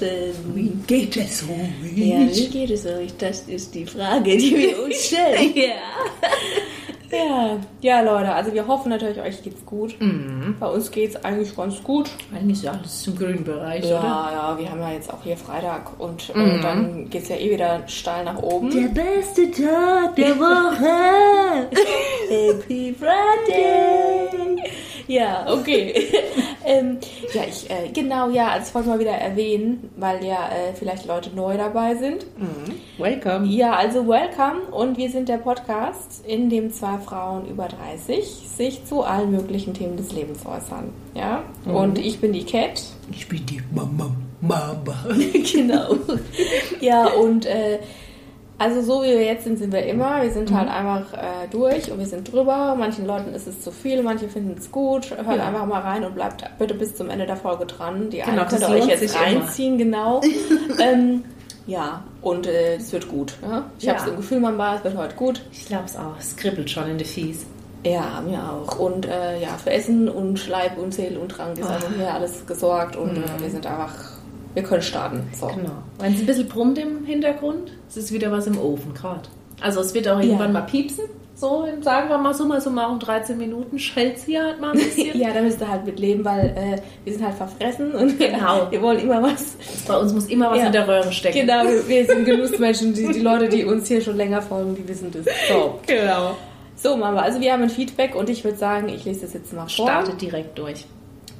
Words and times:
draußen? 0.00 0.54
Wie 0.54 0.68
geht 0.86 1.16
es 1.16 1.42
euch? 1.44 1.96
Ja, 1.96 2.18
wie 2.34 2.48
geht 2.48 2.70
es 2.70 2.86
euch? 2.86 3.12
Das 3.18 3.42
ist 3.42 3.74
die 3.74 3.86
Frage, 3.86 4.36
die 4.36 4.56
wir 4.56 4.82
uns 4.84 4.96
stellen. 5.06 5.52
Ja. 5.54 5.72
Ja, 7.14 7.58
ja, 7.82 8.00
Leute, 8.00 8.32
also 8.32 8.54
wir 8.54 8.66
hoffen 8.66 8.88
natürlich, 8.88 9.20
euch 9.20 9.42
geht's 9.42 9.62
gut. 9.66 10.00
Mhm. 10.00 10.56
Bei 10.58 10.66
uns 10.66 10.90
geht's 10.90 11.14
eigentlich 11.22 11.54
ganz 11.54 11.82
gut. 11.82 12.08
Eigentlich 12.34 12.56
ist 12.56 12.64
ja 12.64 12.72
alles 12.72 13.06
im 13.06 13.16
grünen 13.16 13.44
Bereich, 13.44 13.84
Ja, 13.84 13.98
oder? 13.98 14.32
ja, 14.32 14.56
wir 14.58 14.70
haben 14.70 14.80
ja 14.80 14.92
jetzt 14.92 15.12
auch 15.12 15.22
hier 15.22 15.36
Freitag 15.36 16.00
und 16.00 16.30
äh, 16.34 16.38
Mhm. 16.38 16.62
dann 16.62 17.10
geht's 17.10 17.28
ja 17.28 17.36
eh 17.36 17.50
wieder 17.50 17.82
steil 17.86 18.24
nach 18.24 18.38
oben. 18.42 18.70
beste 18.94 19.50
Tag 19.50 20.16
der 20.16 20.38
Woche. 20.38 21.68
Happy 22.30 22.94
Friday! 22.98 24.62
Ja, 25.06 25.44
okay. 25.52 26.06
ähm, 26.72 26.98
ja, 27.34 27.42
ich, 27.48 27.70
äh, 27.70 27.88
genau, 27.92 28.30
ja, 28.30 28.58
ich 28.62 28.74
wollte 28.74 28.88
mal 28.88 28.98
wieder 28.98 29.12
erwähnen, 29.12 29.90
weil 29.96 30.24
ja 30.24 30.48
äh, 30.48 30.74
vielleicht 30.74 31.06
Leute 31.06 31.30
neu 31.34 31.56
dabei 31.56 31.94
sind. 31.94 32.26
Welcome. 32.98 33.46
Ja, 33.46 33.74
also 33.74 34.06
welcome 34.06 34.62
und 34.70 34.96
wir 34.96 35.10
sind 35.10 35.28
der 35.28 35.38
Podcast, 35.38 36.24
in 36.26 36.50
dem 36.50 36.72
zwei 36.72 36.98
Frauen 36.98 37.46
über 37.46 37.68
30 37.68 38.48
sich 38.56 38.84
zu 38.84 39.02
allen 39.02 39.30
möglichen 39.30 39.74
Themen 39.74 39.96
des 39.96 40.12
Lebens 40.12 40.40
äußern. 40.46 40.92
Ja, 41.14 41.44
und 41.66 41.98
ich 41.98 42.20
bin 42.20 42.32
die 42.32 42.44
Cat. 42.44 42.82
Ich 43.10 43.28
bin 43.28 43.44
die 43.46 43.60
Mama. 43.74 44.10
Mama. 44.40 45.06
genau. 45.52 45.96
Ja, 46.80 47.06
und 47.06 47.46
äh, 47.46 47.78
also 48.58 48.80
so 48.82 49.02
wie 49.02 49.08
wir 49.08 49.24
jetzt 49.24 49.44
sind, 49.44 49.58
sind 49.58 49.72
wir 49.72 49.84
immer. 49.86 50.22
Wir 50.22 50.30
sind 50.30 50.52
halt 50.52 50.68
einfach 50.68 51.12
äh, 51.14 51.48
durch 51.50 51.90
und 51.90 51.98
wir 51.98 52.06
sind 52.06 52.30
drüber. 52.32 52.74
Manchen 52.78 53.06
Leuten 53.06 53.34
ist 53.34 53.46
es 53.48 53.60
zu 53.60 53.72
viel, 53.72 54.02
manche 54.02 54.28
finden 54.28 54.54
es 54.58 54.70
gut. 54.70 55.10
Hört 55.10 55.36
Ja. 55.38 55.48
einfach 55.48 55.66
mal 55.66 55.80
rein 55.80 56.04
und 56.04 56.14
bleibt 56.14 56.44
bitte 56.58 56.74
bis 56.74 56.94
zum 56.94 57.10
Ende 57.10 57.26
der 57.26 57.36
Folge 57.36 57.66
dran. 57.66 58.08
Die 58.10 58.18
Genau, 58.18 58.28
einen 58.42 58.48
könnt 58.48 58.60
ihr 58.62 58.68
euch 58.68 58.86
jetzt 58.86 59.00
sich 59.00 59.10
immer. 59.14 59.40
reinziehen, 59.42 59.78
genau. 59.78 60.20
ähm, 60.80 61.24
ja, 61.66 62.02
und 62.20 62.46
äh, 62.46 62.76
es 62.76 62.92
wird 62.92 63.08
gut. 63.08 63.34
Ja? 63.42 63.64
Ich 63.78 63.84
Ja. 63.84 63.94
habe 63.94 64.04
so 64.04 64.10
ein 64.10 64.16
Gefühl, 64.16 64.40
man 64.40 64.56
war, 64.58 64.76
es 64.76 64.84
wird 64.84 64.96
heute 64.96 65.14
gut. 65.16 65.42
Ich 65.52 65.66
glaub's 65.66 65.96
auch. 65.96 66.16
Es 66.20 66.36
kribbelt 66.36 66.70
schon 66.70 66.88
in 66.90 66.98
den 66.98 67.06
Fies. 67.06 67.46
Ja, 67.84 68.22
mir 68.24 68.38
auch. 68.38 68.78
Und 68.78 69.06
äh, 69.06 69.40
ja, 69.40 69.48
für 69.62 69.70
Essen 69.70 70.08
und 70.08 70.48
Leib 70.48 70.78
und 70.78 70.94
Seele 70.94 71.18
und 71.18 71.30
Trank 71.30 71.58
ist 71.58 71.68
also 71.68 71.88
hier 71.96 72.14
alles 72.14 72.46
gesorgt 72.46 72.94
und 72.94 73.16
äh, 73.16 73.22
wir 73.40 73.50
sind 73.50 73.66
einfach, 73.66 73.92
wir 74.54 74.62
können 74.62 74.82
starten. 74.82 75.22
So. 75.38 75.46
Genau. 75.48 75.70
Wenn 75.98 76.14
es 76.14 76.20
ein 76.20 76.26
bisschen 76.26 76.48
brummt 76.48 76.78
im 76.78 77.04
Hintergrund, 77.04 77.72
es 77.88 77.96
ist 77.96 78.12
wieder 78.12 78.30
was 78.32 78.46
im 78.46 78.58
Ofen 78.58 78.94
gerade. 78.94 79.22
Also 79.60 79.80
es 79.80 79.94
wird 79.94 80.08
auch 80.08 80.20
irgendwann 80.20 80.52
Ja. 80.52 80.60
mal 80.60 80.66
piepsen. 80.66 81.04
So, 81.34 81.66
sagen 81.80 82.08
wir 82.08 82.18
mal 82.18 82.34
so 82.34 82.44
mal 82.44 82.60
so 82.60 82.70
mal 82.70 82.86
um 82.86 82.98
13 83.00 83.36
Minuten 83.38 83.78
schellt 83.78 84.18
sie 84.18 84.38
halt 84.38 84.60
mal 84.60 84.72
ein 84.72 84.78
bisschen. 84.78 85.18
Ja, 85.18 85.32
da 85.32 85.40
müsst 85.40 85.60
ihr 85.60 85.68
halt 85.68 85.84
mit 85.86 85.98
leben, 85.98 86.24
weil 86.24 86.54
äh, 86.56 86.80
wir 87.04 87.12
sind 87.14 87.24
halt 87.24 87.34
verfressen 87.34 87.92
und 87.94 88.18
Genau. 88.18 88.70
wir 88.70 88.80
wollen 88.82 89.00
immer 89.00 89.22
was. 89.22 89.56
Bei 89.88 89.96
uns 89.96 90.12
muss 90.12 90.26
immer 90.26 90.50
was 90.50 90.58
Ja. 90.58 90.66
in 90.66 90.72
der 90.72 90.86
Röhre 90.86 91.10
stecken. 91.10 91.40
Genau, 91.40 91.64
wir, 91.64 91.88
wir 91.88 92.06
sind 92.06 92.24
Genussmenschen. 92.26 92.94
Die, 92.94 93.08
die 93.08 93.20
Leute, 93.20 93.48
die 93.48 93.64
uns 93.64 93.88
hier 93.88 94.00
schon 94.00 94.16
länger 94.16 94.42
folgen, 94.42 94.76
die 94.76 94.86
wissen 94.86 95.10
das. 95.10 95.24
So, 95.48 95.80
Genau. 95.86 96.36
so 96.76 96.96
Mama, 96.96 97.20
also 97.22 97.40
wir 97.40 97.52
haben 97.52 97.62
ein 97.62 97.70
Feedback 97.70 98.14
und 98.14 98.28
ich 98.28 98.44
würde 98.44 98.58
sagen, 98.58 98.88
ich 98.90 99.04
lese 99.04 99.22
das 99.22 99.32
jetzt 99.32 99.52
mal 99.52 99.66
vor. 99.68 99.86
Startet 99.88 100.20
direkt 100.20 100.58
durch. 100.58 100.84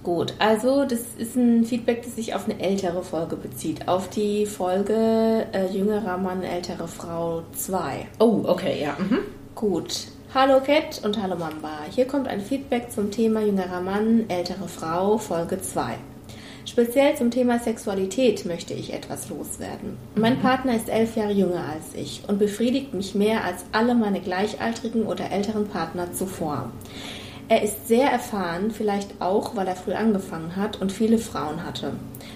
Gut, 0.02 0.34
also 0.40 0.84
das 0.84 1.00
ist 1.16 1.36
ein 1.36 1.64
Feedback, 1.64 2.02
das 2.02 2.16
sich 2.16 2.34
auf 2.34 2.48
eine 2.48 2.60
ältere 2.60 3.04
Folge 3.04 3.36
bezieht. 3.36 3.86
Auf 3.86 4.10
die 4.10 4.46
Folge 4.46 5.46
äh, 5.52 5.66
Jüngerer 5.72 6.18
Mann, 6.18 6.42
ältere 6.42 6.88
Frau 6.88 7.42
2. 7.52 8.08
Oh, 8.18 8.42
okay, 8.44 8.82
ja. 8.82 8.96
Mhm. 8.98 9.18
Gut. 9.54 10.08
Hallo 10.34 10.60
Cat 10.60 11.02
und 11.04 11.22
hallo 11.22 11.36
Mamba. 11.36 11.82
Hier 11.90 12.06
kommt 12.06 12.26
ein 12.26 12.40
Feedback 12.40 12.90
zum 12.90 13.12
Thema 13.12 13.42
jüngerer 13.42 13.80
Mann, 13.80 14.24
ältere 14.28 14.66
Frau, 14.66 15.18
Folge 15.18 15.60
2. 15.60 15.94
Speziell 16.64 17.14
zum 17.16 17.30
Thema 17.30 17.58
Sexualität 17.58 18.44
möchte 18.44 18.72
ich 18.72 18.92
etwas 18.92 19.28
loswerden. 19.28 19.98
Mein 20.14 20.40
Partner 20.40 20.74
ist 20.74 20.88
elf 20.88 21.16
Jahre 21.16 21.32
jünger 21.32 21.64
als 21.68 21.94
ich 21.94 22.22
und 22.26 22.38
befriedigt 22.38 22.94
mich 22.94 23.14
mehr 23.14 23.44
als 23.44 23.64
alle 23.72 23.94
meine 23.94 24.20
gleichaltrigen 24.20 25.04
oder 25.04 25.30
älteren 25.30 25.68
Partner 25.68 26.12
zuvor. 26.12 26.72
Er 27.48 27.62
ist 27.62 27.86
sehr 27.88 28.10
erfahren, 28.10 28.70
vielleicht 28.70 29.20
auch, 29.20 29.54
weil 29.56 29.66
er 29.66 29.76
früh 29.76 29.92
angefangen 29.92 30.56
hat 30.56 30.80
und 30.80 30.90
viele 30.92 31.18
Frauen 31.18 31.64
hatte. 31.64 31.92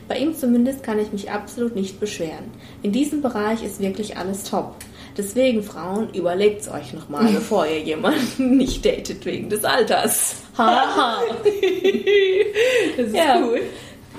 Bei 0.08 0.18
ihm 0.18 0.34
zumindest 0.34 0.82
kann 0.82 0.98
ich 0.98 1.12
mich 1.12 1.30
absolut 1.30 1.74
nicht 1.74 2.00
beschweren. 2.00 2.50
In 2.82 2.92
diesem 2.92 3.22
Bereich 3.22 3.62
ist 3.64 3.80
wirklich 3.80 4.16
alles 4.16 4.44
top. 4.44 4.74
Deswegen, 5.16 5.62
Frauen, 5.62 6.10
überlegt's 6.12 6.68
euch 6.68 6.92
nochmal, 6.92 7.24
bevor 7.32 7.66
ihr 7.66 7.80
jemanden 7.80 8.56
nicht 8.58 8.84
datet 8.84 9.24
wegen 9.24 9.48
des 9.48 9.64
Alters. 9.64 10.36
Haha. 10.58 11.18
Das 12.96 13.06
ist 13.08 13.14
Ja. 13.14 13.42
cool. 13.44 13.60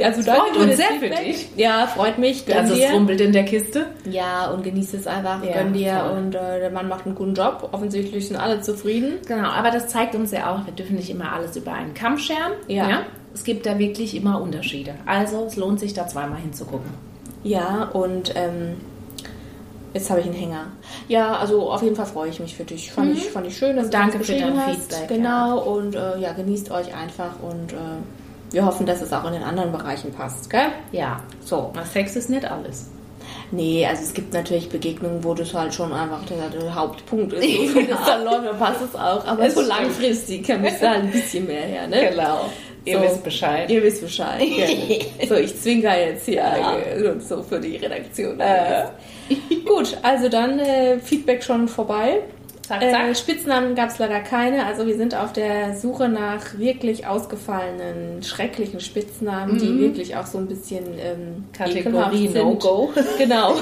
Also 0.04 0.22
freut 0.22 0.38
danke 0.38 0.60
uns 0.60 0.68
das 0.68 0.78
sehr 0.78 1.00
für 1.00 1.10
dich. 1.10 1.50
Ja, 1.56 1.88
freut 1.88 2.18
mich. 2.18 2.44
Also 2.56 2.74
es 2.74 2.92
rumpelt 2.92 3.22
in 3.22 3.34
der 3.34 3.46
Kiste. 3.46 3.88
Ja, 4.10 4.50
und 4.52 4.64
genießt 4.64 4.94
es 4.94 5.08
einfach. 5.08 5.44
Ja, 5.44 5.54
gönn 5.54 5.74
dir. 5.74 6.06
voll. 6.08 6.18
Und 6.18 6.36
äh, 6.36 6.60
der 6.60 6.70
Mann 6.72 6.88
macht 6.88 7.06
einen 7.06 7.16
guten 7.16 7.34
Job. 7.34 7.70
Offensichtlich 7.72 8.28
sind 8.28 8.38
alle 8.38 8.62
zufrieden. 8.62 9.14
Genau, 9.28 9.50
aber 9.50 9.72
das 9.72 9.88
zeigt 9.88 10.16
uns 10.16 10.32
ja 10.32 10.52
auch, 10.54 10.66
wir 10.66 10.74
dürfen 10.74 10.96
nicht 10.96 11.10
immer 11.10 11.32
alles 11.34 11.56
über 11.56 11.74
einen 11.74 11.94
Kamm 11.94 12.18
scheren. 12.18 12.54
Ja. 12.68 13.04
Es 13.34 13.44
gibt 13.44 13.66
da 13.66 13.78
wirklich 13.78 14.16
immer 14.16 14.42
Unterschiede. 14.42 14.96
Also 15.06 15.46
es 15.46 15.56
lohnt 15.56 15.80
sich 15.80 15.94
da 15.94 16.08
zweimal 16.08 16.40
hinzugucken. 16.40 16.90
Ja, 17.44 17.90
und 17.94 18.34
ähm, 18.36 18.78
jetzt 19.94 20.10
habe 20.10 20.20
ich 20.22 20.26
einen 20.26 20.36
Hänger. 20.36 20.66
Ja, 21.08 21.36
also 21.38 21.72
auf 21.72 21.84
jeden 21.84 21.96
Fall 21.96 22.08
freue 22.08 22.30
ich 22.30 22.40
mich 22.40 22.56
für 22.56 22.64
dich. 22.64 22.92
Fand, 22.92 23.16
ich, 23.16 23.26
fand 23.30 23.48
ich 23.48 23.56
schön, 23.58 23.76
dass 23.76 23.86
Und 23.86 23.94
du 23.94 23.98
danke 23.98 24.18
das 24.18 24.28
für 24.28 24.34
dein 24.38 24.58
hast. 24.60 24.92
Feedback, 24.94 25.08
Genau, 25.08 25.60
und 25.60 25.96
äh, 25.96 26.20
ja, 26.20 26.34
genießt 26.34 26.72
euch 26.72 26.94
einfach 26.96 27.34
und 27.42 27.74
äh, 27.74 27.76
wir 28.52 28.66
hoffen, 28.66 28.86
dass 28.86 29.02
es 29.02 29.12
auch 29.14 29.26
in 29.26 29.34
den 29.34 29.44
anderen 29.44 29.72
Bereichen 29.72 30.12
passt, 30.14 30.50
gell? 30.50 30.68
Ja. 30.92 31.22
So. 31.44 31.72
Na, 31.76 31.84
Sex 31.86 32.16
ist 32.16 32.30
nicht 32.30 32.46
alles. 32.50 32.90
Nee, 33.52 33.86
also 33.86 34.04
es 34.04 34.14
gibt 34.14 34.34
natürlich 34.34 34.70
Begegnungen, 34.70 35.24
wo 35.24 35.34
das 35.34 35.54
halt 35.54 35.74
schon 35.74 35.92
einfach 35.94 36.24
der, 36.26 36.50
der 36.50 36.74
Hauptpunkt 36.76 37.34
ist. 37.34 37.44
Und 37.60 37.76
wenn 37.76 37.90
es 37.90 38.06
dann 38.06 38.24
läuft, 38.24 38.46
dann 38.46 38.58
passt 38.58 38.82
es 38.82 38.96
auch. 38.96 39.26
Aber 39.26 39.44
Das 39.44 39.54
so 39.56 39.62
langfristig 39.62 40.46
kann 40.48 40.64
es 40.66 40.80
da 40.80 40.92
ein 40.92 41.12
bisschen 41.12 41.46
mehr 41.48 41.64
her, 41.64 41.88
ne? 41.88 42.10
Genau. 42.10 42.50
Ihr 42.86 42.98
So. 43.00 43.04
wisst 43.04 43.24
Bescheid. 43.24 43.70
Ihr 43.70 43.84
wisst 43.84 44.02
Bescheid. 44.02 44.40
Gerne. 44.56 45.28
so, 45.28 45.36
ich 45.36 45.60
zwinker 45.62 46.00
jetzt 46.00 46.26
hier 46.26 46.44
und 47.12 47.22
so 47.22 47.44
für 47.44 47.60
die 47.60 47.76
Redaktion. 47.76 48.40
Äh. 48.40 48.86
Gut, 49.66 49.98
also 50.04 50.30
dann 50.30 50.58
äh, 50.60 50.98
Feedback 51.00 51.44
schon 51.44 51.68
vorbei. 51.68 52.22
Zack, 52.68 52.82
Äh, 52.82 52.92
zack. 52.92 53.16
Spitznamen 53.16 53.76
gab 53.76 53.90
es 53.90 53.98
leider 53.98 54.20
keine. 54.20 54.66
Also 54.66 54.86
wir 54.86 54.98
sind 54.98 55.16
auf 55.16 55.32
der 55.32 55.78
Suche 55.78 56.10
nach 56.10 56.58
wirklich 56.58 57.08
ausgefallenen, 57.08 58.22
schrecklichen 58.24 58.82
Spitznamen, 58.82 59.58
die 59.58 59.80
wirklich 59.80 60.18
auch 60.18 60.26
so 60.26 60.38
ein 60.38 60.48
bisschen 60.48 60.84
ähm, 61.00 61.46
Kategorie 61.54 62.28
sind. 62.28 62.44
No-Go. 62.44 62.92
Genau. 63.18 63.56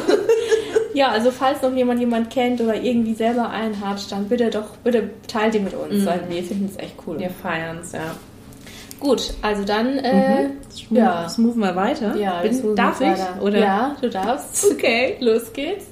ja, 0.95 1.09
also 1.09 1.29
falls 1.29 1.61
noch 1.61 1.71
jemand 1.73 1.99
jemand 1.99 2.31
kennt 2.31 2.61
oder 2.61 2.81
irgendwie 2.81 3.13
selber 3.13 3.51
einen 3.51 3.79
hat, 3.79 4.11
dann 4.11 4.27
bitte 4.27 4.49
doch, 4.49 4.75
bitte 4.83 5.11
teilt 5.27 5.53
die 5.53 5.59
mit 5.59 5.75
uns, 5.75 6.03
weil 6.05 6.21
wir 6.27 6.43
finden 6.43 6.69
es 6.71 6.81
echt 6.81 6.95
cool. 7.05 7.19
Wir 7.19 7.29
feiern 7.29 7.79
es, 7.81 7.91
ja. 7.91 8.15
Gut, 8.99 9.33
also 9.43 9.63
dann, 9.65 9.99
äh, 9.99 10.49
ja. 10.89 11.23
Das 11.23 11.37
wir 11.37 11.75
weiter. 11.75 12.15
Ja, 12.15 12.41
das 12.41 12.61
Bin, 12.61 12.75
darf 12.75 13.01
ich? 13.01 13.07
weiter. 13.07 13.39
Oder? 13.41 13.59
Ja, 13.59 13.95
du 14.01 14.09
darfst. 14.09 14.65
Okay. 14.71 15.17
Los 15.19 15.53
geht's. 15.53 15.85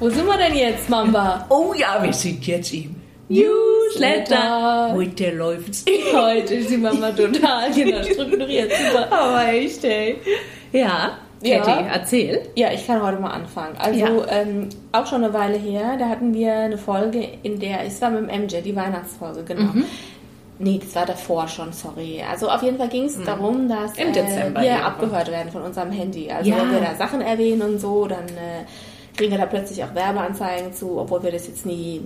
Wo 0.00 0.08
sind 0.08 0.26
wir 0.26 0.36
denn 0.38 0.54
jetzt, 0.56 0.88
Mamba? 0.88 1.46
Oh 1.50 1.72
ja, 1.76 2.02
wir 2.02 2.12
sind 2.12 2.44
jetzt 2.46 2.72
im 2.72 2.96
Newsletter. 3.28 4.92
Heute 4.92 5.30
läuft's. 5.30 5.84
Heute 6.12 6.54
ist 6.54 6.70
die 6.70 6.76
Mama 6.76 7.10
total 7.10 7.70
genau 7.74 8.02
strukturiert. 8.02 8.72
Super. 8.72 9.12
Aber 9.12 9.48
echt, 9.52 9.84
ey. 9.84 10.16
Ja. 10.72 11.18
Ja. 11.42 11.60
Katie, 11.60 11.86
erzähl. 11.90 12.40
Ja, 12.54 12.70
ich 12.72 12.86
kann 12.86 13.00
heute 13.02 13.18
mal 13.18 13.30
anfangen. 13.30 13.74
Also 13.78 13.98
Ja. 13.98 14.10
ähm, 14.28 14.68
auch 14.92 15.06
schon 15.06 15.24
eine 15.24 15.32
Weile 15.32 15.56
her, 15.56 15.96
da 15.98 16.08
hatten 16.08 16.34
wir 16.34 16.52
eine 16.54 16.76
Folge, 16.76 17.26
in 17.42 17.58
der, 17.58 17.86
es 17.86 18.00
war 18.02 18.10
mit 18.10 18.28
dem 18.30 18.42
MJ, 18.44 18.60
die 18.62 18.76
Weihnachtsfolge, 18.76 19.42
genau. 19.44 19.72
Mhm. 19.72 19.84
Nee, 20.58 20.78
das 20.84 20.94
war 20.94 21.06
davor 21.06 21.48
schon, 21.48 21.72
sorry. 21.72 22.22
Also 22.30 22.50
auf 22.50 22.62
jeden 22.62 22.76
Fall 22.76 22.88
ging 22.88 23.04
es 23.04 23.16
darum, 23.24 23.66
dass 23.70 23.94
Mhm. 23.96 24.02
Im 24.02 24.12
Dezember 24.12 24.60
äh, 24.60 24.64
wir 24.64 24.84
abgehört 24.84 25.30
werden 25.30 25.50
von 25.50 25.62
unserem 25.62 25.90
Handy. 25.92 26.30
Also 26.30 26.50
Ja. 26.50 26.58
wenn 26.58 26.72
wir 26.72 26.80
da 26.80 26.94
Sachen 26.96 27.22
erwähnen 27.22 27.62
und 27.62 27.78
so, 27.80 28.06
dann 28.06 28.24
äh, 28.28 28.66
kriegen 29.20 29.32
wir 29.32 29.38
da 29.38 29.44
plötzlich 29.44 29.84
auch 29.84 29.94
Werbeanzeigen 29.94 30.72
zu, 30.72 30.98
obwohl 30.98 31.22
wir 31.22 31.30
das 31.30 31.46
jetzt 31.46 31.66
nie 31.66 32.00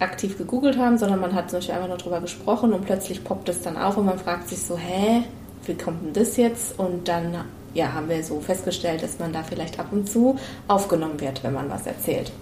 aktiv 0.00 0.36
gegoogelt 0.36 0.76
haben, 0.76 0.98
sondern 0.98 1.20
man 1.20 1.32
hat 1.32 1.48
zum 1.48 1.58
Beispiel 1.58 1.76
einfach 1.76 1.86
nur 1.86 1.96
drüber 1.96 2.20
gesprochen 2.20 2.72
und 2.72 2.84
plötzlich 2.84 3.22
poppt 3.22 3.48
es 3.48 3.62
dann 3.62 3.76
auf 3.76 3.96
und 3.96 4.04
man 4.04 4.18
fragt 4.18 4.48
sich 4.48 4.58
so, 4.58 4.76
hä, 4.76 5.22
wie 5.64 5.74
kommt 5.74 6.04
denn 6.04 6.12
das 6.12 6.36
jetzt? 6.36 6.76
Und 6.76 7.06
dann 7.06 7.44
ja, 7.72 7.92
haben 7.92 8.08
wir 8.08 8.20
so 8.24 8.40
festgestellt, 8.40 9.04
dass 9.04 9.20
man 9.20 9.32
da 9.32 9.44
vielleicht 9.44 9.78
ab 9.78 9.86
und 9.92 10.10
zu 10.10 10.40
aufgenommen 10.66 11.20
wird, 11.20 11.44
wenn 11.44 11.54
man 11.54 11.70
was 11.70 11.86
erzählt. 11.86 12.32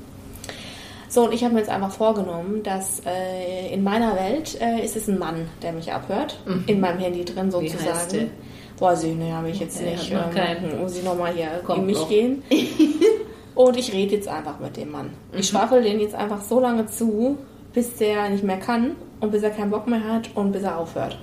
So, 1.11 1.27
und 1.27 1.35
ich 1.35 1.45
habe 1.45 1.53
mir 1.53 1.61
jetzt 1.61 1.71
einfach 1.71 1.91
vorgenommen, 1.93 2.63
dass 2.63 3.03
äh, 3.05 3.75
in 3.75 3.85
meiner 3.85 4.17
Welt 4.17 4.59
äh, 4.59 4.83
ist 4.83 4.97
es 4.97 5.07
ein 5.07 5.19
Mann, 5.19 5.49
der 5.61 5.75
mich 5.75 5.93
abhört, 5.93 6.41
in 6.67 6.81
meinem 6.81 6.99
Handy 6.99 7.27
drin 7.27 7.49
Mhm. 7.49 7.61
Wie 7.61 7.71
heißt 7.71 8.11
sozusagen. 8.11 8.31
Weiß 8.79 9.05
ich 9.05 9.15
nicht, 9.15 9.33
habe 9.33 9.51
ich 9.51 9.61
jetzt 9.61 9.83
Nee, 9.83 9.91
nicht. 9.91 10.11
Ähm, 10.11 10.81
muss 10.81 10.97
ich 10.97 11.05
nochmal 11.05 11.35
hier 11.35 11.61
Kommt 11.63 11.81
in 11.81 11.87
mich 11.87 11.99
noch. 11.99 12.09
gehen. 12.09 12.43
Und 13.55 13.77
ich 13.77 13.93
rede 13.93 14.17
jetzt 14.17 14.29
einfach 14.29 14.59
mit 14.59 14.77
dem 14.77 14.91
Mann. 14.91 15.11
Mhm. 15.33 15.39
Ich 15.39 15.49
schwafel 15.49 15.83
den 15.83 16.01
jetzt 16.01 16.15
einfach 16.15 16.43
so 16.43 16.61
lange 16.61 16.87
zu, 16.87 17.39
bis 17.73 17.97
der 17.97 18.29
nicht 18.31 18.45
mehr 18.45 18.59
kann 18.59 18.97
und 19.21 19.31
bis 19.31 19.43
er 19.43 19.51
keinen 19.51 19.71
Bock 19.71 19.87
mehr 19.87 20.05
hat 20.05 20.31
und 20.35 20.53
bis 20.53 20.63
er 20.63 20.79
aufhört. 20.79 21.19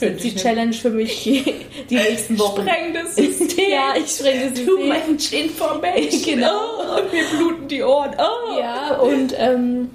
Das 0.00 0.10
ist 0.10 0.24
die 0.24 0.34
Challenge 0.34 0.72
für 0.72 0.90
mich 0.90 1.22
die, 1.22 1.44
die 1.88 1.94
nächsten 1.94 2.36
Wochen. 2.38 2.62
Spreng 2.62 2.92
das 2.94 3.14
System. 3.14 3.70
Ja, 3.70 3.94
ich 3.96 4.10
spreng 4.10 4.40
das 4.40 4.64
Too 4.64 4.76
System. 4.76 4.88
much 4.88 5.32
information. 5.32 6.22
Genau. 6.24 6.60
Oh, 6.78 7.00
und 7.00 7.12
mir 7.12 7.24
bluten 7.36 7.68
die 7.68 7.82
Ohren. 7.82 8.10
Oh. 8.18 8.58
Ja, 8.58 8.96
und 8.96 9.34
ähm, 9.38 9.90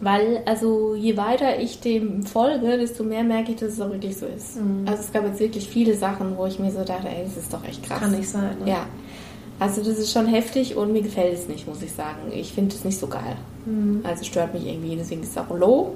weil, 0.00 0.42
also 0.44 0.94
je 0.94 1.16
weiter 1.16 1.58
ich 1.60 1.80
dem 1.80 2.24
folge, 2.24 2.76
desto 2.76 3.04
mehr 3.04 3.22
merke 3.22 3.52
ich, 3.52 3.58
dass 3.58 3.74
es 3.74 3.80
auch 3.80 3.90
wirklich 3.90 4.16
so 4.16 4.26
ist. 4.26 4.56
Mhm. 4.56 4.86
Also 4.86 5.02
es 5.02 5.12
gab 5.12 5.24
jetzt 5.24 5.40
wirklich 5.40 5.68
viele 5.68 5.94
Sachen, 5.94 6.36
wo 6.36 6.46
ich 6.46 6.58
mir 6.58 6.70
so 6.72 6.82
dachte, 6.82 7.08
ey, 7.08 7.24
das 7.24 7.36
ist 7.36 7.52
doch 7.52 7.64
echt 7.64 7.82
krass. 7.84 8.00
Kann 8.00 8.10
nicht 8.10 8.28
sein. 8.28 8.56
Ne? 8.64 8.70
Ja. 8.70 8.86
Also 9.58 9.82
das 9.82 9.98
ist 9.98 10.12
schon 10.12 10.26
heftig 10.26 10.76
und 10.76 10.92
mir 10.92 11.02
gefällt 11.02 11.32
es 11.32 11.48
nicht, 11.48 11.66
muss 11.66 11.82
ich 11.82 11.92
sagen. 11.92 12.30
Ich 12.32 12.52
finde 12.52 12.74
es 12.74 12.84
nicht 12.84 12.98
so 12.98 13.06
geil. 13.06 13.36
Mhm. 13.64 14.00
Also 14.04 14.24
stört 14.24 14.52
mich 14.52 14.66
irgendwie, 14.66 14.96
deswegen 14.96 15.22
ist 15.22 15.30
es 15.30 15.38
auch 15.38 15.50
low. 15.50 15.94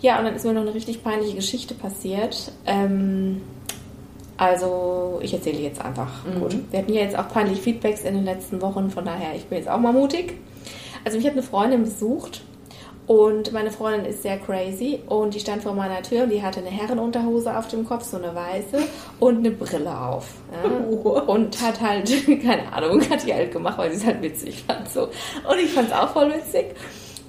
Ja, 0.00 0.18
und 0.18 0.24
dann 0.24 0.34
ist 0.34 0.44
mir 0.44 0.54
noch 0.54 0.62
eine 0.62 0.74
richtig 0.74 1.04
peinliche 1.04 1.36
Geschichte 1.36 1.74
passiert. 1.74 2.52
Ähm, 2.64 3.42
also 4.38 5.20
ich 5.22 5.34
erzähle 5.34 5.58
jetzt 5.58 5.84
einfach. 5.84 6.24
Mhm. 6.24 6.40
Gut. 6.40 6.56
Wir 6.70 6.78
hatten 6.78 6.92
ja 6.92 7.02
jetzt 7.02 7.18
auch 7.18 7.28
peinliche 7.28 7.60
Feedbacks 7.60 8.02
in 8.02 8.14
den 8.14 8.24
letzten 8.24 8.62
Wochen, 8.62 8.90
von 8.90 9.04
daher 9.04 9.34
ich 9.36 9.44
bin 9.44 9.58
jetzt 9.58 9.68
auch 9.68 9.78
mal 9.78 9.92
mutig. 9.92 10.34
Also 11.04 11.18
ich 11.18 11.24
habe 11.26 11.34
eine 11.34 11.42
Freundin 11.42 11.84
besucht 11.84 12.42
und 13.10 13.50
meine 13.50 13.72
Freundin 13.72 14.04
ist 14.04 14.22
sehr 14.22 14.38
crazy 14.38 15.00
und 15.08 15.34
die 15.34 15.40
stand 15.40 15.64
vor 15.64 15.74
meiner 15.74 16.00
Tür 16.00 16.22
und 16.22 16.30
die 16.30 16.44
hatte 16.44 16.60
eine 16.60 16.70
Herrenunterhose 16.70 17.58
auf 17.58 17.66
dem 17.66 17.84
Kopf, 17.84 18.04
so 18.04 18.18
eine 18.18 18.32
weiße 18.36 18.86
und 19.18 19.38
eine 19.38 19.50
Brille 19.50 19.98
auf. 20.00 20.28
Ja? 20.52 21.20
Und 21.22 21.60
hat 21.60 21.80
halt, 21.80 22.08
keine 22.44 22.72
Ahnung, 22.72 23.00
hat 23.10 23.26
die 23.26 23.34
halt 23.34 23.50
gemacht, 23.50 23.78
weil 23.78 23.90
sie 23.90 23.96
es 23.96 24.06
halt 24.06 24.22
witzig 24.22 24.62
fand. 24.64 24.88
So. 24.88 25.08
Und 25.08 25.58
ich 25.60 25.72
fand 25.72 25.88
es 25.88 25.92
auch 25.92 26.10
voll 26.10 26.32
witzig. 26.32 26.66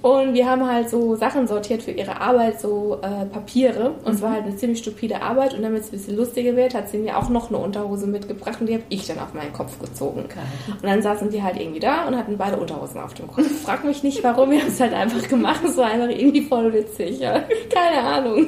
Und 0.02 0.34
wir 0.34 0.50
haben 0.50 0.68
halt 0.68 0.90
so 0.90 1.16
Sachen 1.16 1.48
sortiert 1.48 1.84
für 1.84 1.92
ihre 1.92 2.20
Arbeit, 2.20 2.60
so 2.60 3.00
äh, 3.04 3.26
Papiere. 3.26 3.92
Und 4.04 4.16
es 4.16 4.22
war 4.22 4.32
halt 4.32 4.46
eine 4.46 4.56
ziemlich 4.56 4.80
stupide 4.80 5.22
Arbeit. 5.22 5.54
Und 5.54 5.62
damit 5.62 5.82
es 5.82 5.90
ein 5.90 5.92
bisschen 5.92 6.18
lustiger 6.18 6.56
wird, 6.56 6.74
hat 6.74 6.90
sie 6.90 6.98
mir 6.98 7.18
auch 7.18 7.30
noch 7.30 7.50
eine 7.50 7.60
Unterhose 7.60 8.08
mitgebracht 8.08 8.60
und 8.60 8.68
die 8.68 8.74
habe 8.74 8.84
ich 8.90 9.06
dann 9.06 9.20
auf 9.20 9.34
meinen 9.36 9.54
Kopf 9.54 9.80
gezogen. 9.80 10.26
Geil. 10.28 10.44
Und 10.82 10.84
dann 10.84 11.04
saßen 11.04 11.30
die 11.30 11.44
halt 11.44 11.60
irgendwie 11.60 11.80
da 11.80 12.08
und 12.08 12.18
hatten 12.18 12.36
beide 12.36 12.58
Unterhosen 12.58 13.00
auf 13.00 13.14
dem 13.14 13.28
Kopf. 13.28 13.48
Frag 13.64 13.84
mich 13.84 14.02
nicht 14.02 14.24
warum, 14.24 14.50
wir 14.50 14.62
haben 14.62 14.70
es 14.70 14.80
halt 14.80 14.94
einfach 14.94 15.28
gemacht. 15.28 15.62
Es 15.64 15.78
war 15.78 15.86
einfach 15.86 16.10
irgendwie 16.10 16.42
voll 16.42 16.74
witzig. 16.74 17.20
Ja. 17.20 17.44
Keine 17.70 18.02
Ahnung. 18.02 18.48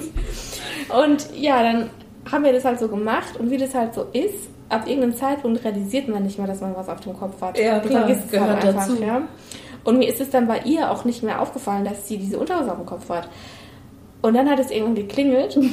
Und 1.04 1.28
ja, 1.36 1.62
dann 1.62 1.90
haben 2.32 2.44
wir 2.44 2.54
das 2.54 2.66
halt 2.66 2.80
so 2.80 2.88
gemacht 2.88 3.38
und 3.38 3.52
wie 3.52 3.58
das 3.58 3.76
halt 3.76 3.94
so 3.94 4.06
ist, 4.14 4.50
ab 4.70 4.88
irgendeinem 4.88 5.16
Zeitpunkt 5.16 5.64
realisiert 5.64 6.08
man 6.08 6.24
nicht 6.24 6.38
mehr, 6.38 6.48
dass 6.48 6.62
man 6.62 6.76
was 6.76 6.90
auf 6.90 7.00
dem 7.02 7.14
Kopf 7.14 7.40
hat. 7.42 7.60
Ja, 7.60 7.80
klar, 7.80 8.08
gehört 8.08 8.50
halt 8.50 8.66
einfach, 8.66 8.88
dazu. 8.88 9.04
ja. 9.04 9.22
Und 9.84 9.98
mir 9.98 10.08
ist 10.08 10.22
es 10.22 10.30
dann 10.30 10.48
bei 10.48 10.60
ihr 10.60 10.92
auch 10.92 11.06
nicht 11.06 11.24
mehr 11.24 11.42
aufgefallen, 11.42 11.86
dass 11.86 12.08
sie 12.08 12.18
diese 12.18 12.40
Unterhose 12.40 12.72
auf 12.72 12.78
dem 12.78 12.86
Kopf 12.86 13.10
hat. 13.10 13.28
Und 14.22 14.36
dann 14.36 14.50
hat 14.50 14.60
es 14.60 14.72
irgendwann 14.72 14.96
geklingelt. 14.96 15.60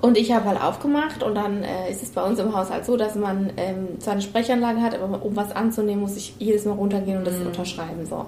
Und 0.00 0.16
ich 0.16 0.32
habe 0.32 0.46
halt 0.46 0.62
aufgemacht 0.62 1.22
und 1.22 1.34
dann 1.34 1.62
äh, 1.62 1.90
ist 1.90 2.02
es 2.02 2.08
bei 2.10 2.22
uns 2.22 2.38
im 2.38 2.56
Haus 2.56 2.70
halt 2.70 2.86
so, 2.86 2.96
dass 2.96 3.16
man 3.16 3.52
ähm, 3.58 4.00
zwar 4.00 4.14
eine 4.14 4.22
Sprechanlage 4.22 4.80
hat, 4.80 4.94
aber 4.94 5.22
um 5.22 5.36
was 5.36 5.54
anzunehmen, 5.54 6.00
muss 6.00 6.16
ich 6.16 6.34
jedes 6.38 6.64
Mal 6.64 6.72
runtergehen 6.72 7.18
und 7.18 7.26
das 7.26 7.36
unterschreiben. 7.36 8.06
So. 8.06 8.24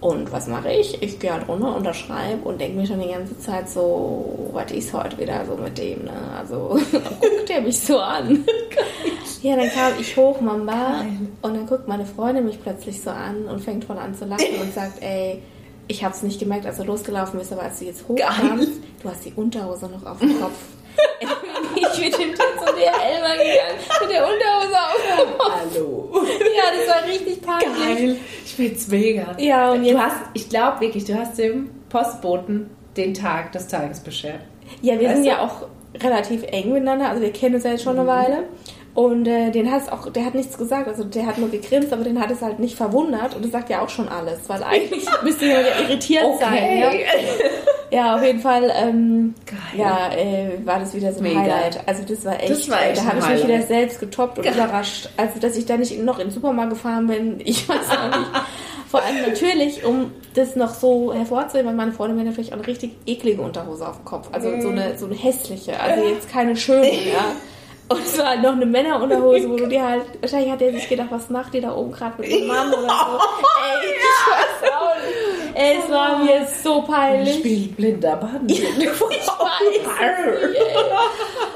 Und 0.00 0.30
was 0.32 0.48
mache 0.48 0.70
ich? 0.70 1.02
Ich 1.02 1.18
gehe 1.18 1.32
halt 1.32 1.48
runter, 1.48 1.74
unterschreibe 1.76 2.46
und 2.46 2.60
denke 2.60 2.78
mir 2.78 2.86
schon 2.86 3.00
die 3.00 3.08
ganze 3.08 3.38
Zeit 3.38 3.68
so, 3.70 4.50
was 4.52 4.70
ist 4.70 4.92
heute 4.92 5.16
wieder 5.18 5.46
so 5.46 5.56
mit 5.56 5.78
dem, 5.78 6.04
ne? 6.04 6.12
Also 6.38 6.78
guckt 6.92 7.48
er 7.48 7.62
mich 7.62 7.80
so 7.80 7.98
an. 7.98 8.44
ja, 9.42 9.56
dann 9.56 9.70
kam 9.70 9.92
ich 9.98 10.14
hoch, 10.16 10.40
Mamba, 10.42 11.00
Geil. 11.00 11.08
und 11.40 11.54
dann 11.56 11.66
guckt 11.66 11.88
meine 11.88 12.04
Freundin 12.04 12.44
mich 12.44 12.62
plötzlich 12.62 13.00
so 13.00 13.10
an 13.10 13.46
und 13.46 13.60
fängt 13.60 13.84
voll 13.84 13.96
an 13.98 14.14
zu 14.14 14.26
lachen 14.26 14.60
und 14.60 14.74
sagt, 14.74 15.02
ey, 15.02 15.40
ich 15.88 16.04
habe 16.04 16.14
es 16.14 16.22
nicht 16.22 16.38
gemerkt, 16.38 16.66
als 16.66 16.76
du 16.76 16.84
losgelaufen 16.84 17.38
bist, 17.38 17.52
aber 17.52 17.62
als 17.62 17.78
du 17.78 17.86
jetzt 17.86 18.06
hochkamst, 18.08 18.72
du 19.02 19.08
hast 19.08 19.24
die 19.24 19.32
Unterhose 19.34 19.86
noch 19.86 20.04
auf 20.04 20.18
dem 20.18 20.38
Kopf. 20.40 20.52
ich 21.76 22.00
bin 22.00 22.12
den 22.12 22.34
Tag 22.34 22.46
zum 22.58 22.74
DHL 22.76 23.20
mal 23.20 23.36
gegangen 23.36 23.78
mit 24.00 24.10
der 24.10 24.24
Unterhose 24.24 24.76
auf 24.76 24.96
dem 25.26 25.38
Kopf. 25.38 25.52
Hallo. 25.74 26.10
Ja, 26.14 26.62
das 26.76 26.88
war 26.94 27.08
richtig 27.10 27.40
peinlich. 27.42 27.98
Geil. 27.98 28.16
Ich 28.56 28.66
find's 28.68 28.88
mega. 28.88 29.36
Ja, 29.38 29.72
und 29.72 29.82
Du 29.82 29.88
jetzt, 29.88 29.98
hast, 30.00 30.16
ich 30.34 30.48
glaube 30.48 30.80
wirklich, 30.80 31.04
du 31.04 31.14
hast 31.18 31.38
dem 31.38 31.70
Postboten 31.88 32.70
den 32.96 33.12
Tag 33.14 33.52
des 33.52 33.66
Tages 33.68 34.00
beschert. 34.00 34.40
ja, 34.82 34.98
wir 34.98 35.08
Weißt 35.08 35.16
sind 35.16 35.24
du? 35.24 35.30
ja 35.30 35.40
auch 35.40 35.66
relativ 36.02 36.42
eng 36.44 36.72
miteinander, 36.72 37.08
also 37.08 37.22
wir 37.22 37.32
kennen 37.32 37.54
uns 37.56 37.64
ja 37.64 37.70
jetzt 37.72 37.82
schon 37.84 37.98
eine 37.98 38.06
Weile. 38.08 38.44
Und 38.94 39.26
äh, 39.26 39.50
den 39.50 39.72
hat's 39.72 39.88
auch, 39.88 40.08
der 40.12 40.24
hat 40.24 40.36
nichts 40.36 40.56
gesagt, 40.56 40.86
also 40.86 41.02
der 41.02 41.26
hat 41.26 41.36
nur 41.38 41.50
gegrinst, 41.50 41.92
aber 41.92 42.04
den 42.04 42.20
hat 42.20 42.30
es 42.30 42.42
halt 42.42 42.60
nicht 42.60 42.76
verwundert 42.76 43.34
und 43.34 43.44
das 43.44 43.50
sagt 43.50 43.68
ja 43.68 43.80
auch 43.82 43.88
schon 43.88 44.08
alles, 44.08 44.38
weil 44.46 44.62
eigentlich 44.62 45.04
müsste 45.22 45.46
ja 45.46 45.58
irritiert 45.82 46.24
sein. 46.38 46.78
Ja? 46.78 46.90
ja, 47.90 48.14
auf 48.14 48.22
jeden 48.22 48.38
Fall, 48.38 48.72
ähm, 48.72 49.34
Geil. 49.46 49.58
ja, 49.80 50.12
äh, 50.14 50.64
war 50.64 50.78
das 50.78 50.94
wieder 50.94 51.12
so 51.12 51.18
ein 51.18 51.24
Mega. 51.24 51.40
Highlight. 51.40 51.80
Also 51.86 52.04
das 52.04 52.24
war 52.24 52.40
echt, 52.40 52.50
Das 52.50 52.70
war 52.70 52.86
echt 52.86 52.98
da 52.98 53.06
habe 53.06 53.18
ich 53.18 53.28
mich 53.28 53.48
wieder 53.48 53.62
selbst 53.62 53.98
getoppt 53.98 54.38
und 54.38 54.44
Geil. 54.44 54.54
überrascht. 54.54 55.08
Also 55.16 55.40
dass 55.40 55.56
ich 55.56 55.66
da 55.66 55.76
nicht 55.76 56.00
noch 56.00 56.20
in 56.20 56.28
den 56.28 56.32
Supermarkt 56.32 56.70
gefahren 56.70 57.08
bin, 57.08 57.40
ich 57.44 57.68
weiß 57.68 57.90
auch 57.90 58.16
nicht. 58.16 58.30
Vor 58.88 59.02
allem 59.02 59.22
natürlich, 59.26 59.84
um 59.84 60.12
das 60.34 60.54
noch 60.54 60.72
so 60.72 61.12
hervorzuheben, 61.12 61.66
weil 61.66 61.74
meine 61.74 61.90
Freundin 61.90 62.16
mir 62.16 62.22
natürlich 62.24 62.52
auch 62.52 62.58
eine 62.58 62.66
richtig 62.68 62.92
eklige 63.06 63.42
Unterhose 63.42 63.88
auf 63.88 63.96
dem 63.96 64.04
Kopf. 64.04 64.28
Also 64.30 64.60
so 64.60 64.68
eine, 64.68 64.96
so 64.96 65.06
eine 65.06 65.16
hässliche, 65.16 65.80
also 65.80 66.04
jetzt 66.04 66.30
keine 66.30 66.54
schöne, 66.54 66.86
ja. 66.92 67.24
Und 67.86 68.00
es 68.00 68.18
war 68.18 68.30
halt 68.30 68.42
noch 68.42 68.52
eine 68.52 68.64
Männerunterhose, 68.66 69.48
wo 69.50 69.56
du 69.56 69.66
dir 69.68 69.86
halt, 69.86 70.02
wahrscheinlich 70.20 70.50
hat 70.50 70.62
er 70.62 70.72
sich 70.72 70.88
gedacht, 70.88 71.08
was 71.10 71.28
macht 71.28 71.54
ihr 71.54 71.60
da 71.62 71.74
oben 71.74 71.92
gerade 71.92 72.14
mit 72.20 72.30
dem 72.32 72.46
Mann 72.46 72.68
oder 72.72 72.80
so. 72.80 72.86
Ey, 72.88 73.90
ich 73.90 74.64
weiß 74.64 74.72
auch 74.72 74.94
nicht. 74.96 75.56
Ey, 75.56 75.76
es 75.84 75.90
war 75.90 76.18
mir 76.18 76.46
so 76.62 76.82
peinlich. 76.82 77.34
Spielt 77.36 77.76
blinder 77.76 78.16
Band. 78.16 78.50
Ich 78.50 78.62
weiß 78.64 78.78
nicht. 78.78 78.90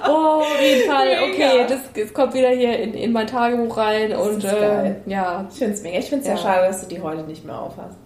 Oh, 0.07 0.13
auf 0.13 0.61
jeden 0.61 0.91
Fall. 0.91 1.09
Okay, 1.31 1.67
das, 1.69 1.81
das 1.95 2.13
kommt 2.15 2.35
wieder 2.35 2.51
hier 2.51 2.79
in, 2.79 2.95
in 2.95 3.13
mein 3.13 3.27
Tagebuch 3.27 3.77
rein 3.77 4.15
und 4.15 4.45
ist 4.45 4.53
äh, 4.53 4.95
ja, 5.07 5.47
Ich 5.51 5.59
finde 5.59 5.75
es 5.75 5.83
mega. 5.83 5.99
Ich 5.99 6.09
finde 6.09 6.23
es 6.23 6.29
Ja. 6.29 6.35
ja. 6.35 6.41
schade, 6.41 6.67
dass 6.69 6.83
du 6.83 6.95
die 6.95 7.01
heute 7.01 7.23
nicht 7.23 7.45
mehr 7.45 7.59
aufhast. 7.59 7.97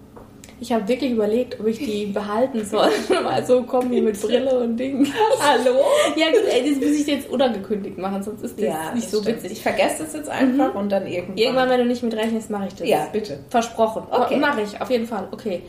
Ich 0.63 0.73
habe 0.73 0.87
wirklich 0.87 1.11
überlegt, 1.11 1.59
ob 1.61 1.67
ich 1.67 1.79
die 1.79 2.07
behalten 2.07 2.65
soll. 2.65 2.89
Mal 3.23 3.45
so 3.45 3.63
kommen 3.65 3.91
die 3.91 4.01
mit 4.01 4.21
Brille 4.21 4.59
und 4.61 4.77
Ding. 4.77 5.07
Hallo? 5.41 5.81
Ja 6.17 6.29
gut, 6.31 6.45
ey, 6.49 6.71
das 6.71 6.79
muss 6.79 6.97
ich 6.97 7.07
jetzt 7.07 7.29
unangekündigt 7.29 7.99
machen, 7.99 8.23
sonst 8.23 8.43
ist 8.45 8.59
das 8.59 8.95
nicht 8.95 9.07
das 9.07 9.11
so 9.11 9.21
stimmt. 9.23 9.39
witzig. 9.43 9.53
Ich 9.53 9.63
vergesse 9.63 10.05
das 10.05 10.15
jetzt 10.15 10.31
einfach 10.31 10.75
und 10.75 10.91
dann 10.91 11.07
irgendwann. 11.07 11.37
Irgendwann, 11.37 11.69
wenn 11.69 11.79
du 11.81 11.87
nicht 11.87 12.03
mit 12.03 12.15
rechnest, 12.15 12.49
mache 12.51 12.69
ich 12.69 12.75
das. 12.77 12.89
Ja, 12.89 13.09
bitte. 13.13 13.41
Versprochen. 13.51 14.05
Okay. 14.11 14.37
Mache 14.37 14.63
ich, 14.63 14.81
auf 14.81 14.89
jeden 14.91 15.07
Fall. 15.07 15.27
Okay. 15.33 15.63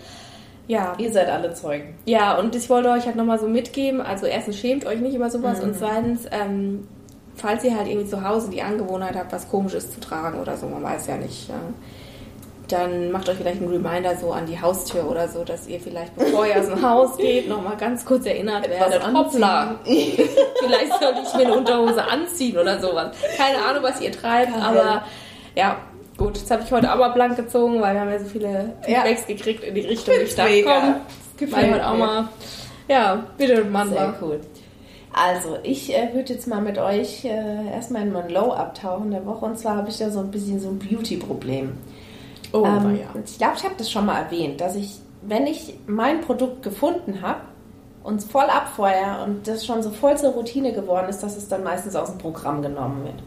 Ja. 0.67 0.93
Ihr 0.97 1.11
seid 1.11 1.27
alle 1.29 1.53
Zeugen. 1.53 1.95
Ja, 2.05 2.37
und 2.37 2.55
ich 2.55 2.69
wollte 2.69 2.89
euch 2.89 3.05
halt 3.05 3.15
nochmal 3.17 3.39
so 3.39 3.47
mitgeben, 3.47 3.99
also 3.99 4.27
erstens 4.27 4.57
schämt 4.59 4.85
euch 4.85 4.99
nicht 5.01 5.15
über 5.15 5.29
sowas 5.29 5.57
Mhm. 5.59 5.69
und 5.69 5.75
zweitens, 5.75 6.21
ähm, 6.31 6.87
falls 7.35 7.63
ihr 7.65 7.75
halt 7.75 7.87
irgendwie 7.89 8.07
zu 8.07 8.23
Hause 8.27 8.49
die 8.49 8.61
Angewohnheit 8.61 9.15
habt, 9.15 9.33
was 9.33 9.49
komisches 9.49 9.91
zu 9.91 9.99
tragen 9.99 10.39
oder 10.39 10.55
so, 10.55 10.67
man 10.67 10.83
weiß 10.83 11.07
ja 11.07 11.17
nicht, 11.17 11.49
ja, 11.49 11.55
dann 12.73 13.11
macht 13.11 13.29
euch 13.29 13.37
vielleicht 13.37 13.61
einen 13.61 13.69
Reminder 13.71 14.15
so 14.17 14.31
an 14.31 14.45
die 14.45 14.59
Haustür 14.59 15.09
oder 15.09 15.27
so, 15.29 15.43
dass 15.43 15.67
ihr 15.67 15.79
vielleicht, 15.79 16.15
bevor 16.15 16.45
ihr 16.45 16.59
aus 16.59 16.67
dem 16.67 16.81
Haus 16.81 17.17
geht, 17.17 17.47
nochmal 17.47 17.77
ganz 17.77 18.03
kurz 18.05 18.25
erinnert 18.25 18.67
werdet, 18.69 19.01
hoppla, 19.13 19.75
vielleicht 19.85 20.93
sollte 21.01 21.21
ich 21.25 21.33
mir 21.35 21.45
eine 21.47 21.53
Unterhose 21.57 22.03
anziehen 22.03 22.57
oder 22.57 22.79
sowas. 22.81 23.15
Keine 23.37 23.63
Ahnung, 23.63 23.83
was 23.83 24.01
ihr 24.01 24.11
treibt, 24.11 24.53
aber 24.61 25.03
ja, 25.55 25.77
gut, 26.17 26.37
jetzt 26.37 26.51
habe 26.51 26.63
ich 26.65 26.71
heute 26.71 26.91
auch 26.91 26.97
mal 26.97 27.09
blank 27.09 27.35
gezogen, 27.37 27.81
weil 27.81 27.93
wir 27.93 28.01
haben 28.01 28.11
ja 28.11 28.19
so 28.19 28.25
viele 28.25 28.73
Ja. 28.87 29.01
Feedbacks 29.01 29.27
gekriegt 29.27 29.63
in 29.63 29.75
die 29.75 29.81
Richtung, 29.81 30.15
ich 30.23 30.35
dachte, 30.35 30.51
mega. 30.51 30.79
komm, 30.81 30.95
Das 30.95 31.37
gefällt 31.37 31.69
Mal 31.69 31.73
heute 31.75 31.87
auch 31.87 31.93
mir. 31.93 32.05
mal. 32.05 32.27
Ja, 32.89 33.23
bitte, 33.37 33.63
Mann. 33.63 33.89
Sehr 33.89 34.13
cool. 34.21 34.39
Also, 35.15 35.57
ich 35.61 35.93
äh, 35.95 36.09
würde 36.13 36.33
jetzt 36.33 36.47
mal 36.47 36.59
mit 36.59 36.79
euch 36.79 37.23
äh, 37.23 37.69
erstmal 37.71 38.01
in 38.01 38.11
mein 38.11 38.29
Low 38.31 38.51
abtauchen 38.51 39.11
der 39.11 39.23
Woche. 39.27 39.45
Und 39.45 39.59
zwar 39.59 39.75
habe 39.77 39.89
ich 39.89 39.97
da 39.99 40.09
so 40.09 40.19
ein 40.19 40.31
bisschen 40.31 40.59
so 40.59 40.69
ein 40.69 40.79
Beauty-Problem. 40.79 41.73
Oh, 42.53 42.63
ähm, 42.65 42.95
ja. 42.95 43.07
Ich 43.25 43.37
glaube, 43.37 43.55
ich 43.57 43.63
habe 43.63 43.75
das 43.77 43.91
schon 43.91 44.05
mal 44.05 44.21
erwähnt, 44.21 44.61
dass 44.61 44.75
ich, 44.75 44.99
wenn 45.23 45.47
ich 45.47 45.75
mein 45.87 46.21
Produkt 46.21 46.63
gefunden 46.63 47.21
habe 47.21 47.41
und 48.03 48.19
es 48.19 48.25
voll 48.25 48.45
abfeuer 48.45 49.25
und 49.25 49.47
das 49.47 49.65
schon 49.65 49.81
so 49.81 49.89
voll 49.89 50.15
zur 50.17 50.31
Routine 50.31 50.71
geworden 50.71 51.09
ist, 51.09 51.23
dass 51.23 51.35
es 51.35 51.47
dann 51.47 51.63
meistens 51.63 51.95
aus 51.95 52.09
dem 52.09 52.19
Programm 52.19 52.61
genommen 52.61 53.03
wird. 53.05 53.23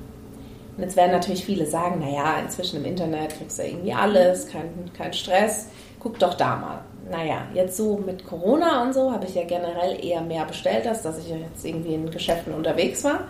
Und 0.76 0.82
jetzt 0.82 0.96
werden 0.96 1.12
natürlich 1.12 1.44
viele 1.44 1.66
sagen, 1.66 2.00
naja, 2.00 2.36
inzwischen 2.42 2.76
im 2.76 2.84
Internet 2.84 3.36
kriegst 3.36 3.58
du 3.58 3.64
irgendwie 3.64 3.94
alles, 3.94 4.46
kein, 4.48 4.70
kein 4.96 5.12
Stress, 5.12 5.68
guck 5.98 6.18
doch 6.18 6.34
da 6.34 6.56
mal. 6.56 6.78
Naja, 7.10 7.42
jetzt 7.54 7.76
so 7.76 7.96
mit 8.04 8.26
Corona 8.26 8.82
und 8.82 8.92
so 8.92 9.10
habe 9.10 9.26
ich 9.26 9.34
ja 9.34 9.44
generell 9.44 10.04
eher 10.04 10.20
mehr 10.20 10.44
bestellt, 10.44 10.86
als 10.86 11.02
dass 11.02 11.18
ich 11.18 11.28
jetzt 11.28 11.64
irgendwie 11.64 11.94
in 11.94 12.10
Geschäften 12.10 12.52
unterwegs 12.52 13.02
war. 13.04 13.20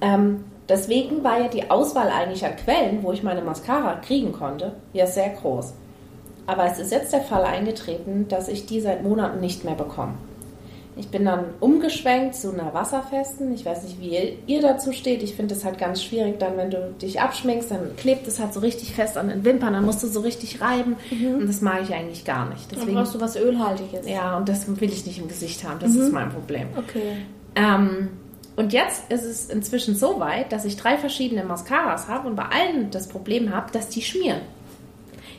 Ähm, 0.00 0.44
deswegen 0.72 1.22
war 1.22 1.38
ja 1.40 1.48
die 1.48 1.70
Auswahl 1.70 2.08
eigentlich 2.08 2.44
an 2.44 2.56
Quellen, 2.56 3.02
wo 3.02 3.12
ich 3.12 3.22
meine 3.22 3.42
Mascara 3.42 3.96
kriegen 3.96 4.32
konnte, 4.32 4.72
ja 4.92 5.06
sehr 5.06 5.30
groß. 5.30 5.74
Aber 6.46 6.66
es 6.66 6.78
ist 6.78 6.90
jetzt 6.90 7.12
der 7.12 7.20
Fall 7.20 7.44
eingetreten, 7.44 8.26
dass 8.28 8.48
ich 8.48 8.66
die 8.66 8.80
seit 8.80 9.04
Monaten 9.04 9.40
nicht 9.40 9.64
mehr 9.64 9.74
bekomme. 9.74 10.14
Ich 10.94 11.08
bin 11.08 11.24
dann 11.24 11.44
umgeschwenkt 11.60 12.34
zu 12.34 12.52
einer 12.52 12.74
wasserfesten. 12.74 13.54
Ich 13.54 13.64
weiß 13.64 13.84
nicht, 13.84 13.98
wie 13.98 14.36
ihr, 14.46 14.60
dazu 14.60 14.92
steht. 14.92 15.22
Ich 15.22 15.34
finde 15.34 15.54
es 15.54 15.64
halt 15.64 15.78
ganz 15.78 16.02
schwierig, 16.02 16.38
dann, 16.38 16.58
wenn 16.58 16.70
du 16.70 16.92
dich 17.00 17.18
abschminkst, 17.20 17.70
dann 17.70 17.96
klebt 17.96 18.26
es 18.28 18.38
halt 18.38 18.52
so 18.52 18.60
richtig 18.60 18.94
fest 18.94 19.16
an 19.16 19.28
den 19.28 19.42
Wimpern, 19.42 19.72
dann 19.72 19.86
musst 19.86 20.02
du 20.02 20.06
so 20.06 20.20
richtig 20.20 20.60
reiben. 20.60 20.96
Und 21.10 21.48
das 21.48 21.62
mag 21.62 21.80
ich 21.82 21.94
eigentlich 21.94 22.26
gar 22.26 22.48
nicht. 22.50 22.70
Dann 22.70 22.80
Deswegen, 22.80 22.98
brauchst 22.98 23.14
du 23.14 23.20
was 23.20 23.36
Ölhaltiges. 23.36 24.06
ja, 24.06 24.36
und 24.36 24.48
das 24.50 24.68
will 24.68 24.90
ich 24.90 25.06
nicht 25.06 25.18
im 25.18 25.28
Gesicht 25.28 25.64
haben. 25.64 25.78
Das 25.80 25.94
ist 25.94 26.12
mein 26.12 26.28
Problem. 26.28 26.66
Okay. 26.76 27.16
Ähm, 27.54 28.10
und 28.56 28.72
jetzt 28.72 29.10
ist 29.10 29.24
es 29.24 29.46
inzwischen 29.50 29.96
so 29.96 30.20
weit, 30.20 30.52
dass 30.52 30.64
ich 30.64 30.76
drei 30.76 30.98
verschiedene 30.98 31.44
Mascaras 31.44 32.08
habe 32.08 32.28
und 32.28 32.36
bei 32.36 32.44
allen 32.44 32.90
das 32.90 33.08
Problem 33.08 33.54
habe, 33.54 33.70
dass 33.72 33.88
die 33.88 34.02
schmieren. 34.02 34.40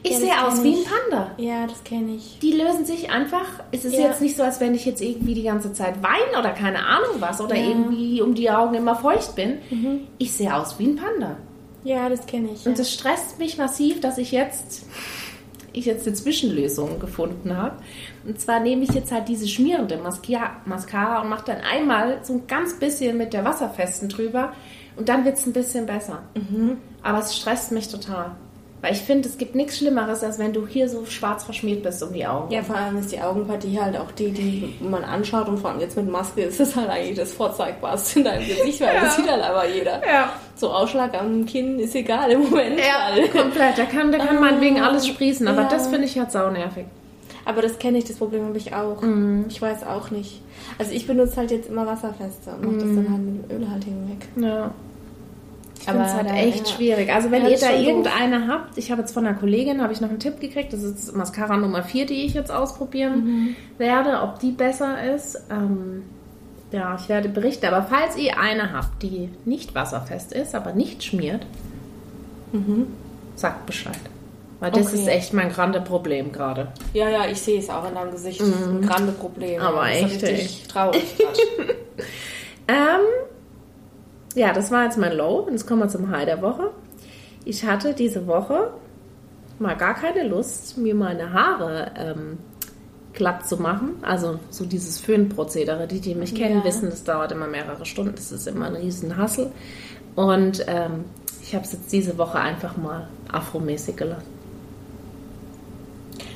Ich 0.05 0.11
Ja, 0.11 0.17
sehe 0.19 0.45
aus 0.47 0.63
wie 0.63 0.75
ein. 0.75 0.83
Panda. 0.83 1.31
Ja, 1.37 1.65
das 1.65 1.81
kenne 1.85 2.15
ich. 2.15 2.37
Die 2.41 2.51
lösen 2.51 2.85
sich 2.85 3.09
einfach. 3.09 3.45
Es 3.71 3.85
ist 3.85 3.93
Ja. 3.93 4.01
jetzt 4.07 4.19
nicht 4.19 4.35
so, 4.35 4.43
als 4.43 4.59
wenn 4.59 4.75
ich 4.75 4.85
jetzt 4.85 5.01
irgendwie 5.01 5.33
die 5.33 5.43
ganze 5.43 5.71
Zeit 5.71 6.03
weine 6.03 6.37
oder 6.39 6.49
keine 6.51 6.85
Ahnung 6.85 7.15
was 7.19 7.39
oder 7.39 7.55
Ja. 7.55 7.69
irgendwie 7.69 8.21
um 8.21 8.35
die 8.35 8.51
Augen 8.51 8.73
immer 8.75 8.95
feucht 8.97 9.35
bin. 9.35 9.59
Ich 10.17 10.33
sehe 10.33 10.53
aus 10.53 10.77
wie 10.77 10.87
ein 10.87 10.95
Panda. 10.97 11.37
Ja, 11.85 12.09
das 12.09 12.25
kenne 12.25 12.49
ich. 12.53 12.65
Und 12.65 12.77
das 12.79 12.91
stresst 12.91 13.39
mich 13.39 13.57
massiv, 13.57 14.01
dass 14.01 14.17
ich 14.17 14.31
jetzt, 14.33 14.85
ich 15.73 15.85
jetzt 15.85 16.07
eine 16.07 16.15
Zwischenlösung 16.15 16.99
gefunden 16.99 17.57
habe. 17.57 17.75
Und 18.25 18.39
zwar 18.39 18.59
nehme 18.59 18.83
ich 18.83 18.91
jetzt 18.91 19.11
halt 19.11 19.27
diese 19.27 19.47
schmierende 19.47 19.97
Mascara, 19.97 21.21
und 21.21 21.29
mache 21.29 21.45
dann 21.45 21.61
einmal 21.61 22.19
so 22.23 22.33
ein 22.33 22.47
ganz 22.47 22.79
bisschen 22.79 23.17
mit 23.17 23.33
der 23.33 23.43
wasserfesten 23.43 24.09
drüber 24.09 24.53
und 24.95 25.09
dann 25.09 25.25
wird 25.25 25.37
es 25.37 25.45
ein 25.45 25.53
bisschen 25.53 25.85
besser. 25.85 26.23
Aber 27.01 27.19
es 27.19 27.35
stresst 27.35 27.71
mich 27.71 27.87
total. 27.89 28.35
Weil 28.83 28.91
ich 28.91 28.99
finde, 28.99 29.29
es 29.29 29.37
gibt 29.37 29.55
nichts 29.55 29.77
Schlimmeres, 29.77 30.23
als 30.25 30.37
wenn 30.39 30.51
du 30.51 30.67
hier 30.67 30.89
so 30.89 31.05
schwarz 31.05 31.45
verschmiert 31.45 31.83
bist 31.83 32.03
um 32.03 32.11
die 32.11 32.27
Augen. 32.27 32.51
Ja, 32.51 32.61
vor 32.63 32.75
allem 32.75 32.97
ist 32.97 33.13
die 33.13 33.21
Augenpartie 33.21 33.79
halt 33.79 33.95
auch 33.95 34.11
die, 34.11 34.29
die 34.31 34.75
man 34.81 35.05
anschaut 35.05 35.47
und 35.47 35.57
vor 35.57 35.69
allem 35.69 35.79
jetzt 35.79 35.95
mit 35.95 36.11
Maske 36.11 36.41
ist 36.41 36.59
es 36.59 36.75
halt 36.75 36.89
eigentlich 36.89 37.15
das 37.17 37.31
Vorzeigbarste 37.31 38.19
in 38.19 38.25
deinem 38.25 38.45
Gesicht, 38.45 38.81
weil 38.81 38.93
das 38.99 39.15
sieht 39.15 39.31
halt 39.31 39.41
aber 39.41 39.69
jeder. 39.69 40.05
Ja. 40.05 40.33
So 40.55 40.69
Ausschlag 40.69 41.13
am 41.13 41.45
Kinn 41.45 41.79
ist 41.79 41.95
egal 41.95 42.29
im 42.31 42.41
Moment. 42.41 42.77
Ja, 42.77 43.15
weil- 43.15 43.29
komplett. 43.29 43.77
Da 43.77 43.85
kann, 43.85 44.11
da 44.11 44.17
kann 44.17 44.41
meinetwegen 44.41 44.81
alles 44.81 45.07
sprießen, 45.07 45.47
aber 45.47 45.61
Ja. 45.61 45.69
das 45.69 45.87
finde 45.87 46.03
ich 46.05 46.19
halt 46.19 46.31
saunervig. 46.33 46.83
Aber 47.45 47.61
das 47.61 47.79
kenne 47.79 47.97
ich, 47.99 48.03
das 48.03 48.17
Problem 48.17 48.45
habe 48.47 48.57
ich 48.57 48.73
auch. 48.75 49.01
Mhm. 49.01 49.45
Ich 49.47 49.61
weiß 49.61 49.85
auch 49.85 50.11
nicht. 50.11 50.41
Also 50.77 50.91
ich 50.91 51.07
benutze 51.07 51.37
halt 51.37 51.51
jetzt 51.51 51.69
immer 51.69 51.85
wasserfeste 51.87 52.49
und 52.51 52.65
mache 52.65 52.75
das 52.85 52.95
dann 52.95 53.09
halt 53.11 53.21
mit 53.21 53.49
dem 53.49 53.57
Ölhaltigen 53.61 54.09
weg. 54.09 54.27
Ja. 54.43 54.71
Ich 55.85 55.89
Aber 55.89 56.05
finde 56.05 56.27
es 56.27 56.31
halt 56.33 56.45
echt 56.47 56.67
ja. 56.69 56.75
schwierig. 56.75 57.11
Also 57.13 57.29
wenn 57.29 57.43
Ja, 57.43 57.49
ihr 57.49 57.59
da 57.59 57.73
irgendeine 57.73 58.47
habt, 58.47 58.77
ich 58.77 58.89
habe 58.89 59.01
jetzt 59.01 59.11
von 59.13 59.27
einer 59.27 59.37
Kollegin, 59.37 59.81
habe 59.81 59.91
ich 59.91 59.99
noch 59.99 60.07
einen 60.09 60.19
Tipp 60.19 60.39
gekriegt, 60.39 60.71
das 60.71 60.81
ist 60.81 61.13
Mascara 61.13 61.57
Nummer 61.57 61.83
4, 61.83 62.05
die 62.05 62.25
ich 62.25 62.33
jetzt 62.33 62.51
ausprobieren 62.51 63.55
werde, 63.77 64.21
ob 64.21 64.39
die 64.39 64.51
besser 64.51 65.13
ist. 65.13 65.43
Ähm, 65.51 66.03
ja, 66.71 66.97
ich 66.99 67.09
werde 67.09 67.27
berichten. 67.27 67.65
Aber 67.65 67.83
falls 67.83 68.15
ihr 68.17 68.39
eine 68.39 68.71
habt, 68.71 69.03
die 69.03 69.27
nicht 69.43 69.75
wasserfest 69.75 70.31
ist, 70.31 70.55
aber 70.55 70.71
nicht 70.71 71.03
schmiert, 71.03 71.45
sagt 73.35 73.65
Bescheid. 73.65 73.99
Weil 74.61 74.71
das 74.71 74.87
Okay. 74.87 74.95
ist 75.01 75.07
echt 75.07 75.33
mein 75.33 75.49
grande 75.49 75.81
Problem 75.81 76.31
gerade. 76.31 76.69
Ja, 76.93 77.09
ja, 77.09 77.25
ich 77.29 77.41
sehe 77.41 77.59
es 77.59 77.69
auch 77.69 77.85
in 77.85 77.95
deinem 77.95 78.11
Gesicht. 78.11 78.39
Das 78.39 78.47
ist 78.47 78.67
ein 78.67 78.81
grande 78.81 79.11
Problem. 79.11 79.59
Mhm. 79.59 79.67
Aber 79.67 79.85
das 79.89 80.11
ist 80.13 80.23
echt, 80.23 80.69
traurig. 80.71 81.03
Ähm, 82.65 83.01
ja, 84.35 84.53
das 84.53 84.71
war 84.71 84.85
jetzt 84.85 84.97
mein 84.97 85.15
Low. 85.15 85.39
Und 85.39 85.51
jetzt 85.53 85.67
kommen 85.67 85.81
wir 85.81 85.89
zum 85.89 86.09
High 86.09 86.25
der 86.25 86.41
Woche. 86.41 86.71
Ich 87.45 87.65
hatte 87.65 87.93
diese 87.93 88.25
Woche 88.27 88.71
mal 89.59 89.75
gar 89.75 89.93
keine 89.93 90.27
Lust, 90.27 90.77
mir 90.77 90.95
meine 90.95 91.33
Haare 91.33 91.91
ähm, 91.97 92.37
glatt 93.13 93.47
zu 93.47 93.57
machen. 93.57 93.91
Also 94.01 94.39
so 94.49 94.65
dieses 94.65 94.99
Föhnprozedere. 94.99 95.87
Die, 95.87 95.99
die 95.99 96.15
mich 96.15 96.33
kennen, 96.35 96.59
Ja. 96.59 96.63
wissen, 96.65 96.89
das 96.89 97.03
dauert 97.03 97.31
immer 97.31 97.47
mehrere 97.47 97.85
Stunden. 97.85 98.13
Das 98.15 98.31
ist 98.31 98.47
immer 98.47 98.65
ein 98.67 98.75
riesen 98.75 99.15
Hassel. 99.17 99.51
Und 100.15 100.63
ähm, 100.67 101.05
ich 101.41 101.53
habe 101.55 101.65
es 101.65 101.73
jetzt 101.73 101.91
diese 101.91 102.17
Woche 102.17 102.39
einfach 102.39 102.77
mal 102.77 103.07
afromäßig 103.31 103.95
gelassen. 103.97 104.27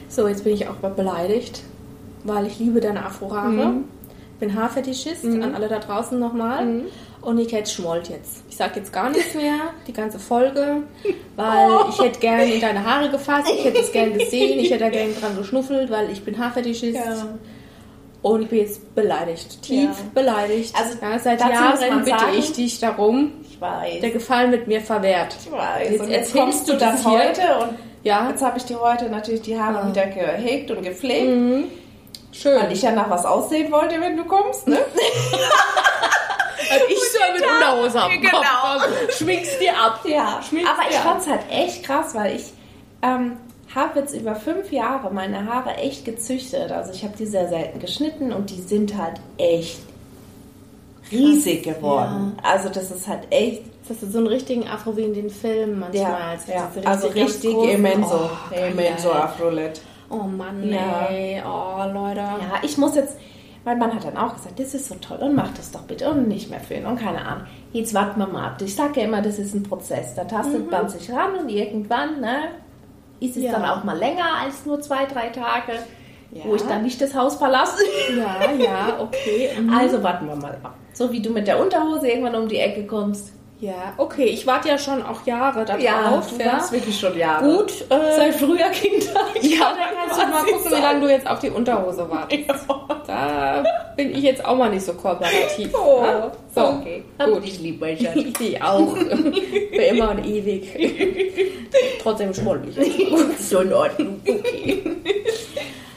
So, 0.09 0.27
jetzt 0.27 0.43
bin 0.43 0.53
ich 0.53 0.67
auch 0.67 0.81
mal 0.81 0.91
beleidigt, 0.91 1.63
weil 2.23 2.47
ich 2.47 2.59
liebe 2.59 2.79
deine 2.79 3.05
Afrohaare. 3.05 3.49
Mhm. 3.51 3.83
Bin 4.39 4.55
Haarfetischist, 4.55 5.25
an 5.25 5.55
alle 5.55 5.67
da 5.67 5.79
draußen 5.79 6.19
nochmal. 6.19 6.65
Mhm. 6.65 6.81
Und 7.21 7.37
die 7.37 7.45
Cat 7.47 7.67
schmollt 7.67 8.09
jetzt. 8.09 8.43
Ich 8.49 8.55
sag 8.55 8.75
jetzt 8.75 8.93
gar 8.93 9.09
nichts 9.09 9.33
mehr, 9.33 9.55
die 9.87 9.93
ganze 9.93 10.17
Folge, 10.19 10.83
weil 11.35 11.71
Oh. 11.71 11.85
ich 11.89 11.99
hätte 11.99 12.19
gern 12.19 12.41
in 12.41 12.61
deine 12.61 12.83
Haare 12.85 13.09
gefasst, 13.09 13.49
ich 13.53 13.65
hätte 13.65 13.79
es 13.79 13.91
gern 13.91 14.13
gesehen, 14.17 14.59
ich 14.59 14.69
hätte 14.71 14.85
da 14.85 14.89
gern 14.89 15.09
dran 15.19 15.35
geschnuffelt, 15.37 15.89
weil 15.91 16.09
ich 16.11 16.23
bin 16.23 16.37
Haarfetischist. 16.37 16.99
Und 18.23 18.41
ich 18.43 18.47
bin 18.49 18.59
jetzt 18.59 18.95
beleidigt, 18.95 19.61
tief 19.61 19.83
Ja. 19.89 19.95
beleidigt. 20.13 20.73
Also, 20.77 20.97
ja, 21.01 21.19
seit 21.19 21.39
Jahren 21.39 22.03
bitte 22.03 22.09
sagen- 22.17 22.33
ich 22.37 22.51
dich 22.53 22.79
darum. 22.79 23.31
Ich 23.49 23.59
weiß. 23.61 24.01
Der 24.01 24.09
Gefallen 24.09 24.51
wird 24.51 24.67
mir 24.67 24.81
verwehrt. 24.81 25.35
ich 25.39 25.51
weiß. 25.51 25.89
Jetzt 25.91 26.01
und 26.01 26.09
jetzt 26.09 26.17
erzählst 26.35 26.35
kommst 26.35 26.69
du 26.69 26.73
das 26.77 27.05
heute 27.05 27.41
und 27.61 27.77
Ja, 28.03 28.29
jetzt 28.29 28.41
habe 28.43 28.57
ich 28.57 28.63
dir 28.65 28.79
heute 28.79 29.09
natürlich 29.09 29.41
die 29.41 29.59
Haare 29.59 29.79
Ah. 29.83 29.87
wieder 29.89 30.05
gehegt 30.07 30.71
und 30.71 30.81
gepflegt. 30.83 31.67
schön. 32.31 32.61
Weil 32.61 32.71
ich 32.71 32.81
ja 32.81 32.91
nach 32.91 33.09
was 33.09 33.25
aussehen 33.25 33.71
wollte, 33.71 33.99
wenn 34.01 34.15
du 34.17 34.23
kommst, 34.25 34.67
ne? 34.67 34.77
Also 36.71 36.85
ich 36.89 36.99
soll 37.11 37.33
mit 37.33 37.43
Unterhose 37.45 38.01
am 38.01 38.11
Genau. 38.21 38.31
Kopf. 38.41 39.11
Schminkst 39.17 39.59
dir 39.61 39.73
ab. 39.79 39.99
Ja, 40.05 40.41
Schminkst 40.47 40.71
aber 40.71 40.89
ich 40.89 40.95
fand 40.97 41.21
es 41.21 41.27
halt 41.27 41.41
echt 41.51 41.83
krass, 41.83 42.13
weil 42.15 42.35
ich 42.35 42.43
ähm, 43.01 43.37
habe 43.75 43.99
jetzt 43.99 44.15
über 44.15 44.35
fünf 44.35 44.71
Jahre 44.71 45.11
meine 45.13 45.45
Haare 45.45 45.75
echt 45.75 46.05
gezüchtet. 46.05 46.71
Also 46.71 46.91
ich 46.93 47.03
habe 47.03 47.15
die 47.17 47.25
sehr 47.25 47.47
selten 47.49 47.79
geschnitten 47.79 48.31
und 48.33 48.49
die 48.49 48.61
sind 48.61 48.95
halt 48.97 49.19
echt 49.37 49.79
riesig 51.11 51.63
geworden. 51.63 52.37
Also 52.43 52.69
das 52.69 52.91
ist 52.91 53.07
halt 53.07 53.21
echt, 53.29 53.63
Das 53.87 54.03
ist 54.03 54.11
so 54.11 54.17
einen 54.17 54.27
richtigen 54.27 54.67
Afro 54.67 54.97
wie 54.97 55.03
in 55.03 55.13
den 55.13 55.29
Filmen 55.29 55.79
manchmal. 55.79 56.01
ja, 56.01 56.17
Also, 56.31 56.51
ja. 56.51 56.71
diese 56.75 56.87
also 56.87 57.07
richtig 57.07 57.53
immenso, 57.73 58.29
Oh, 58.51 58.55
immenso. 58.55 59.11
Afrolet. 59.11 59.79
Oh 60.09 60.23
Mann, 60.23 60.69
Ja. 60.69 61.07
ey. 61.09 61.41
Oh, 61.45 61.83
Leute. 61.93 62.19
Ja, 62.19 62.59
ich 62.61 62.77
muss 62.77 62.95
jetzt, 62.95 63.15
mein 63.67 63.79
Mann 63.79 63.93
hat 63.93 64.05
dann 64.05 64.15
auch 64.15 64.33
gesagt, 64.33 64.57
das 64.61 64.73
ist 64.73 64.87
so 64.87 64.95
toll 64.95 65.17
und 65.17 65.35
mach 65.35 65.49
das 65.53 65.71
doch 65.73 65.81
bitte 65.81 66.09
und 66.09 66.29
nicht 66.29 66.49
mehr 66.49 66.61
filmen 66.61 66.85
und 66.85 66.97
keine 67.01 67.19
Ahnung. 67.19 67.43
Jetzt 67.73 67.93
warten 67.93 68.17
wir 68.17 68.25
mal 68.25 68.45
ab. 68.47 68.61
Ich 68.61 68.73
sage 68.73 69.01
ja 69.01 69.05
immer, 69.05 69.21
das 69.21 69.39
ist 69.39 69.53
ein 69.53 69.63
Prozess. 69.63 70.15
Da 70.15 70.23
tastet 70.23 70.71
man 70.71 70.87
sich 70.87 71.11
ran 71.11 71.35
und 71.35 71.49
irgendwann, 71.49 72.21
ne, 72.21 72.43
ist 73.19 73.35
es 73.35 73.43
Ja. 73.43 73.51
dann 73.51 73.65
auch 73.65 73.83
mal 73.83 73.97
länger 73.97 74.23
als 74.41 74.65
nur 74.65 74.79
zwei, 74.79 75.05
drei 75.05 75.27
Tage, 75.27 75.73
Ja. 76.31 76.45
wo 76.45 76.55
ich 76.55 76.61
dann 76.61 76.83
nicht 76.83 77.01
das 77.01 77.13
Haus 77.13 77.35
verlasse. 77.35 77.83
Ja, 78.17 78.53
ja, 78.57 78.99
okay. 79.01 79.49
Mhm. 79.59 79.73
Also 79.73 80.01
warten 80.01 80.27
wir 80.27 80.35
mal 80.37 80.57
ab. 80.63 80.75
So 80.93 81.11
wie 81.11 81.21
du 81.21 81.31
mit 81.31 81.45
der 81.47 81.59
Unterhose 81.59 82.07
irgendwann 82.07 82.35
um 82.35 82.47
die 82.47 82.59
Ecke 82.59 82.85
kommst. 82.87 83.33
Ja, 83.59 83.93
okay. 83.97 84.25
Ich 84.25 84.45
warte 84.47 84.69
ja 84.69 84.77
schon 84.77 85.01
auch 85.03 85.25
Jahre 85.25 85.65
darauf. 85.65 86.29
du 86.29 86.45
warst 86.45 86.71
wirklich 86.71 86.97
schon 86.97 87.17
Jahre. 87.17 87.43
Gut, 87.57 87.71
äh, 87.89 88.15
Seit 88.15 88.35
früher 88.35 88.69
Kindheit. 88.69 89.15
ja, 89.41 89.73
dann 89.73 90.07
kannst 90.07 90.21
du 90.21 90.27
mal 90.27 90.43
gucken, 90.43 90.71
wie 90.77 90.81
lange 90.81 90.99
du 91.01 91.09
jetzt 91.09 91.27
auf 91.27 91.39
die 91.39 91.49
Unterhose 91.49 92.07
wartest. 92.09 92.47
Da 93.07 93.63
bin 93.95 94.11
ich 94.11 94.21
jetzt 94.23 94.43
auch 94.43 94.57
mal 94.57 94.69
nicht 94.69 94.85
so 94.85 94.93
kooperativ. 94.93 95.69
Oh, 95.73 96.01
Ja? 96.03 96.31
So, 96.53 96.61
okay. 96.61 97.03
gut. 97.23 97.43
Ich 97.45 97.59
liebe 97.59 97.85
mein 97.85 97.97
Schatz. 97.97 98.15
Ich 98.39 98.61
auch. 98.61 98.95
Für 98.97 99.81
immer 99.81 100.11
und 100.11 100.25
ewig. 100.25 100.67
Trotzdem 102.03 102.33
schmoll 102.33 102.61
ich. 102.69 103.47
so 103.49 103.59
in 103.59 103.71
Ordnung. 103.73 104.21
Okay. 104.27 104.83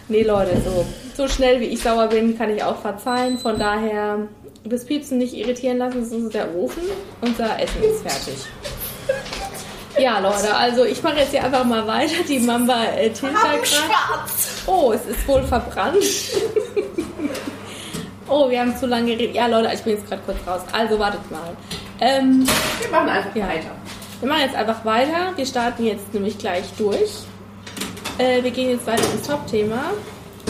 Nee, 0.08 0.22
Leute, 0.22 0.56
so, 0.64 0.84
so 1.16 1.28
schnell 1.28 1.60
wie 1.60 1.66
ich 1.66 1.82
sauer 1.82 2.06
bin, 2.08 2.36
kann 2.38 2.50
ich 2.54 2.62
auch 2.62 2.76
verzeihen. 2.76 3.38
Von 3.38 3.58
daher, 3.58 4.28
das 4.64 4.84
Piepsen 4.84 5.18
nicht 5.18 5.34
irritieren 5.34 5.78
lassen, 5.78 6.00
das 6.00 6.10
ist 6.12 6.34
der 6.34 6.54
Ofen. 6.56 6.82
Unser 7.20 7.60
Essen 7.60 7.82
ist 7.82 8.02
fertig. 8.02 8.34
Ja, 9.98 10.18
Leute, 10.20 10.54
also 10.54 10.84
ich 10.84 11.02
mache 11.02 11.18
jetzt 11.18 11.30
hier 11.30 11.44
einfach 11.44 11.64
mal 11.64 11.86
weiter. 11.86 12.14
Die 12.28 12.38
Mamba 12.38 12.84
äh, 12.96 13.14
schwarz. 13.14 14.59
Oh, 14.72 14.92
es 14.92 15.04
ist 15.06 15.26
wohl 15.26 15.42
verbrannt. 15.42 15.96
oh, 18.28 18.48
wir 18.48 18.60
haben 18.60 18.76
zu 18.76 18.86
lange 18.86 19.16
geredet. 19.16 19.34
Ja, 19.34 19.46
Leute, 19.48 19.70
ich 19.74 19.80
bin 19.82 19.94
jetzt 19.94 20.08
gerade 20.08 20.22
kurz 20.24 20.38
raus. 20.46 20.60
Also 20.72 20.96
wartet 20.98 21.28
mal. 21.30 21.56
Ähm, 22.00 22.46
Wir 22.80 22.90
machen 22.90 23.08
einfach 23.08 23.34
Ja. 23.34 23.48
weiter. 23.48 23.70
wir 24.20 24.28
machen 24.28 24.42
jetzt 24.42 24.54
einfach 24.54 24.84
weiter. 24.84 25.32
Wir 25.36 25.44
starten 25.46 25.84
jetzt 25.86 26.14
nämlich 26.14 26.38
gleich 26.38 26.64
durch. 26.78 27.10
Äh, 28.18 28.42
wir 28.44 28.50
gehen 28.52 28.70
jetzt 28.70 28.86
weiter 28.86 29.02
ins 29.12 29.26
Top-Thema. 29.26 29.90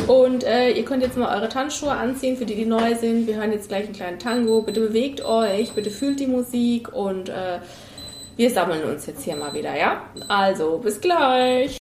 Und 0.07 0.45
äh, 0.45 0.71
ihr 0.73 0.85
könnt 0.85 1.03
jetzt 1.03 1.17
mal 1.17 1.35
eure 1.37 1.49
Tanzschuhe 1.49 1.93
anziehen, 1.93 2.37
für 2.37 2.45
die, 2.45 2.57
die 2.57 2.67
neu 2.67 2.95
sind. 2.97 3.27
Wir 3.27 3.37
hören 3.37 3.53
jetzt 3.53 3.69
gleich 3.69 3.85
einen 3.85 3.95
kleinen 3.95 4.19
Tango. 4.19 4.61
Bitte 4.62 4.81
bewegt 4.81 5.25
euch, 5.25 5.73
bitte 5.73 5.91
fühlt 5.91 6.21
die 6.21 6.27
Musik 6.27 6.93
und 6.93 7.29
äh, 7.31 7.59
wir 8.37 8.50
sammeln 8.50 8.85
uns 8.85 9.07
jetzt 9.07 9.23
hier 9.23 9.37
mal 9.37 9.53
wieder, 9.55 9.77
ja? 9.79 10.03
Also, 10.29 10.79
bis 10.79 11.00
gleich. 11.00 11.80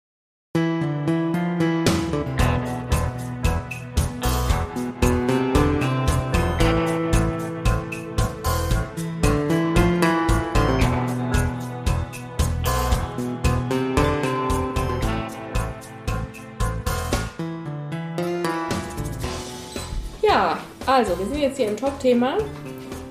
Also, 20.97 21.19
wir 21.19 21.27
sind 21.27 21.41
jetzt 21.41 21.59
hier 21.59 21.69
im 21.69 21.77
Top-Thema 21.77 22.39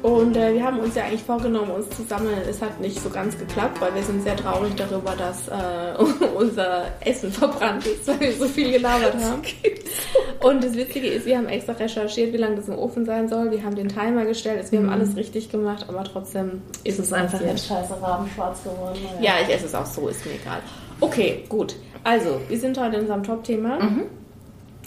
und 0.01 0.35
äh, 0.35 0.55
wir 0.55 0.63
haben 0.63 0.79
uns 0.79 0.95
ja 0.95 1.03
eigentlich 1.03 1.21
vorgenommen, 1.21 1.69
uns 1.69 1.87
zu 1.91 2.01
sammeln. 2.01 2.39
Es 2.49 2.59
hat 2.59 2.81
nicht 2.81 2.99
so 2.99 3.11
ganz 3.11 3.37
geklappt, 3.37 3.79
weil 3.79 3.93
wir 3.93 4.01
sind 4.01 4.23
sehr 4.23 4.35
traurig 4.35 4.73
darüber, 4.75 5.13
dass 5.15 5.47
äh, 5.49 6.25
unser 6.35 6.85
Essen 7.01 7.31
verbrannt 7.31 7.85
ist, 7.85 8.07
weil 8.07 8.19
wir 8.21 8.33
so 8.33 8.47
viel 8.47 8.71
gelabert 8.71 9.13
haben. 9.23 9.43
Und 10.41 10.63
das 10.63 10.73
Witzige 10.73 11.05
ist, 11.05 11.27
wir 11.27 11.37
haben 11.37 11.47
extra 11.47 11.73
recherchiert, 11.73 12.33
wie 12.33 12.37
lange 12.37 12.55
das 12.55 12.69
im 12.69 12.79
Ofen 12.79 13.05
sein 13.05 13.29
soll. 13.29 13.51
Wir 13.51 13.63
haben 13.63 13.75
den 13.75 13.89
Timer 13.89 14.25
gestellt, 14.25 14.57
also 14.57 14.71
wir 14.71 14.79
haben 14.79 14.89
alles 14.89 15.15
richtig 15.15 15.51
gemacht, 15.51 15.85
aber 15.87 16.05
trotzdem 16.05 16.63
ist 16.83 16.97
es 16.97 17.13
einfach 17.13 17.39
jetzt 17.41 17.67
scheiße 17.67 18.01
rabenschwarz 18.01 18.63
geworden. 18.63 18.97
Ja, 19.21 19.33
ich 19.43 19.53
esse 19.53 19.67
es 19.67 19.75
auch 19.75 19.85
so, 19.85 20.07
ist 20.07 20.25
mir 20.25 20.31
egal. 20.31 20.57
Okay, 21.01 21.43
gut. 21.49 21.75
Also, 22.03 22.41
wir 22.49 22.57
sind 22.57 22.79
heute 22.79 22.95
in 22.95 23.01
unserem 23.01 23.21
Top-Thema. 23.21 23.77
Mhm. 23.77 24.05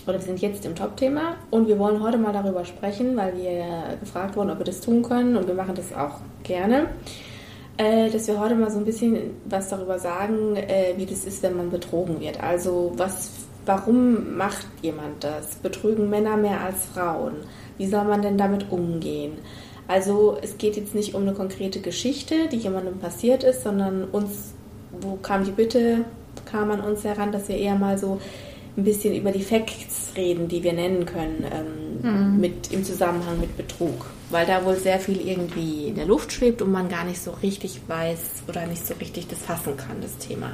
Oder 0.08 0.18
wir 0.18 0.24
sind 0.24 0.40
jetzt 0.40 0.64
im 0.64 0.74
Top-Thema 0.74 1.36
und 1.50 1.68
wir 1.68 1.78
wollen 1.78 2.02
heute 2.02 2.16
mal 2.16 2.32
darüber 2.32 2.64
sprechen, 2.64 3.14
weil 3.14 3.36
wir 3.36 3.98
gefragt 4.00 4.36
wurden, 4.36 4.50
ob 4.50 4.58
wir 4.58 4.64
das 4.64 4.80
tun 4.80 5.02
können 5.02 5.36
und 5.36 5.46
wir 5.46 5.54
machen 5.54 5.74
das 5.74 5.92
auch 5.92 6.20
gerne. 6.44 6.86
Äh, 7.76 8.08
dass 8.08 8.26
wir 8.26 8.40
heute 8.40 8.54
mal 8.54 8.70
so 8.70 8.78
ein 8.78 8.86
bisschen 8.86 9.34
was 9.44 9.68
darüber 9.68 9.98
sagen, 9.98 10.56
äh, 10.56 10.94
wie 10.96 11.04
das 11.04 11.26
ist, 11.26 11.42
wenn 11.42 11.58
man 11.58 11.70
betrogen 11.70 12.20
wird. 12.20 12.42
Also 12.42 12.92
was, 12.96 13.32
warum 13.66 14.34
macht 14.38 14.66
jemand 14.80 15.22
das? 15.22 15.56
Betrügen 15.56 16.08
Männer 16.08 16.38
mehr 16.38 16.62
als 16.62 16.86
Frauen? 16.86 17.34
Wie 17.76 17.86
soll 17.86 18.04
man 18.04 18.22
denn 18.22 18.38
damit 18.38 18.72
umgehen? 18.72 19.32
Also 19.88 20.38
es 20.40 20.56
geht 20.56 20.76
jetzt 20.76 20.94
nicht 20.94 21.14
um 21.14 21.22
eine 21.22 21.34
konkrete 21.34 21.80
Geschichte, 21.80 22.48
die 22.50 22.56
jemandem 22.56 22.98
passiert 22.98 23.44
ist, 23.44 23.62
sondern 23.62 24.04
uns, 24.04 24.54
wo 25.02 25.16
kam 25.16 25.44
die 25.44 25.50
Bitte, 25.50 26.06
kam 26.46 26.70
an 26.70 26.80
uns 26.80 27.04
heran, 27.04 27.30
dass 27.30 27.48
wir 27.48 27.58
eher 27.58 27.74
mal 27.74 27.98
so 27.98 28.18
ein 28.78 28.84
bisschen 28.84 29.14
über 29.14 29.32
die 29.32 29.42
Facts 29.42 30.12
reden, 30.16 30.48
die 30.48 30.62
wir 30.62 30.72
nennen 30.72 31.04
können, 31.04 31.44
ähm, 31.52 31.88
Mhm. 32.00 32.40
mit, 32.40 32.72
im 32.72 32.84
Zusammenhang 32.84 33.40
mit 33.40 33.56
Betrug. 33.56 34.06
Weil 34.30 34.46
da 34.46 34.64
wohl 34.64 34.76
sehr 34.76 35.00
viel 35.00 35.20
irgendwie 35.26 35.88
in 35.88 35.96
der 35.96 36.06
Luft 36.06 36.32
schwebt 36.32 36.62
und 36.62 36.70
man 36.70 36.88
gar 36.88 37.04
nicht 37.04 37.20
so 37.20 37.32
richtig 37.42 37.80
weiß 37.88 38.44
oder 38.46 38.66
nicht 38.66 38.86
so 38.86 38.94
richtig 38.94 39.26
das 39.26 39.40
fassen 39.40 39.76
kann, 39.76 40.00
das 40.00 40.16
Thema. 40.18 40.52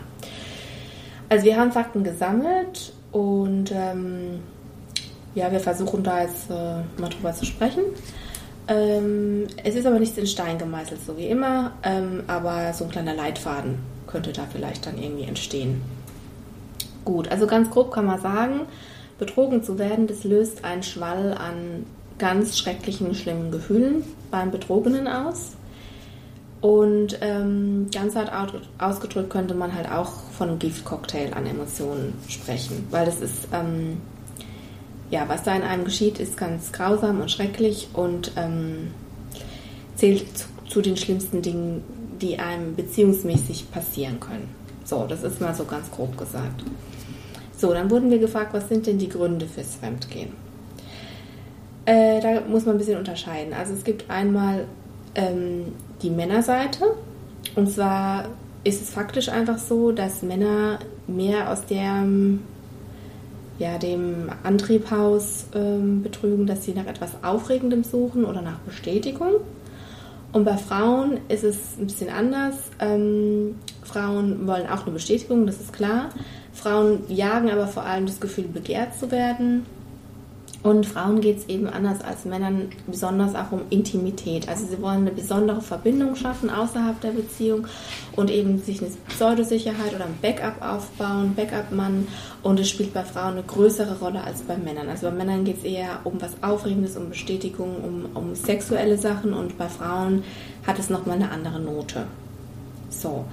Also 1.29 1.45
wir 1.45 1.57
haben 1.59 1.71
Fakten 1.73 2.03
gesammelt 2.03 2.95
und 3.13 3.71
ähm, 3.73 4.41
ja, 5.35 5.53
wir 5.53 5.61
versuchen 5.61 6.03
da 6.03 6.23
jetzt 6.23 6.49
äh, 6.51 6.55
mal 7.01 7.11
drüber 7.11 7.33
zu 7.35 7.45
sprechen. 7.45 7.83
Ähm, 8.69 9.47
es 9.63 9.75
ist 9.75 9.85
aber 9.87 9.99
nichts 9.99 10.17
in 10.17 10.27
Stein 10.27 10.57
gemeißelt, 10.57 11.01
so 11.05 11.19
wie 11.19 11.27
immer, 11.27 11.73
ähm, 11.83 12.23
aber 12.27 12.73
so 12.73 12.85
ein 12.85 12.91
kleiner 12.91 13.13
Leitfaden 13.15 13.75
könnte 14.07 14.33
da 14.33 14.47
vielleicht 14.51 14.87
dann 14.87 14.97
irgendwie 14.97 15.25
entstehen. 15.25 15.83
Gut, 17.05 17.29
also 17.29 17.47
ganz 17.47 17.71
grob 17.71 17.93
kann 17.93 18.07
man 18.07 18.21
sagen, 18.21 18.61
betrogen 19.19 19.63
zu 19.63 19.79
werden, 19.79 20.07
das 20.07 20.25
löst 20.25 20.65
einen 20.65 20.83
Schwall 20.83 21.35
an 21.35 21.85
ganz 22.19 22.59
schrecklichen, 22.59 23.15
schlimmen 23.15 23.51
Gefühlen 23.51 24.05
beim 24.31 24.51
Betrogenen 24.51 25.07
aus. 25.07 25.53
Und 26.61 27.19
ähm, 27.21 27.89
ganz 27.93 28.17
hart 28.17 28.33
au- 28.33 28.85
ausgedrückt 28.85 29.29
könnte 29.29 29.55
man 29.55 29.75
halt 29.75 29.91
auch 29.91 30.13
von 30.37 30.49
einem 30.49 30.59
Giftcocktail 30.59 31.35
an 31.35 31.45
Emotionen 31.45 32.15
sprechen, 32.29 32.87
weil 32.91 33.05
das 33.05 33.21
ist, 33.21 33.49
ähm, 33.53 33.99
ja, 35.11 35.29
was 35.29 35.43
da 35.43 35.55
in 35.55 35.63
einem 35.63 35.85
geschieht, 35.85 36.19
ist 36.19 36.39
ganz 36.39 36.73
grausam 36.73 37.21
und 37.21 37.31
schrecklich 37.31 37.89
und 37.93 38.33
ähm, 38.37 38.93
zählt 39.97 40.25
zu, 40.39 40.47
zu 40.67 40.81
den 40.81 40.97
schlimmsten 40.97 41.43
Dingen, 41.43 41.85
die 42.23 42.39
einem 42.39 42.75
beziehungsmäßig 42.75 43.71
passieren 43.71 44.19
können. 44.19 44.49
So, 44.85 45.07
das 45.09 45.23
ist 45.23 45.41
mal 45.41 45.55
so 45.55 45.65
ganz 45.65 45.91
grob 45.91 46.17
gesagt. 46.17 46.63
So, 47.57 47.73
dann 47.73 47.91
wurden 47.91 48.11
wir 48.11 48.19
gefragt, 48.19 48.53
was 48.53 48.69
sind 48.69 48.87
denn 48.87 48.99
die 48.99 49.09
Gründe 49.09 49.47
fürs 49.47 49.77
Fremdgehen? 49.77 50.33
Äh, 51.87 52.21
da 52.21 52.41
muss 52.49 52.65
man 52.67 52.77
ein 52.77 52.79
bisschen 52.79 52.99
unterscheiden. 52.99 53.53
Also 53.53 53.73
es 53.73 53.85
gibt 53.85 54.11
einmal 54.11 54.67
ähm, 55.15 55.73
die 56.03 56.11
Männerseite. 56.11 56.95
Und 57.55 57.71
zwar 57.71 58.27
ist 58.65 58.83
es 58.83 58.91
faktisch 58.91 59.29
einfach 59.29 59.59
so, 59.59 59.93
dass 59.93 60.23
Männer 60.23 60.79
mehr 61.07 61.51
aus 61.51 61.67
dem, 61.67 62.41
ja, 63.59 63.79
dem 63.79 64.31
Antriebhaus 64.43 65.47
ähm, 65.55 66.03
betrügen, 66.03 66.47
dass 66.47 66.65
sie 66.65 66.73
nach 66.73 66.87
etwas 66.87 67.11
Aufregendem 67.23 67.85
suchen 67.85 68.25
oder 68.25 68.43
nach 68.43 68.59
Bestätigung. 68.61 69.35
Und 70.35 70.45
bei 70.45 70.57
Frauen 70.57 71.21
ist 71.29 71.45
es 71.45 71.79
ein 71.79 71.87
bisschen 71.87 72.11
anders. 72.11 72.57
Ähm, 72.81 73.55
Frauen 73.85 74.49
wollen 74.49 74.69
auch 74.69 74.83
eine 74.83 74.91
Bestätigung, 74.91 75.47
das 75.47 75.61
ist 75.61 75.73
klar. 75.73 76.11
Frauen 76.53 77.05
jagen 77.09 77.51
aber 77.51 77.69
vor 77.69 77.85
allem 77.85 78.07
das 78.07 78.19
Gefühl, 78.19 78.49
begehrt 78.49 78.99
zu 78.99 79.13
werden. 79.13 79.65
Und 80.65 80.87
Frauen 80.87 81.21
geht 81.21 81.41
es 81.41 81.49
eben 81.51 81.69
anders 81.69 82.01
als 82.01 82.25
Männern, 82.25 82.71
besonders 82.87 83.35
auch 83.35 83.53
um 83.53 83.61
Intimität. 83.69 84.49
Also 84.49 84.65
sie 84.65 84.81
wollen 84.81 85.03
eine 85.03 85.11
besondere 85.11 85.61
Verbindung 85.61 86.17
schaffen 86.17 86.49
außerhalb 86.49 86.99
der 87.03 87.11
Beziehung 87.11 87.67
und 88.17 88.31
eben 88.31 88.59
sich 88.59 88.81
eine 88.81 88.91
Pseudosicherheit 89.09 89.95
oder 89.95 90.07
ein 90.07 90.17
Backup 90.23 90.63
aufbauen, 90.63 91.35
Backup-Mann. 91.35 92.09
Und 92.43 92.59
es 92.59 92.71
spielt 92.71 92.95
bei 92.95 93.05
Frauen 93.05 93.35
eine 93.35 93.43
größere 93.43 93.99
Rolle 93.99 94.25
als 94.25 94.41
bei 94.41 94.57
Männern. 94.57 94.89
Also 94.89 95.11
bei 95.11 95.13
Männern 95.13 95.45
geht 95.45 95.59
es 95.59 95.65
eher 95.65 96.01
um 96.05 96.15
was 96.23 96.43
Aufregendes, 96.43 96.97
um 96.97 97.11
Bestätigung, 97.11 97.77
um, 97.85 98.07
um 98.15 98.35
sexuelle 98.35 98.97
Sachen 98.97 99.35
und 99.35 99.59
bei 99.59 99.69
Frauen 99.69 100.25
hat 100.67 100.79
es 100.79 100.89
nochmal 100.89 101.17
eine 101.17 101.31
andere 101.31 101.61
Note. 101.61 102.07
So. 102.89 103.27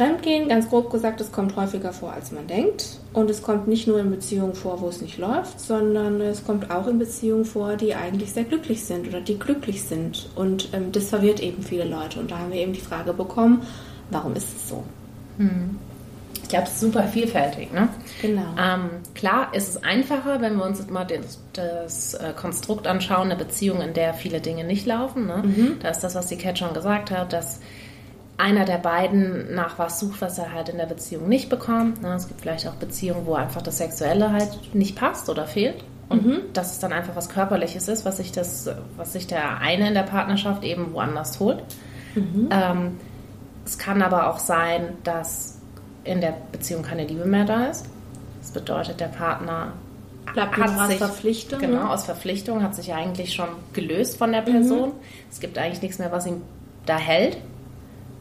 Fremdgehen, 0.00 0.48
ganz 0.48 0.70
grob 0.70 0.90
gesagt, 0.90 1.20
es 1.20 1.30
kommt 1.30 1.56
häufiger 1.56 1.92
vor, 1.92 2.14
als 2.14 2.32
man 2.32 2.46
denkt. 2.46 2.98
Und 3.12 3.28
es 3.28 3.42
kommt 3.42 3.68
nicht 3.68 3.86
nur 3.86 4.00
in 4.00 4.10
Beziehungen 4.10 4.54
vor, 4.54 4.80
wo 4.80 4.88
es 4.88 5.02
nicht 5.02 5.18
läuft, 5.18 5.60
sondern 5.60 6.22
es 6.22 6.42
kommt 6.42 6.70
auch 6.70 6.86
in 6.86 6.98
Beziehungen 6.98 7.44
vor, 7.44 7.76
die 7.76 7.94
eigentlich 7.94 8.32
sehr 8.32 8.44
glücklich 8.44 8.82
sind 8.82 9.06
oder 9.08 9.20
die 9.20 9.38
glücklich 9.38 9.82
sind. 9.82 10.30
Und 10.36 10.70
ähm, 10.72 10.90
das 10.90 11.10
verwirrt 11.10 11.40
eben 11.40 11.62
viele 11.62 11.84
Leute. 11.84 12.18
Und 12.18 12.30
da 12.30 12.38
haben 12.38 12.50
wir 12.50 12.60
eben 12.60 12.72
die 12.72 12.80
Frage 12.80 13.12
bekommen, 13.12 13.60
warum 14.08 14.32
ist 14.36 14.56
es 14.56 14.70
so? 14.70 14.84
Ich 16.42 16.48
glaube, 16.48 16.64
es 16.64 16.72
ist 16.72 16.80
super 16.80 17.02
vielfältig. 17.02 17.70
Ne? 17.70 17.90
Genau. 18.22 18.54
Ähm, 18.58 18.88
klar 19.14 19.52
ist 19.52 19.68
es 19.68 19.84
einfacher, 19.84 20.40
wenn 20.40 20.56
wir 20.56 20.64
uns 20.64 20.78
jetzt 20.78 20.90
mal 20.90 21.04
das, 21.04 21.40
das 21.52 22.14
äh, 22.14 22.32
Konstrukt 22.34 22.86
anschauen, 22.86 23.30
eine 23.30 23.36
Beziehung, 23.36 23.82
in 23.82 23.92
der 23.92 24.14
viele 24.14 24.40
Dinge 24.40 24.64
nicht 24.64 24.86
laufen. 24.86 25.26
Ne? 25.26 25.76
Da 25.82 25.90
ist 25.90 26.00
das, 26.00 26.14
was 26.14 26.28
die 26.28 26.38
Cat 26.38 26.58
schon 26.58 26.72
gesagt 26.72 27.10
hat, 27.10 27.34
dass 27.34 27.60
einer 28.40 28.64
der 28.64 28.78
beiden 28.78 29.54
nach 29.54 29.78
was 29.78 30.00
sucht, 30.00 30.20
was 30.20 30.38
er 30.38 30.52
halt 30.52 30.68
in 30.68 30.78
der 30.78 30.86
Beziehung 30.86 31.28
nicht 31.28 31.48
bekommt. 31.48 32.02
Ne? 32.02 32.14
Es 32.14 32.28
gibt 32.28 32.40
vielleicht 32.40 32.66
auch 32.66 32.74
Beziehungen, 32.74 33.26
wo 33.26 33.34
einfach 33.34 33.62
das 33.62 33.78
Sexuelle 33.78 34.32
halt 34.32 34.74
nicht 34.74 34.96
passt 34.96 35.28
oder 35.28 35.46
fehlt. 35.46 35.84
Und 36.08 36.24
dass 36.54 36.72
es 36.72 36.80
dann 36.80 36.92
einfach 36.92 37.14
was 37.14 37.28
Körperliches 37.28 37.86
ist, 37.86 38.04
was 38.04 38.16
sich, 38.16 38.32
das, 38.32 38.68
was 38.96 39.12
sich 39.12 39.28
der 39.28 39.58
eine 39.58 39.86
in 39.86 39.94
der 39.94 40.02
Partnerschaft 40.02 40.64
eben 40.64 40.92
woanders 40.92 41.38
holt. 41.38 41.62
Ähm, 42.50 42.98
es 43.64 43.78
kann 43.78 44.02
aber 44.02 44.28
auch 44.28 44.40
sein, 44.40 44.94
dass 45.04 45.58
in 46.02 46.20
der 46.20 46.34
Beziehung 46.50 46.82
keine 46.82 47.06
Liebe 47.06 47.26
mehr 47.26 47.44
da 47.44 47.66
ist. 47.66 47.86
Das 48.40 48.50
bedeutet, 48.50 48.98
der 48.98 49.06
Partner 49.06 49.74
Bleibt 50.32 50.58
noch 50.58 50.80
aus 50.80 50.94
Verpflichtung, 50.94 51.60
Genau, 51.60 51.84
ne? 51.84 51.90
aus 51.90 52.04
Verpflichtung 52.04 52.62
hat 52.62 52.74
sich 52.74 52.92
eigentlich 52.92 53.32
schon 53.32 53.48
gelöst 53.72 54.16
von 54.16 54.32
der 54.32 54.42
Person. 54.42 54.92
Es 55.30 55.38
gibt 55.40 55.58
eigentlich 55.58 55.82
nichts 55.82 55.98
mehr, 55.98 56.10
was 56.10 56.26
ihn 56.26 56.42
da 56.86 56.98
hält. 56.98 57.36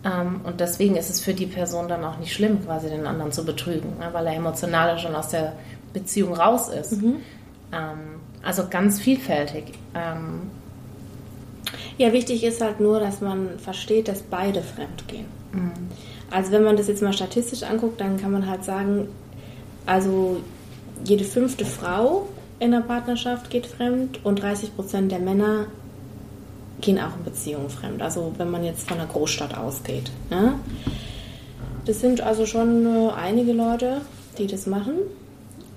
Ähm, 0.06 0.42
und 0.44 0.60
deswegen 0.60 0.96
ist 0.96 1.10
es 1.10 1.20
für 1.20 1.34
die 1.34 1.46
Person 1.46 1.88
dann 1.88 2.04
auch 2.06 2.18
nicht 2.18 2.34
schlimm, 2.34 2.64
quasi 2.66 2.90
den 2.90 3.06
anderen 3.06 3.32
zu 3.32 3.44
betrügen, 3.46 3.98
ne, 4.00 4.10
weil 4.14 4.26
er 4.28 4.36
emotional 4.36 4.98
schon 4.98 5.16
aus 5.16 5.30
der 5.30 5.54
Beziehung 5.94 6.34
raus 6.34 6.70
ist. 6.70 6.94
Ähm, 7.74 8.22
also 8.44 8.64
ganz 8.70 9.00
vielfältig. 9.00 9.74
Ähm, 9.94 10.50
Ja, 11.98 12.14
wichtig 12.14 12.44
ist 12.44 12.62
halt 12.62 12.80
nur, 12.80 13.00
dass 13.00 13.20
man 13.22 13.60
versteht, 13.60 14.08
dass 14.08 14.22
beide 14.22 14.62
fremd 14.62 15.08
gehen. 15.08 15.26
Also 16.32 16.52
wenn 16.52 16.64
man 16.64 16.78
das 16.78 16.88
jetzt 16.88 17.02
mal 17.02 17.12
statistisch 17.14 17.64
anguckt, 17.64 18.00
dann 18.00 18.18
kann 18.18 18.32
man 18.32 18.48
halt 18.50 18.64
sagen, 18.64 19.08
also 19.86 20.38
jede 21.04 21.26
fünfte 21.26 21.66
Frau 21.66 22.28
in 22.60 22.72
der 22.72 22.82
Partnerschaft 22.82 23.50
geht 23.50 23.66
fremd 23.68 24.20
und 24.24 24.42
30 24.42 24.76
Prozent 24.76 25.12
der 25.12 25.20
Männer 25.20 25.66
gehen 26.82 27.00
auch 27.00 27.15
in 27.18 27.24
Beziehungen 27.24 27.70
fremd. 27.70 28.02
Also 28.02 28.34
wenn 28.38 28.50
man 28.50 28.63
jetzt 28.63 28.88
von 28.88 29.00
einer 29.00 29.10
Großstadt 29.10 29.58
ausgeht. 29.58 30.12
Ne? 30.30 30.56
Das 31.86 32.00
sind 32.00 32.22
also 32.22 32.46
schon 32.46 32.86
äh, 32.86 33.10
einige 33.12 33.54
Leute, 33.54 34.02
die 34.38 34.48
das 34.48 34.65
machen. 34.65 34.94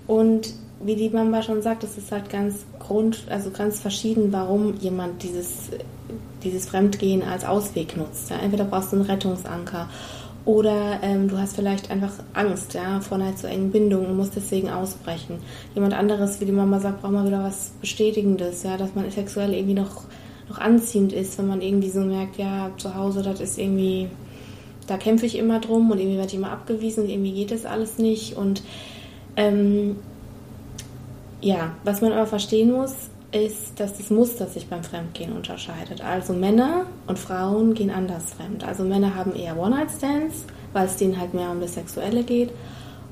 Und 0.07 0.53
wie 0.85 0.97
die 0.97 1.11
Mama 1.11 1.43
schon 1.43 1.63
sagt, 1.63 1.85
es 1.85 1.97
ist 1.97 2.11
halt 2.11 2.29
ganz 2.29 2.65
grund, 2.79 3.25
also 3.31 3.51
ganz 3.51 3.81
verschieden, 3.81 4.33
warum 4.33 4.77
jemand 4.79 5.23
dieses, 5.23 5.71
dieses 6.43 6.67
Fremdgehen 6.67 7.23
als 7.23 7.45
Ausweg 7.45 7.97
nutzt. 7.97 8.31
Ja? 8.31 8.37
Entweder 8.39 8.65
brauchst 8.65 8.93
du 8.93 8.97
einen 8.97 9.07
Rettungsanker 9.07 9.89
oder 10.45 10.99
ähm, 11.03 11.29
du 11.29 11.39
hast 11.39 11.55
vielleicht 11.55 11.91
einfach 11.91 12.13
Angst 12.33 12.75
ja, 12.75 13.01
vor 13.01 13.19
einer 13.19 13.37
zu 13.37 13.47
engen 13.49 13.71
Bindung 13.71 14.07
und 14.07 14.17
musst 14.17 14.35
deswegen 14.35 14.71
ausbrechen. 14.71 15.39
Jemand 15.75 15.95
anderes, 15.95 16.41
wie 16.41 16.47
die 16.47 16.53
Mama 16.53 16.81
sagt, 16.81 17.01
braucht 17.01 17.13
mal 17.13 17.27
wieder 17.27 17.45
was 17.45 17.71
Bestätigendes, 17.81 18.65
ja, 18.65 18.77
dass 18.77 18.95
man 18.95 19.09
sexuell 19.11 19.55
irgendwie 19.55 19.75
noch, 19.75 20.05
noch 20.53 20.59
anziehend 20.59 21.13
ist, 21.13 21.39
wenn 21.39 21.49
man 21.49 21.63
irgendwie 21.63 21.91
so 21.91 22.01
merkt, 22.01 22.37
ja, 22.37 22.71
zu 22.77 22.95
Hause, 22.95 23.23
das 23.23 23.41
ist 23.41 23.59
irgendwie, 23.59 24.09
da 24.87 24.99
kämpfe 24.99 25.27
ich 25.27 25.39
immer 25.39 25.61
drum 25.61 25.91
und 25.91 25.99
irgendwie 25.99 26.19
werde 26.19 26.29
ich 26.29 26.35
immer 26.37 26.51
abgewiesen 26.51 27.05
und 27.05 27.11
irgendwie 27.11 27.33
geht 27.33 27.51
das 27.51 27.65
alles 27.65 27.99
nicht 27.99 28.37
und 28.37 28.63
ähm, 29.37 29.97
ja, 31.41 31.75
was 31.85 32.03
man 32.03 32.13
aber 32.13 32.27
verstehen 32.27 32.71
muss, 32.71 32.95
ist, 33.33 33.81
dass 33.81 33.97
das 33.97 34.11
Muster 34.11 34.47
sich 34.47 34.67
beim 34.67 34.85
Fremdgehen 34.85 35.33
unterscheidet. 35.33 36.03
Also 36.03 36.35
Männer 36.35 36.85
und 37.07 37.19
Frauen 37.19 37.73
gehen 37.73 37.91
anders 37.91 38.35
fremd. 38.35 38.63
Also 38.63 38.85
Männer 38.85 39.15
haben 39.15 39.35
eher 39.35 39.59
One-Night-Stands, 39.59 40.45
weil 40.75 40.87
es 40.87 40.97
denen 40.97 41.19
halt 41.19 41.33
mehr 41.33 41.51
um 41.51 41.61
das 41.61 41.75
Sexuelle 41.75 42.25
geht. 42.25 42.51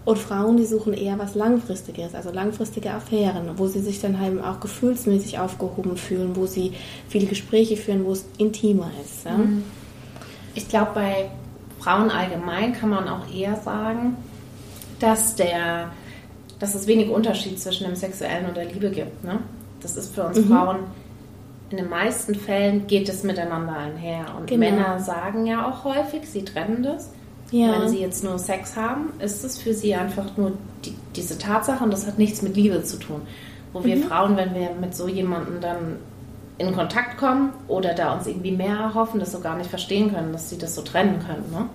Und 0.04 0.18
Frauen, 0.18 0.56
die 0.56 0.64
suchen 0.64 0.94
eher 0.94 1.18
was 1.18 1.34
Langfristiges, 1.34 2.14
also 2.14 2.30
langfristige 2.30 2.90
Affären, 2.90 3.58
wo 3.58 3.66
sie 3.66 3.80
sich 3.80 4.00
dann 4.00 4.18
halt 4.18 4.42
auch 4.42 4.60
gefühlsmäßig 4.60 5.38
aufgehoben 5.38 5.96
fühlen, 5.96 6.36
wo 6.36 6.46
sie 6.46 6.72
viele 7.08 7.26
Gespräche 7.26 7.76
führen, 7.76 8.04
wo 8.04 8.12
es 8.12 8.24
intimer 8.38 8.90
ist. 9.04 9.26
Ja? 9.26 9.36
Mhm. 9.36 9.62
Ich 10.54 10.68
glaube, 10.68 10.92
bei 10.94 11.30
Frauen 11.80 12.10
allgemein 12.10 12.72
kann 12.72 12.88
man 12.90 13.08
auch 13.08 13.32
eher 13.32 13.56
sagen, 13.56 14.16
dass, 15.00 15.34
der, 15.36 15.92
dass 16.58 16.74
es 16.74 16.86
wenig 16.86 17.10
Unterschied 17.10 17.60
zwischen 17.60 17.84
dem 17.84 17.94
Sexuellen 17.94 18.46
und 18.46 18.56
der 18.56 18.64
Liebe 18.64 18.90
gibt. 18.90 19.22
Ne? 19.22 19.38
Das 19.80 19.96
ist 19.96 20.14
für 20.14 20.24
uns 20.24 20.38
mhm. 20.38 20.48
Frauen 20.48 20.78
in 21.70 21.76
den 21.76 21.88
meisten 21.88 22.34
Fällen 22.34 22.86
geht 22.86 23.08
es 23.08 23.22
miteinander 23.22 23.76
einher. 23.76 24.26
Und 24.36 24.46
genau. 24.48 24.58
Männer 24.60 24.98
sagen 24.98 25.46
ja 25.46 25.68
auch 25.68 25.84
häufig, 25.84 26.28
sie 26.28 26.44
trennen 26.44 26.82
das. 26.82 27.10
Ja. 27.50 27.80
Wenn 27.80 27.88
sie 27.88 27.98
jetzt 27.98 28.22
nur 28.22 28.38
Sex 28.38 28.76
haben, 28.76 29.12
ist 29.18 29.44
es 29.44 29.58
für 29.58 29.74
sie 29.74 29.94
einfach 29.94 30.36
nur 30.36 30.52
die, 30.84 30.94
diese 31.16 31.38
Tatsache 31.38 31.82
und 31.82 31.92
das 31.92 32.06
hat 32.06 32.18
nichts 32.18 32.42
mit 32.42 32.56
Liebe 32.56 32.82
zu 32.84 32.98
tun. 32.98 33.22
Wo 33.72 33.84
wir 33.84 33.96
mhm. 33.96 34.02
Frauen, 34.04 34.36
wenn 34.36 34.54
wir 34.54 34.70
mit 34.80 34.94
so 34.94 35.08
jemandem 35.08 35.60
dann 35.60 35.96
in 36.58 36.72
Kontakt 36.74 37.16
kommen 37.16 37.52
oder 37.68 37.94
da 37.94 38.14
uns 38.14 38.26
irgendwie 38.26 38.52
mehr 38.52 38.76
erhoffen, 38.76 39.18
das 39.18 39.32
so 39.32 39.40
gar 39.40 39.56
nicht 39.56 39.70
verstehen 39.70 40.12
können, 40.12 40.32
dass 40.32 40.50
sie 40.50 40.58
das 40.58 40.74
so 40.74 40.82
trennen 40.82 41.18
können. 41.26 41.50
Ne? 41.50 41.68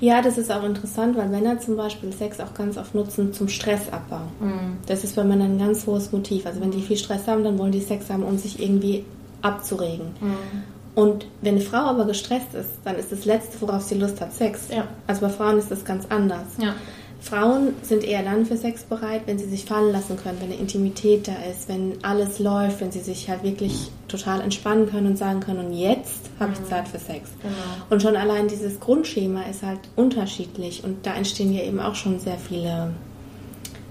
Ja, 0.00 0.22
das 0.22 0.38
ist 0.38 0.50
auch 0.52 0.64
interessant, 0.64 1.16
weil 1.16 1.28
Männer 1.28 1.58
zum 1.58 1.76
Beispiel 1.76 2.12
Sex 2.12 2.40
auch 2.40 2.54
ganz 2.54 2.76
oft 2.76 2.94
nutzen 2.94 3.32
zum 3.32 3.48
Stressabbau. 3.48 4.20
Mhm. 4.40 4.76
Das 4.86 5.04
ist 5.04 5.16
bei 5.16 5.24
Männern 5.24 5.52
ein 5.52 5.58
ganz 5.58 5.86
hohes 5.86 6.12
Motiv. 6.12 6.46
Also 6.46 6.60
wenn 6.60 6.70
die 6.70 6.82
viel 6.82 6.96
Stress 6.96 7.26
haben, 7.26 7.44
dann 7.44 7.58
wollen 7.58 7.72
die 7.72 7.80
Sex 7.80 8.10
haben, 8.10 8.22
um 8.22 8.36
sich 8.38 8.60
irgendwie 8.62 9.04
abzuregen. 9.42 10.08
Mhm. 10.20 10.62
Und 10.98 11.26
wenn 11.42 11.54
eine 11.54 11.64
Frau 11.64 11.76
aber 11.76 12.06
gestresst 12.06 12.54
ist, 12.54 12.70
dann 12.84 12.96
ist 12.96 13.12
das 13.12 13.24
Letzte, 13.24 13.60
worauf 13.60 13.82
sie 13.84 13.94
Lust 13.94 14.20
hat, 14.20 14.34
Sex. 14.34 14.66
Ja. 14.68 14.88
Also 15.06 15.20
bei 15.20 15.28
Frauen 15.28 15.56
ist 15.56 15.70
das 15.70 15.84
ganz 15.84 16.06
anders. 16.08 16.48
Ja. 16.60 16.74
Frauen 17.20 17.74
sind 17.82 18.02
eher 18.02 18.24
dann 18.24 18.44
für 18.44 18.56
Sex 18.56 18.82
bereit, 18.82 19.22
wenn 19.26 19.38
sie 19.38 19.48
sich 19.48 19.64
fallen 19.64 19.92
lassen 19.92 20.16
können, 20.16 20.38
wenn 20.40 20.50
eine 20.50 20.60
Intimität 20.60 21.28
da 21.28 21.36
ist, 21.48 21.68
wenn 21.68 22.02
alles 22.02 22.40
läuft, 22.40 22.80
wenn 22.80 22.90
sie 22.90 22.98
sich 22.98 23.30
halt 23.30 23.44
wirklich 23.44 23.92
total 24.08 24.40
entspannen 24.40 24.90
können 24.90 25.06
und 25.06 25.16
sagen 25.16 25.38
können, 25.38 25.66
und 25.66 25.72
jetzt 25.72 26.30
habe 26.40 26.52
ich 26.52 26.60
mhm. 26.62 26.66
Zeit 26.66 26.88
für 26.88 26.98
Sex. 26.98 27.30
Genau. 27.42 27.54
Und 27.90 28.02
schon 28.02 28.16
allein 28.16 28.48
dieses 28.48 28.80
Grundschema 28.80 29.42
ist 29.42 29.62
halt 29.62 29.78
unterschiedlich 29.94 30.82
und 30.82 31.06
da 31.06 31.14
entstehen 31.14 31.52
ja 31.52 31.62
eben 31.62 31.78
auch 31.78 31.94
schon 31.94 32.18
sehr 32.18 32.38
viele 32.38 32.90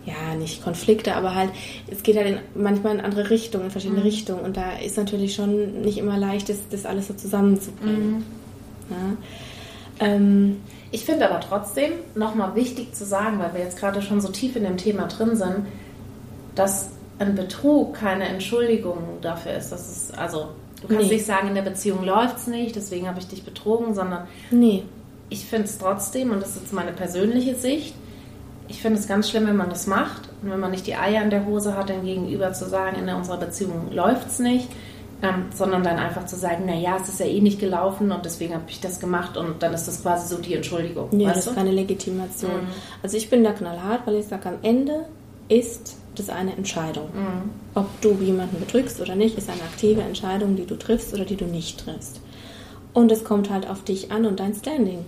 ja, 0.08 0.36
nicht 0.36 0.64
Konflikte, 0.64 1.16
aber 1.16 1.36
halt, 1.36 1.52
es 1.92 2.02
geht 2.02 2.16
halt 2.16 2.28
in, 2.28 2.40
manchmal 2.56 2.96
in 2.96 3.02
andere 3.02 3.30
Richtungen, 3.30 3.66
in 3.66 3.72
verschiedene 3.72 4.00
mhm. 4.00 4.06
Richtungen. 4.06 4.40
Und 4.40 4.56
da 4.56 4.78
ist 4.78 4.96
natürlich 4.96 5.36
schon 5.36 5.82
nicht 5.82 5.98
immer 5.98 6.18
leicht, 6.18 6.48
das, 6.48 6.58
das 6.70 6.86
alles 6.86 7.08
so 7.08 7.14
zusammenzubringen. 7.14 8.16
Mhm. 8.16 8.24
Ja. 8.90 10.08
Ähm, 10.08 10.62
ich 10.92 11.04
finde 11.04 11.30
aber 11.30 11.42
trotzdem 11.42 11.92
nochmal 12.16 12.56
wichtig 12.56 12.96
zu 12.96 13.06
sagen, 13.06 13.40
weil 13.40 13.54
wir 13.54 13.60
jetzt 13.60 13.78
gerade 13.78 14.02
schon 14.02 14.22
so 14.22 14.30
tief 14.30 14.56
in 14.56 14.64
dem 14.64 14.78
Thema 14.78 15.08
drin 15.08 15.36
sind, 15.36 15.66
dass 16.56 16.90
ein 17.20 17.36
Betrug 17.36 17.96
keine 17.96 18.30
Entschuldigung 18.30 19.18
dafür 19.22 19.56
ist. 19.56 19.72
Das 19.72 19.90
ist 19.90 20.18
also, 20.18 20.50
du 20.82 20.88
kannst 20.88 21.10
nee. 21.10 21.16
nicht 21.16 21.26
sagen, 21.26 21.50
in 21.50 21.56
der 21.56 21.64
Beziehung 21.64 22.06
läuft 22.06 22.38
es 22.38 22.48
nicht, 22.48 22.78
deswegen 22.78 23.10
habe 23.10 23.20
ich 23.20 23.28
dich 23.28 23.44
betrogen, 23.44 23.94
sondern 23.94 24.28
nee. 24.52 24.84
ich 25.28 25.46
finde 25.46 25.66
es 25.66 25.78
trotzdem, 25.78 26.32
und 26.32 26.42
das 26.42 26.52
ist 26.52 26.62
jetzt 26.62 26.74
meine 26.74 26.94
persönliche 26.94 27.56
Sicht, 27.56 27.94
ich 28.68 28.82
finde 28.82 29.00
es 29.00 29.08
ganz 29.08 29.30
schlimm, 29.30 29.48
wenn 29.48 29.56
man 29.56 29.70
das 29.70 29.88
macht 29.88 30.30
und 30.42 30.52
wenn 30.52 30.60
man 30.60 30.72
nicht 30.72 30.88
die 30.88 30.96
Eier 30.96 31.24
in 31.24 31.30
der 31.30 31.46
Hose 31.46 31.76
hat, 31.76 31.90
dann 31.90 32.04
gegenüber 32.04 32.54
zu 32.54 32.68
sagen, 32.68 32.98
in 32.98 33.14
unserer 33.14 33.38
Beziehung 33.38 33.92
läuft 33.92 34.28
es 34.28 34.40
nicht, 34.40 34.68
ähm, 35.22 35.46
sondern 35.54 35.84
dann 35.84 35.98
einfach 35.98 36.26
zu 36.26 36.36
sagen, 36.36 36.66
naja, 36.66 36.98
es 37.02 37.10
ist 37.10 37.20
ja 37.20 37.26
eh 37.26 37.42
nicht 37.42 37.60
gelaufen 37.60 38.12
und 38.12 38.26
deswegen 38.26 38.54
habe 38.54 38.66
ich 38.68 38.80
das 38.80 39.00
gemacht 39.00 39.38
und 39.38 39.64
dann 39.64 39.74
ist 39.74 39.88
das 39.88 40.02
quasi 40.02 40.28
so 40.28 40.42
die 40.42 40.54
Entschuldigung. 40.54 41.08
Ja, 41.20 41.34
das 41.34 41.48
ist 41.48 41.56
keine 41.56 41.72
Legitimation. 41.72 42.52
Mhm. 42.52 42.68
Also 43.02 43.18
ich 43.18 43.30
bin 43.30 43.44
da 43.44 43.52
knallhart, 43.54 44.06
weil 44.06 44.16
ich 44.16 44.28
sage, 44.28 44.50
am 44.50 44.58
Ende 44.62 45.06
ist 45.50 45.98
das 46.16 46.30
eine 46.30 46.56
Entscheidung. 46.56 47.06
Mhm. 47.06 47.50
Ob 47.74 48.02
du 48.02 48.14
jemanden 48.22 48.60
betrügst 48.60 49.00
oder 49.02 49.16
nicht, 49.16 49.38
ist 49.38 49.50
eine 49.50 49.62
aktive 49.62 50.02
Entscheidung, 50.02 50.56
die 50.56 50.66
du 50.66 50.76
triffst 50.76 51.14
oder 51.14 51.26
die 51.26 51.36
du 51.36 51.46
nicht 51.46 51.86
triffst. 51.86 52.22
Und 52.94 53.12
es 53.12 53.24
kommt 53.24 53.50
halt 53.50 53.70
auf 53.70 53.84
dich 53.84 54.12
an 54.12 54.26
und 54.26 54.40
dein 54.40 54.54
Standing. 54.54 55.06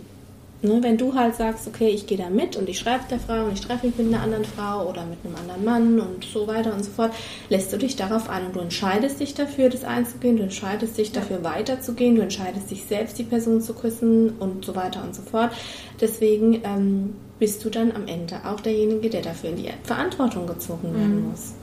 Ne, 0.62 0.84
wenn 0.84 0.98
du 0.98 1.16
halt 1.16 1.36
sagst, 1.36 1.68
okay, 1.68 1.88
ich 1.88 2.06
gehe 2.06 2.18
da 2.18 2.30
mit 2.30 2.58
und 2.58 2.68
ich 2.68 2.80
schreibe 2.80 3.06
der 3.10 3.20
Frau 3.20 3.46
und 3.46 3.54
ich 3.54 3.62
treffe 3.62 3.88
mich 3.88 3.98
mit 3.98 4.08
einer 4.08 4.22
anderen 4.22 4.44
Frau 4.44 4.90
oder 4.90 5.06
mit 5.06 5.20
einem 5.24 5.36
anderen 5.38 5.64
Mann 5.64 6.00
und 6.02 6.26
so 6.26 6.48
weiter 6.48 6.74
und 6.74 6.84
so 6.84 6.92
fort, 6.92 7.14
lässt 7.48 7.72
du 7.72 7.78
dich 7.78 7.96
darauf 7.96 8.30
ein 8.30 8.48
und 8.48 8.58
du 8.58 8.60
entscheidest 8.60 9.22
dich 9.22 9.34
dafür, 9.34 9.70
das 9.70 9.86
einzugehen, 9.86 10.36
du 10.36 10.44
entscheidest 10.44 10.98
dich 10.98 11.14
dafür 11.14 11.46
weiterzugehen, 11.46 12.16
du 12.16 12.24
entscheidest 12.24 12.70
dich 12.72 12.84
selbst, 12.84 13.18
die 13.18 13.24
Person 13.24 13.62
zu 13.62 13.74
küssen 13.74 14.32
und 14.32 14.66
so 14.66 14.76
weiter 14.76 15.02
und 15.02 15.16
so 15.16 15.22
fort. 15.22 15.54
Deswegen 16.02 16.56
ähm, 16.66 17.16
bist 17.40 17.64
du 17.64 17.70
dann 17.70 17.94
am 17.94 18.08
Ende 18.08 18.42
auch 18.44 18.60
derjenige, 18.60 19.10
der 19.10 19.22
dafür 19.22 19.52
in 19.52 19.56
die 19.56 19.70
Verantwortung 19.84 20.46
gezogen 20.46 20.94
werden 20.94 21.22
mhm. 21.22 21.30
muss. 21.30 21.54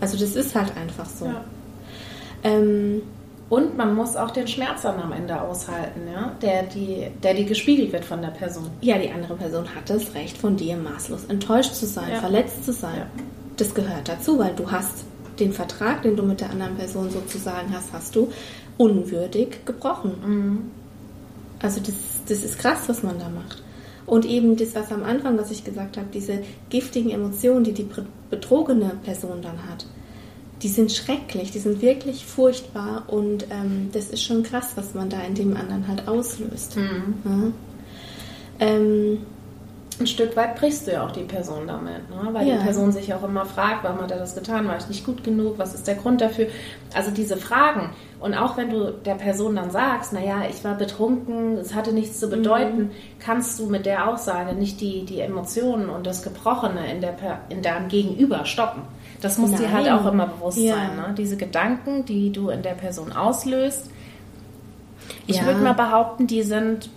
Also 0.00 0.16
das 0.16 0.34
ist 0.34 0.54
halt 0.54 0.74
einfach 0.78 1.06
so. 1.06 1.26
Ja. 1.26 1.44
Ähm, 2.42 3.02
und 3.50 3.76
man 3.76 3.94
muss 3.94 4.16
auch 4.16 4.30
den 4.30 4.48
Schmerz 4.48 4.82
dann 4.82 4.98
am 5.00 5.12
Ende 5.12 5.40
aushalten, 5.40 6.00
ja? 6.10 6.34
der, 6.40 6.62
die, 6.62 7.08
der 7.22 7.34
die 7.34 7.44
gespiegelt 7.44 7.92
wird 7.92 8.04
von 8.04 8.22
der 8.22 8.28
Person. 8.28 8.70
Ja, 8.80 8.98
die 8.98 9.10
andere 9.10 9.36
Person 9.36 9.66
hat 9.74 9.90
das 9.90 10.14
Recht 10.14 10.38
von 10.38 10.56
dir, 10.56 10.76
maßlos 10.76 11.24
enttäuscht 11.24 11.74
zu 11.74 11.86
sein, 11.86 12.10
ja. 12.12 12.20
verletzt 12.20 12.64
zu 12.64 12.72
sein. 12.72 12.96
Ja. 12.96 13.06
Das 13.56 13.74
gehört 13.74 14.08
dazu, 14.08 14.38
weil 14.38 14.54
du 14.54 14.70
hast 14.70 15.04
den 15.38 15.52
Vertrag, 15.52 16.02
den 16.02 16.16
du 16.16 16.22
mit 16.22 16.40
der 16.40 16.50
anderen 16.50 16.76
Person 16.76 17.10
sozusagen 17.10 17.72
hast, 17.72 17.92
hast 17.92 18.16
du 18.16 18.32
unwürdig 18.78 19.64
gebrochen. 19.66 20.12
Mhm. 20.24 20.70
Also 21.60 21.80
das, 21.80 21.94
das 22.26 22.44
ist 22.44 22.58
krass, 22.58 22.80
was 22.86 23.02
man 23.02 23.18
da 23.18 23.28
macht. 23.28 23.62
Und 24.06 24.24
eben 24.26 24.56
das, 24.56 24.74
was 24.74 24.90
am 24.92 25.02
Anfang, 25.02 25.38
was 25.38 25.50
ich 25.50 25.64
gesagt 25.64 25.96
habe, 25.96 26.08
diese 26.12 26.42
giftigen 26.70 27.10
Emotionen, 27.10 27.64
die 27.64 27.72
die 27.72 27.88
betrogene 28.30 28.92
Person 29.04 29.42
dann 29.42 29.66
hat 29.68 29.86
die 30.64 30.70
sind 30.70 30.90
schrecklich, 30.90 31.50
die 31.50 31.58
sind 31.58 31.82
wirklich 31.82 32.24
furchtbar 32.24 33.02
und 33.06 33.44
ähm, 33.50 33.90
das 33.92 34.08
ist 34.08 34.22
schon 34.22 34.42
krass, 34.42 34.72
was 34.76 34.94
man 34.94 35.10
da 35.10 35.20
in 35.20 35.34
dem 35.34 35.54
anderen 35.58 35.86
halt 35.86 36.08
auslöst. 36.08 36.78
Mhm. 36.78 37.52
Ja. 38.58 38.66
Ähm, 38.66 39.18
ein 40.00 40.06
Stück 40.06 40.34
weit 40.36 40.56
brichst 40.56 40.86
du 40.86 40.92
ja 40.92 41.04
auch 41.04 41.12
die 41.12 41.24
Person 41.24 41.66
damit, 41.66 42.08
ne? 42.08 42.30
weil 42.32 42.48
ja. 42.48 42.56
die 42.56 42.64
Person 42.64 42.92
sich 42.92 43.12
auch 43.12 43.22
immer 43.22 43.44
fragt, 43.44 43.84
warum 43.84 44.00
hat 44.00 44.10
er 44.10 44.18
das 44.18 44.34
getan, 44.34 44.66
war 44.66 44.78
ich 44.78 44.88
nicht 44.88 45.04
gut 45.04 45.22
genug, 45.22 45.58
was 45.58 45.74
ist 45.74 45.86
der 45.86 45.96
Grund 45.96 46.22
dafür? 46.22 46.46
Also 46.94 47.10
diese 47.10 47.36
Fragen 47.36 47.90
und 48.18 48.32
auch 48.32 48.56
wenn 48.56 48.70
du 48.70 48.90
der 48.90 49.16
Person 49.16 49.56
dann 49.56 49.70
sagst, 49.70 50.14
naja, 50.14 50.44
ich 50.48 50.64
war 50.64 50.76
betrunken, 50.76 51.58
es 51.58 51.74
hatte 51.74 51.92
nichts 51.92 52.20
zu 52.20 52.30
bedeuten, 52.30 52.78
mhm. 52.78 52.90
kannst 53.20 53.60
du 53.60 53.66
mit 53.66 53.84
der 53.84 54.08
Aussage 54.08 54.54
nicht 54.54 54.80
die, 54.80 55.04
die 55.04 55.20
Emotionen 55.20 55.90
und 55.90 56.06
das 56.06 56.22
Gebrochene 56.22 56.90
in, 56.90 57.02
der, 57.02 57.16
in 57.50 57.60
deinem 57.60 57.88
Gegenüber 57.88 58.46
stoppen. 58.46 58.80
Das 59.24 59.38
muss 59.38 59.52
Nein. 59.52 59.60
dir 59.62 59.72
halt 59.72 59.90
auch 59.90 60.06
immer 60.06 60.26
bewusst 60.26 60.58
ja. 60.58 60.74
sein. 60.74 60.96
Ne? 60.96 61.14
Diese 61.16 61.38
Gedanken, 61.38 62.04
die 62.04 62.30
du 62.30 62.50
in 62.50 62.62
der 62.62 62.74
Person 62.74 63.10
auslöst. 63.12 63.88
Ich 65.26 65.36
ja. 65.36 65.46
würde 65.46 65.60
mal 65.60 65.72
behaupten, 65.72 66.26
die 66.26 66.42
sind. 66.42 66.90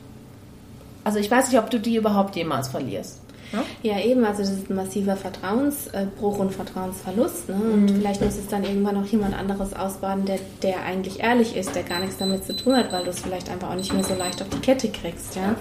Also 1.06 1.20
ich 1.20 1.32
weiß 1.32 1.50
nicht, 1.50 1.58
ob 1.58 1.70
du 1.70 1.80
die 1.80 1.96
überhaupt 1.96 2.36
jemals 2.36 2.68
verlierst. 2.68 3.22
Ne? 3.54 3.64
Ja, 3.82 3.98
eben, 4.02 4.26
also 4.26 4.42
das 4.42 4.52
ist 4.52 4.70
ein 4.70 4.76
massiver 4.76 5.16
Vertrauensbruch 5.16 6.40
und 6.40 6.54
Vertrauensverlust. 6.54 7.48
Ne? 7.48 7.56
Und 7.56 7.86
mhm. 7.86 7.96
vielleicht 8.00 8.22
muss 8.22 8.36
es 8.36 8.48
dann 8.48 8.66
irgendwann 8.66 8.98
auch 8.98 9.06
jemand 9.06 9.34
anderes 9.34 9.74
ausbaden, 9.74 10.26
der, 10.26 10.40
der 10.64 10.82
eigentlich 10.84 11.22
ehrlich 11.22 11.56
ist, 11.56 11.76
der 11.76 11.84
gar 11.84 12.02
nichts 12.02 12.18
damit 12.18 12.46
zu 12.46 12.58
tun 12.58 12.76
hat, 12.76 12.92
weil 12.92 13.06
du 13.06 13.12
es 13.12 13.22
vielleicht 13.22 13.50
einfach 13.50 13.70
auch 13.70 13.76
nicht 13.76 13.94
mehr 13.94 14.04
so 14.04 14.16
leicht 14.16 14.42
auf 14.42 14.50
die 14.50 14.60
Kette 14.60 14.90
kriegst. 14.90 15.38
Ja, 15.38 15.56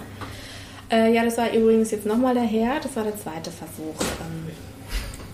äh, 0.90 1.14
ja 1.14 1.24
das 1.24 1.38
war 1.38 1.52
übrigens 1.52 1.92
jetzt 1.92 2.07
nochmal 2.07 2.35
der 2.35 2.42
Herr, 2.42 2.81
das 2.83 2.96
war 2.96 3.05
der 3.05 3.16
zweite 3.16 3.52
Versuch. 3.52 4.00
Ähm, 4.00 4.50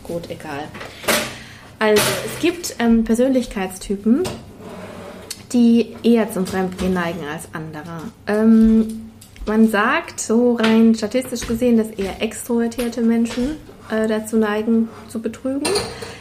gut, 0.03 0.31
egal. 0.31 0.69
Also, 1.79 2.03
es 2.27 2.41
gibt 2.41 2.77
ähm, 2.79 3.05
Persönlichkeitstypen, 3.05 4.23
die 5.53 5.95
eher 6.03 6.31
zum 6.31 6.47
Fremdgehen 6.47 6.95
neigen 6.95 7.25
als 7.31 7.49
andere. 7.53 8.03
Ähm, 8.27 9.11
man 9.47 9.69
sagt 9.69 10.21
so 10.21 10.55
rein 10.55 10.95
statistisch 10.95 11.47
gesehen, 11.47 11.77
dass 11.77 11.88
eher 11.91 12.23
extrovertierte 12.23 13.03
Menschen 13.03 13.57
äh, 13.90 14.07
dazu 14.07 14.37
neigen 14.37 14.88
zu 15.09 15.21
betrügen. 15.21 15.62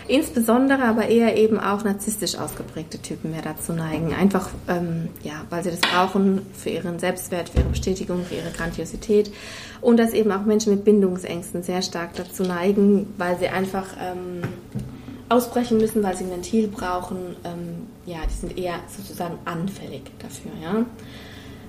Insbesondere 0.08 0.84
aber 0.84 1.08
eher 1.08 1.38
eben 1.38 1.58
auch 1.58 1.86
narzisstisch 1.86 2.36
ausgeprägte 2.36 3.00
Typen 3.00 3.32
mehr 3.32 3.41
dazu 3.41 3.71
neigen. 3.71 4.13
Einfach, 4.13 4.50
ähm, 4.67 5.08
ja, 5.24 5.45
weil 5.50 5.63
sie 5.63 5.71
das 5.71 5.80
brauchen 5.80 6.41
für 6.54 6.69
ihren 6.69 7.00
Selbstwert, 7.00 7.47
für 7.47 7.60
ihre 7.60 7.69
Bestätigung, 7.69 8.26
für 8.26 8.36
ihre 8.36 8.52
Grandiosität. 8.52 9.32
Und 9.80 9.97
dass 9.97 10.12
eben 10.12 10.32
auch 10.34 10.43
Menschen 10.43 10.74
mit 10.74 10.84
Bindungsängsten 10.84 11.63
sehr 11.63 11.82
stark 11.82 12.15
dazu 12.15 12.43
neigen, 12.43 13.13
weil 13.17 13.38
sie 13.39 13.47
einfach 13.47 13.86
ähm, 14.02 14.41
ausbrechen 15.30 15.78
müssen, 15.78 16.04
weil 16.04 16.17
sie 16.17 16.26
ein 16.26 16.32
Ventil 16.32 16.67
brauchen. 16.67 17.38
Ähm, 17.45 17.88
ja, 18.06 18.17
die 18.30 18.38
sind 18.38 18.58
eher 18.58 18.76
sozusagen 18.88 19.38
anfällig 19.45 20.02
dafür, 20.19 20.52
ja. 20.62 20.86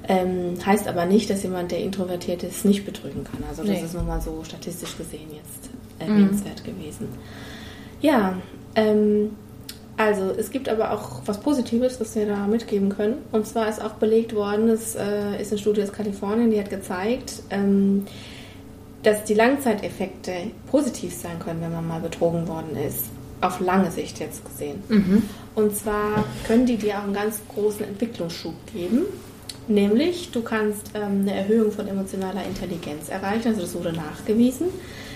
Ähm, 0.09 0.55
heißt 0.67 0.89
aber 0.89 1.07
nicht, 1.07 1.31
dass 1.31 1.45
jemand, 1.45 1.71
der 1.71 1.79
introvertiert 1.79 2.43
ist, 2.43 2.65
nicht 2.65 2.85
betrügen 2.85 3.23
kann. 3.23 3.45
Also 3.49 3.63
das 3.63 3.79
nee. 3.79 3.85
ist 3.85 3.95
nochmal 3.95 4.21
so 4.21 4.43
statistisch 4.43 4.97
gesehen 4.97 5.29
jetzt 5.31 5.71
erwähnenswert 6.03 6.63
mhm. 6.67 6.71
gewesen. 6.71 7.09
Ja, 8.01 8.37
ähm, 8.75 9.31
Also, 9.97 10.31
es 10.37 10.51
gibt 10.51 10.69
aber 10.69 10.93
auch 10.93 11.23
was 11.27 11.39
Positives, 11.41 12.01
was 12.01 12.17
wir 12.17 12.27
da 12.27 12.47
mitgeben 12.47 12.89
können. 12.89 13.19
Und 13.31 13.47
zwar 13.47 13.69
ist 13.69 13.81
auch 13.81 13.93
belegt 13.93 14.35
worden, 14.35 14.69
es 14.69 14.95
äh, 14.95 15.41
ist 15.41 15.53
eine 15.53 15.61
Studie 15.61 15.83
aus 15.83 15.93
Kalifornien, 15.93 16.51
die 16.51 16.59
hat 16.59 16.71
gezeigt, 16.71 17.43
ähm, 17.51 18.07
dass 19.03 19.25
die 19.25 19.35
Langzeiteffekte 19.35 20.33
positiv 20.71 21.13
sein 21.15 21.39
können, 21.39 21.61
wenn 21.61 21.73
man 21.73 21.87
mal 21.87 22.01
betrogen 22.01 22.49
worden 22.49 22.77
ist. 22.77 23.07
Auf 23.43 23.61
lange 23.61 23.91
Sicht 23.91 24.19
jetzt 24.19 24.45
gesehen. 24.45 24.83
Mhm. 24.89 25.23
Und 25.55 25.77
zwar 25.77 26.25
können 26.47 26.65
die 26.65 26.77
dir 26.77 26.99
auch 26.99 27.05
einen 27.05 27.13
ganz 27.13 27.41
großen 27.55 27.85
Entwicklungsschub 27.87 28.55
geben. 28.73 29.03
Nämlich, 29.69 30.31
du 30.33 30.43
kannst 30.43 30.91
ähm, 30.95 31.21
eine 31.21 31.35
Erhöhung 31.35 31.71
von 31.71 31.87
emotionaler 31.87 32.45
Intelligenz 32.45 33.09
erreichen, 33.09 33.49
also 33.49 33.61
das 33.61 33.75
wurde 33.75 33.93
nachgewiesen. 33.93 34.67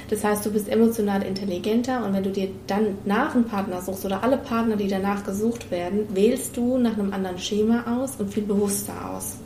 Das 0.08 0.22
heißt, 0.22 0.46
du 0.46 0.50
bist 0.50 0.68
emotional 0.68 1.22
intelligenter 1.22 2.04
und 2.04 2.14
wenn 2.14 2.22
du 2.22 2.30
dir 2.30 2.48
dann 2.68 2.98
nach 3.04 3.34
einem 3.34 3.44
Partner 3.44 3.82
suchst 3.82 4.04
oder 4.04 4.22
alle 4.22 4.36
Partner, 4.36 4.76
die 4.76 4.86
danach 4.86 5.24
gesucht 5.24 5.70
werden, 5.72 6.06
wählst 6.14 6.56
du 6.56 6.78
nach 6.78 6.96
einem 6.96 7.12
anderen 7.12 7.38
Schema 7.38 7.84
aus 8.00 8.14
und 8.16 8.32
viel 8.32 8.44
bewusster 8.44 8.92
aus. 9.10 9.36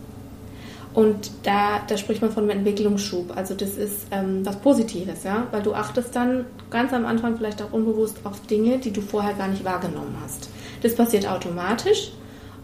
Und 0.93 1.31
da, 1.45 1.81
da 1.87 1.97
spricht 1.97 2.21
man 2.21 2.33
von 2.33 2.43
einem 2.43 2.59
Entwicklungsschub. 2.59 3.37
Also 3.37 3.55
das 3.55 3.77
ist 3.77 4.09
ähm, 4.11 4.45
was 4.45 4.57
Positives, 4.61 5.23
ja, 5.23 5.47
weil 5.51 5.63
du 5.63 5.73
achtest 5.73 6.15
dann 6.15 6.45
ganz 6.69 6.93
am 6.93 7.07
Anfang 7.07 7.37
vielleicht 7.39 7.63
auch 7.63 7.73
unbewusst 7.73 8.19
auf 8.25 8.41
Dinge, 8.43 8.79
die 8.79 8.91
du 8.91 9.01
vorher 9.01 9.35
gar 9.35 9.49
nicht 9.49 9.65
wahrgenommen 9.65 10.15
hast. 10.23 10.51
Das 10.83 10.95
passiert 10.95 11.27
automatisch 11.27 12.11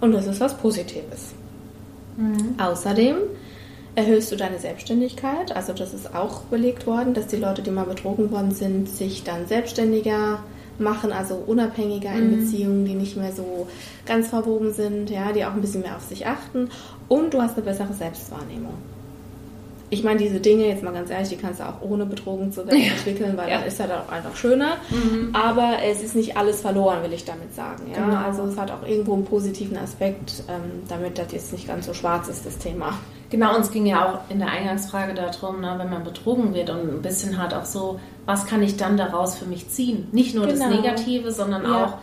und 0.01 0.13
das 0.13 0.27
ist 0.27 0.41
was 0.41 0.57
Positives. 0.59 1.35
Mhm. 2.17 2.55
Außerdem 2.59 3.17
erhöhst 3.95 4.31
du 4.31 4.37
deine 4.37 4.59
Selbstständigkeit. 4.59 5.55
Also 5.55 5.73
das 5.73 5.95
ist 5.95 6.15
auch 6.15 6.43
belegt 6.43 6.87
worden, 6.87 7.15
dass 7.15 7.27
die 7.29 7.37
Leute, 7.37 7.63
die 7.63 7.71
mal 7.71 7.85
betrogen 7.87 8.31
worden 8.31 8.53
sind, 8.53 8.89
sich 8.89 9.25
dann 9.25 9.47
selbstständiger 9.47 10.41
machen, 10.79 11.13
also 11.13 11.37
unabhängiger 11.47 12.13
in 12.13 12.31
Mhm. 12.31 12.41
Beziehungen, 12.41 12.85
die 12.85 12.95
nicht 12.95 13.17
mehr 13.17 13.33
so 13.33 13.67
ganz 14.05 14.29
verwoben 14.29 14.73
sind, 14.75 15.09
ja, 15.09 15.33
die 15.33 15.45
auch 15.45 15.55
ein 15.55 15.61
bisschen 15.63 15.81
mehr 15.83 15.97
auf 15.97 16.03
sich 16.03 16.27
achten. 16.27 16.69
Und 17.09 17.33
du 17.33 17.41
hast 17.41 17.57
eine 17.57 17.65
bessere 17.65 17.95
Selbstwahrnehmung. 17.95 18.75
Ich 19.89 20.03
meine, 20.03 20.19
diese 20.19 20.41
Dinge, 20.41 20.67
jetzt 20.67 20.83
mal 20.83 20.93
ganz 20.93 21.11
ehrlich, 21.11 21.29
die 21.29 21.37
kannst 21.37 21.61
du 21.61 21.65
auch 21.65 21.81
ohne 21.81 22.07
betrogen 22.07 22.51
zu 22.51 22.67
werden 22.67 22.81
entwickeln, 22.83 23.37
weil 23.37 23.49
Ja. 23.49 23.59
dann 23.59 23.69
ist 23.69 23.79
er 23.79 23.87
auch 24.03 24.11
einfach 24.11 24.35
schöner. 24.35 24.79
Aber 25.33 25.77
es 25.85 26.03
ist 26.03 26.17
nicht 26.17 26.37
alles 26.37 26.61
verloren, 26.61 27.03
will 27.05 27.13
ich 27.13 27.25
damit 27.25 27.55
sagen. 27.55 27.85
Ja? 27.95 28.05
Genau. 28.05 28.17
Also 28.19 28.43
es 28.45 28.57
hat 28.59 28.71
auch 28.71 28.87
irgendwo 28.87 29.15
einen 29.15 29.25
positiven 29.25 29.77
Aspekt, 29.77 30.43
ähm, 30.49 30.83
damit 30.89 31.19
das 31.19 31.33
jetzt 31.33 31.53
nicht 31.53 31.69
ganz 31.69 31.87
so 31.87 31.95
schwarz 31.95 32.29
ist, 32.29 32.45
das 32.45 32.59
Thema. 32.59 32.95
Genau, 33.31 33.57
uns 33.57 33.71
ging 33.71 33.87
ja 33.87 34.05
auch 34.07 34.31
in 34.31 34.39
der 34.39 34.49
Eingangsfrage 34.49 35.15
darum, 35.15 35.61
ne, 35.61 35.75
wenn 35.79 35.91
man 35.91 36.05
betrogen 36.05 36.55
wird 36.55 36.71
und 36.71 36.79
ein 36.81 37.03
bisschen 37.03 37.41
halt 37.41 37.55
auch 37.55 37.65
so, 37.65 37.99
was 38.25 38.47
kann 38.47 38.63
ich 38.63 38.77
dann 38.77 38.97
daraus 38.97 39.37
für 39.37 39.47
mich 39.47 39.69
ziehen? 39.69 40.09
Nicht 40.13 40.35
nur 40.35 40.47
das 40.47 40.59
Genau. 40.61 40.75
Negative, 40.81 41.33
sondern 41.33 41.65
Ja. 41.65 41.85
auch, 41.85 41.95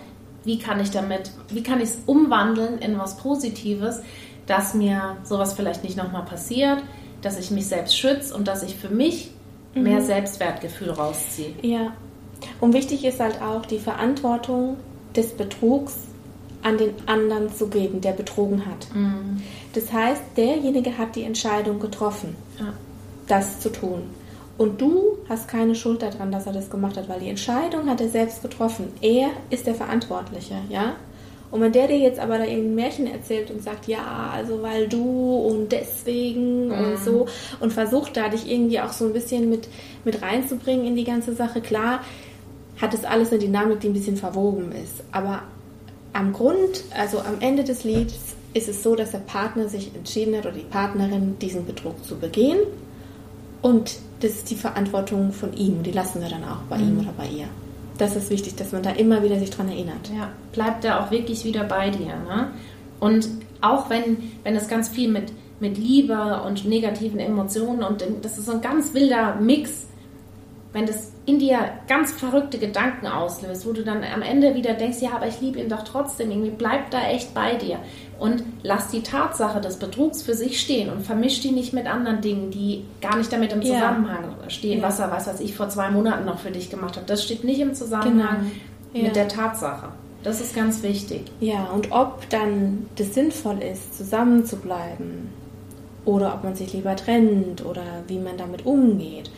wie 0.46 0.60
kann 0.60 0.80
ich 0.82 0.92
damit, 0.92 1.32
wie 1.50 1.64
kann 1.64 1.80
ich 1.80 1.90
es 1.90 1.98
umwandeln 2.06 2.78
in 2.80 3.00
was 3.00 3.16
Positives, 3.18 4.02
dass 4.48 4.74
mir 4.74 5.16
sowas 5.24 5.54
vielleicht 5.54 5.84
nicht 5.86 5.96
nochmal 5.96 6.24
passiert, 6.26 6.80
dass 7.24 7.40
ich 7.40 7.50
mich 7.52 7.66
selbst 7.68 7.98
schütze 7.98 8.34
und 8.36 8.48
dass 8.48 8.62
ich 8.64 8.76
für 8.76 8.90
mich 8.90 9.32
mehr 9.74 10.02
Selbstwertgefühl 10.02 10.92
rausziehe. 10.92 11.54
Ja. 11.62 11.94
Und 12.60 12.74
wichtig 12.74 13.04
ist 13.06 13.20
halt 13.20 13.42
auch 13.42 13.66
die 13.66 13.80
Verantwortung 13.80 14.78
des 15.16 15.32
Betrugs 15.32 15.96
an 16.62 16.78
den 16.78 16.92
anderen 17.08 17.54
zu 17.54 17.68
geben, 17.68 18.00
der 18.02 18.12
betrogen 18.12 18.66
hat. 18.66 18.88
Das 19.74 19.92
heißt, 19.92 20.22
derjenige 20.38 20.98
hat 20.98 21.16
die 21.16 21.24
Entscheidung 21.24 21.80
getroffen, 21.80 22.36
Ja. 22.60 22.74
das 23.28 23.60
zu 23.60 23.70
tun. 23.70 24.04
Und 24.58 24.80
du 24.80 25.18
hast 25.28 25.48
keine 25.48 25.74
Schuld 25.76 26.04
daran, 26.04 26.32
dass 26.32 26.46
er 26.46 26.54
das 26.54 26.70
gemacht 26.70 26.96
hat, 26.96 27.10
weil 27.10 27.20
die 27.20 27.30
Entscheidung 27.30 27.90
hat 27.90 28.00
er 28.00 28.10
selbst 28.10 28.42
getroffen. 28.44 28.94
Er 29.02 29.30
ist 29.50 29.66
der 29.66 29.74
Verantwortliche, 29.76 30.56
ja? 30.70 30.94
Und 31.54 31.62
wenn 31.62 31.72
der 31.72 31.88
dir 31.88 32.00
jetzt 32.00 32.20
aber 32.20 32.40
da 32.40 32.46
irgendein 32.46 32.74
Märchen 32.74 33.06
erzählt 33.06 33.52
und 33.52 33.62
sagt, 33.62 33.88
ja, 33.88 34.32
also 34.34 34.64
weil 34.64 34.88
du 34.88 35.36
und 35.38 35.72
deswegen 35.72 36.72
und 36.72 36.98
so 36.98 37.28
und 37.60 37.72
versucht 37.72 38.18
da 38.18 38.30
dich 38.30 38.50
irgendwie 38.50 38.80
auch 38.80 38.92
so 38.92 39.06
ein 39.06 39.14
bisschen 39.14 39.52
mit, 39.52 39.68
mit 40.04 40.24
reinzubringen 40.24 40.88
in 40.88 40.96
die 40.96 41.04
ganze 41.04 41.36
Sache, 41.36 41.62
klar, 41.62 42.00
hat 42.82 42.96
es 42.96 43.06
alles 43.06 43.30
eine 43.30 43.38
Dynamik, 43.38 43.82
die 43.82 43.90
ein 43.90 43.94
bisschen 43.94 44.18
verwoben 44.18 44.72
ist. 44.72 45.04
Aber 45.12 45.44
am 46.14 46.34
Grund, 46.34 46.86
also 46.98 47.20
am 47.20 47.40
Ende 47.40 47.64
des 47.64 47.84
Lieds, 47.84 48.36
ist 48.56 48.68
es 48.68 48.82
so, 48.82 48.96
dass 48.96 49.12
der 49.12 49.20
Partner 49.20 49.70
sich 49.70 49.94
entschieden 49.94 50.36
hat 50.36 50.48
oder 50.48 50.56
die 50.56 50.62
Partnerin, 50.62 51.38
diesen 51.38 51.68
Betrug 51.68 52.04
zu 52.04 52.18
begehen. 52.18 52.62
Und 53.62 54.00
das 54.22 54.32
ist 54.32 54.50
die 54.50 54.56
Verantwortung 54.56 55.32
von 55.32 55.54
ihm. 55.54 55.84
Die 55.84 55.92
lassen 55.92 56.20
wir 56.20 56.30
dann 56.30 56.46
auch 56.46 56.64
bei 56.68 56.78
ihm 56.78 56.98
oder 56.98 57.14
bei 57.16 57.28
ihr. 57.28 57.48
Das 57.98 58.16
ist 58.16 58.30
wichtig, 58.30 58.56
dass 58.56 58.72
man 58.72 58.84
da 58.84 58.92
immer 58.92 59.24
wieder 59.24 59.40
sich 59.40 59.52
dran 59.52 59.70
erinnert. 59.70 60.10
Ja, 60.16 60.30
bleibt 60.52 60.84
da 60.84 61.00
auch 61.00 61.12
wirklich 61.12 61.46
wieder 61.46 61.64
bei 61.64 61.90
dir. 61.90 62.16
Ne? 62.28 62.52
Und 63.00 63.30
auch 63.62 63.90
wenn, 63.90 64.18
wenn 64.44 64.56
es 64.56 64.68
ganz 64.68 64.90
viel 64.90 65.10
mit, 65.10 65.32
mit 65.60 65.78
Liebe 65.78 66.42
und 66.46 66.66
negativen 66.66 67.20
Emotionen 67.20 67.84
und 67.84 68.04
das 68.22 68.38
ist 68.38 68.46
so 68.46 68.54
ein 68.54 68.62
ganz 68.62 68.94
wilder 68.94 69.36
Mix, 69.36 69.88
wenn 70.74 70.88
das 70.88 71.14
in 71.26 71.40
dir 71.40 71.60
ganz 71.88 72.12
verrückte 72.12 72.58
Gedanken 72.58 73.08
auslöst, 73.08 73.66
wo 73.66 73.74
du 73.74 73.84
dann 73.84 74.04
am 74.04 74.22
Ende 74.24 74.56
wieder 74.56 74.74
denkst, 74.74 74.98
ja, 75.02 75.12
aber 75.16 75.28
ich 75.28 75.40
liebe 75.40 75.60
ihn 75.60 75.70
doch 75.70 75.84
trotzdem, 75.84 76.32
irgendwie 76.32 76.50
bleib 76.50 76.90
da 76.90 77.08
echt 77.08 77.34
bei 77.34 77.56
dir 77.56 77.78
und 78.20 78.44
lass 78.64 78.88
die 78.90 79.02
Tatsache 79.02 79.60
des 79.62 79.78
Betrugs 79.78 80.22
für 80.22 80.34
sich 80.34 80.60
stehen 80.60 80.90
und 80.90 81.02
vermisch 81.06 81.42
die 81.42 81.52
nicht 81.52 81.74
mit 81.74 81.88
anderen 81.88 82.22
Dingen, 82.22 82.52
die 82.52 82.86
gar 83.02 83.18
nicht 83.18 83.32
damit 83.34 83.52
im 83.54 83.62
Ja. 83.62 83.74
Zusammenhang 83.76 84.24
stehen, 84.48 84.80
Ja. 84.82 84.88
was 84.88 85.00
er, 85.00 85.12
was, 85.12 85.28
was 85.28 85.40
ich 85.40 85.56
vor 85.56 85.70
zwei 85.70 85.90
Monaten 85.92 86.26
noch 86.26 86.40
für 86.40 86.52
dich 86.52 86.70
gemacht 86.70 86.96
habe. 86.96 87.06
Das 87.06 87.24
steht 87.24 87.44
nicht 87.44 87.60
im 87.60 87.74
Zusammenhang 87.74 88.38
Genau. 88.42 88.52
Ja. 88.94 89.04
mit 89.04 89.16
der 89.16 89.28
Tatsache. 89.28 89.88
Das 90.24 90.40
ist 90.40 90.56
ganz 90.56 90.84
wichtig. 90.84 91.24
Ja, 91.42 91.66
und 91.74 91.92
ob 91.92 92.30
dann 92.30 92.86
das 92.96 93.14
sinnvoll 93.14 93.58
ist, 93.62 93.98
zusammen 93.98 94.46
zu 94.46 94.56
bleiben 94.56 95.30
oder 96.06 96.34
ob 96.36 96.44
man 96.46 96.56
sich 96.56 96.72
lieber 96.74 96.96
trennt 96.96 97.66
oder 97.66 97.84
wie 98.08 98.20
man 98.20 98.38
damit 98.38 98.66
umgeht, 98.66 99.30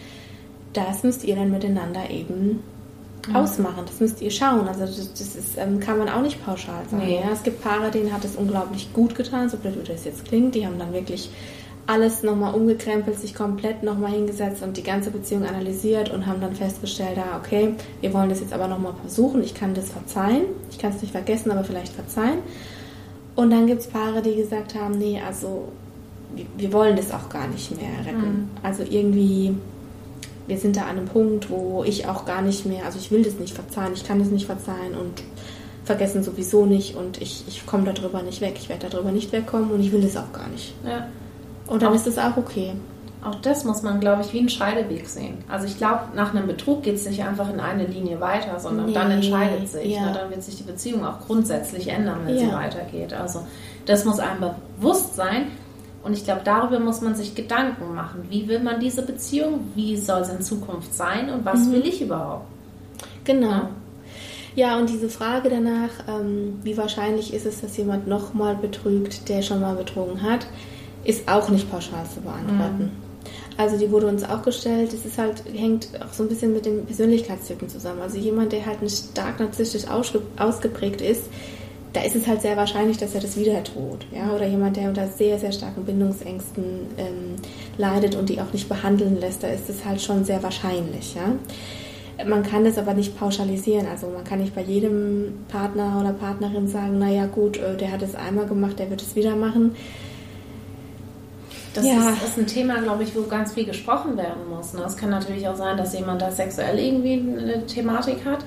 das 0.74 1.04
müsst 1.04 1.24
ihr 1.24 1.36
dann 1.36 1.50
miteinander 1.52 2.10
eben 2.12 2.60
ausmachen. 3.34 3.84
Das 3.86 4.00
müsst 4.00 4.22
ihr 4.22 4.32
schauen. 4.32 4.68
Also 4.68 4.82
das, 4.82 5.14
das 5.14 5.36
ist, 5.36 5.58
ähm, 5.58 5.80
kann 5.80 5.98
man 5.98 6.10
auch 6.10 6.22
nicht 6.22 6.44
pauschal 6.46 6.84
sagen. 6.90 7.06
Nee. 7.06 7.22
Ja? 7.22 7.32
Es 7.32 7.44
gibt 7.44 7.64
Paare, 7.64 7.92
denen 7.92 8.14
hat 8.14 8.24
es 8.26 8.36
unglaublich 8.36 8.92
gut 8.94 9.16
getan, 9.16 9.50
so 9.50 9.58
blöd 9.58 9.78
wie 9.80 9.88
das 9.88 10.06
jetzt 10.06 10.26
klingt. 10.26 10.56
Die 10.56 10.66
haben 10.66 10.78
dann 10.78 10.94
wirklich 10.94 11.30
alles 11.88 12.24
nochmal 12.24 12.56
umgekrempelt, 12.56 13.20
sich 13.20 13.36
komplett 13.36 13.84
nochmal 13.84 14.12
hingesetzt 14.12 14.64
und 14.64 14.76
die 14.76 14.84
ganze 14.84 15.12
Beziehung 15.12 15.46
analysiert 15.46 16.10
und 16.10 16.26
haben 16.26 16.42
dann 16.42 16.56
festgestellt, 16.56 17.18
ah, 17.18 17.38
okay, 17.38 17.76
wir 18.02 18.14
wollen 18.14 18.30
das 18.30 18.40
jetzt 18.40 18.54
aber 18.54 18.68
nochmal 18.68 18.94
versuchen. 19.02 19.44
Ich 19.44 19.54
kann 19.54 19.74
das 19.76 19.90
verzeihen. 19.90 20.46
Ich 20.72 20.80
kann 20.80 20.92
es 20.92 21.02
nicht 21.02 21.12
vergessen, 21.12 21.52
aber 21.52 21.64
vielleicht 21.64 21.94
verzeihen. 21.94 22.40
Und 23.36 23.52
dann 23.52 23.68
gibt 23.68 23.82
es 23.82 23.88
Paare, 23.88 24.22
die 24.22 24.36
gesagt 24.36 24.76
haben, 24.76 24.98
nee, 24.98 25.22
also 25.26 25.72
wir, 26.34 26.46
wir 26.58 26.74
wollen 26.74 26.96
das 26.96 27.12
auch 27.12 27.30
gar 27.30 27.48
nicht 27.48 27.70
mehr 27.80 28.06
retten. 28.06 28.50
Also 28.64 28.84
irgendwie, 28.84 29.56
wir 30.48 30.58
sind 30.58 30.76
da 30.78 30.82
an 30.84 30.90
einem 30.98 31.06
Punkt, 31.06 31.50
wo 31.50 31.84
ich 31.84 32.08
auch 32.08 32.26
gar 32.26 32.42
nicht 32.42 32.66
mehr, 32.66 32.86
also 32.86 33.00
ich 33.00 33.12
will 33.12 33.24
das 33.24 33.34
nicht 33.36 33.54
verzeihen, 33.54 33.94
ich 33.94 34.04
kann 34.06 34.20
das 34.20 34.30
nicht 34.30 34.46
verzeihen 34.46 34.94
und 35.00 35.24
vergessen 35.84 36.24
sowieso 36.24 36.66
nicht 36.66 36.96
und 36.96 37.22
ich, 37.22 37.44
ich 37.48 37.66
komme 37.66 37.92
darüber 37.92 38.22
nicht 38.24 38.42
weg, 38.42 38.56
ich 38.60 38.70
werde 38.70 38.88
darüber 38.90 39.12
nicht 39.12 39.32
wegkommen 39.32 39.72
und 39.72 39.80
ich 39.82 39.92
will 39.92 40.02
das 40.02 40.18
auch 40.18 40.32
gar 40.34 40.48
nicht. 40.50 40.74
Ja. 40.86 41.08
Und 41.68 41.82
dann 41.82 41.92
Auch- 41.92 41.96
ist 41.96 42.08
es 42.08 42.18
auch 42.18 42.38
okay. 42.38 42.74
Auch 43.24 43.36
das 43.42 43.64
muss 43.64 43.82
man, 43.82 44.00
glaube 44.00 44.22
ich, 44.22 44.34
wie 44.34 44.38
einen 44.40 44.50
Scheideweg 44.50 45.08
sehen. 45.10 45.40
Also 45.50 45.66
ich 45.66 45.78
glaube, 45.80 46.02
nach 46.16 46.36
einem 46.36 46.46
Betrug 46.46 46.84
geht 46.84 46.94
es 46.94 47.08
nicht 47.10 47.24
einfach 47.24 47.52
in 47.52 47.60
eine 47.60 47.88
Linie 47.88 48.20
weiter, 48.22 48.60
sondern 48.60 48.86
Nee, 48.86 48.94
dann 48.94 49.10
entscheidet 49.10 49.68
sich. 49.68 49.96
ja. 49.96 50.06
Ne? 50.06 50.12
Dann 50.14 50.30
wird 50.30 50.44
sich 50.44 50.58
die 50.58 50.64
Beziehung 50.64 51.04
auch 51.04 51.22
grundsätzlich 51.26 51.88
ändern, 51.88 52.20
wenn 52.26 52.36
Ja. 52.36 52.42
sie 52.42 52.52
weitergeht. 52.54 53.14
Also 53.14 53.40
das 53.88 54.06
muss 54.06 54.20
einem 54.20 54.46
bewusst 54.80 55.16
sein. 55.16 55.48
Und 56.06 56.14
ich 56.14 56.24
glaube, 56.24 56.42
darüber 56.44 56.80
muss 56.80 57.02
man 57.02 57.16
sich 57.16 57.36
Gedanken 57.36 57.96
machen. 57.96 58.28
Wie 58.30 58.48
will 58.48 58.60
man 58.60 58.80
diese 58.80 59.02
Beziehung? 59.02 59.72
Wie 59.74 59.98
soll 59.98 60.22
es 60.22 60.30
in 60.30 60.42
Zukunft 60.42 60.94
sein? 60.94 61.30
Und 61.30 61.44
was 61.44 61.72
will 61.72 61.86
ich 61.86 62.02
überhaupt? 62.02 62.46
Genau. 63.24 63.50
Ja. 63.50 63.70
Ja, 64.56 64.80
und 64.80 64.90
diese 64.90 65.10
Frage 65.10 65.50
danach, 65.50 65.90
ähm, 66.08 66.60
wie 66.64 66.78
wahrscheinlich 66.78 67.34
ist 67.34 67.46
es, 67.46 67.60
dass 67.60 67.76
jemand 67.76 68.08
nochmal 68.08 68.56
betrügt, 68.56 69.28
der 69.28 69.42
schon 69.42 69.60
mal 69.60 69.76
betrogen 69.76 70.22
hat, 70.22 70.48
ist 71.04 71.28
auch 71.28 71.50
nicht 71.50 71.70
pauschal 71.70 72.06
zu 72.06 72.22
beantworten. 72.22 72.92
Also 73.58 73.78
die 73.78 73.92
wurde 73.92 74.08
uns 74.08 74.24
auch 74.24 74.44
gestellt, 74.44 74.94
es 74.94 75.06
ist 75.06 75.18
halt, 75.18 75.44
hängt 75.54 75.90
auch 76.02 76.14
so 76.14 76.24
ein 76.24 76.30
bisschen 76.30 76.54
mit 76.54 76.66
den 76.66 76.86
Persönlichkeitstypen 76.86 77.68
zusammen. 77.68 78.02
Also 78.02 78.18
jemand, 78.18 78.54
der 78.54 78.66
halt 78.66 78.82
nicht 78.82 79.12
stark 79.12 79.40
narzisstisch 79.40 79.88
ausge 79.88 80.22
ausgeprägt 80.38 81.02
ist, 81.02 81.24
da 81.96 82.02
ist 82.02 82.16
es 82.16 82.28
halt 82.28 82.42
sehr 82.42 82.58
wahrscheinlich, 82.58 82.98
dass 82.98 83.16
er 83.16 83.22
das 83.22 83.38
wieder 83.38 83.64
tut. 83.64 84.06
Ja? 84.14 84.34
Oder 84.36 84.46
jemand, 84.48 84.76
der 84.76 84.90
unter 84.90 85.08
sehr, 85.08 85.40
sehr 85.40 85.52
starken 85.52 85.86
Bindungsängsten 85.86 86.64
ähm, 86.98 87.36
leidet 87.78 88.16
und 88.16 88.28
die 88.30 88.42
auch 88.42 88.52
nicht 88.52 88.68
behandeln 88.68 89.20
lässt, 89.20 89.44
da 89.44 89.48
ist 89.48 89.70
es 89.70 89.86
halt 89.86 90.02
schon 90.02 90.26
sehr 90.26 90.44
wahrscheinlich. 90.44 91.16
Ja? 91.16 92.26
Man 92.26 92.44
kann 92.44 92.66
das 92.66 92.78
aber 92.78 92.94
nicht 92.94 93.18
pauschalisieren. 93.18 93.88
Also 93.88 94.08
man 94.08 94.24
kann 94.26 94.40
nicht 94.40 94.54
bei 94.54 94.62
jedem 94.62 95.46
Partner 95.48 95.98
oder 96.02 96.12
Partnerin 96.12 96.68
sagen, 96.68 97.00
naja 97.00 97.28
gut, 97.28 97.58
äh, 97.58 97.78
der 97.78 97.92
hat 97.94 98.02
es 98.02 98.14
einmal 98.14 98.46
gemacht, 98.46 98.78
der 98.78 98.90
wird 98.90 99.02
es 99.02 99.16
wieder 99.16 99.36
machen. 99.36 99.76
Das 101.74 101.86
Ja. 101.86 102.10
ist, 102.12 102.24
ist 102.24 102.38
ein 102.38 102.48
Thema, 102.48 102.82
glaube 102.82 103.04
ich, 103.04 103.16
wo 103.16 103.22
ganz 103.24 103.54
viel 103.54 103.66
gesprochen 103.66 104.18
werden 104.18 104.50
muss. 104.50 104.74
Ne? 104.74 104.84
Es 104.86 104.98
kann 104.98 105.10
natürlich 105.10 105.48
auch 105.48 105.56
sein, 105.56 105.78
dass 105.78 105.94
jemand 105.94 106.22
da 106.22 106.32
sexuell 106.32 106.78
irgendwie 106.78 107.14
eine 107.14 107.66
Thematik 107.66 108.26
hat 108.26 108.46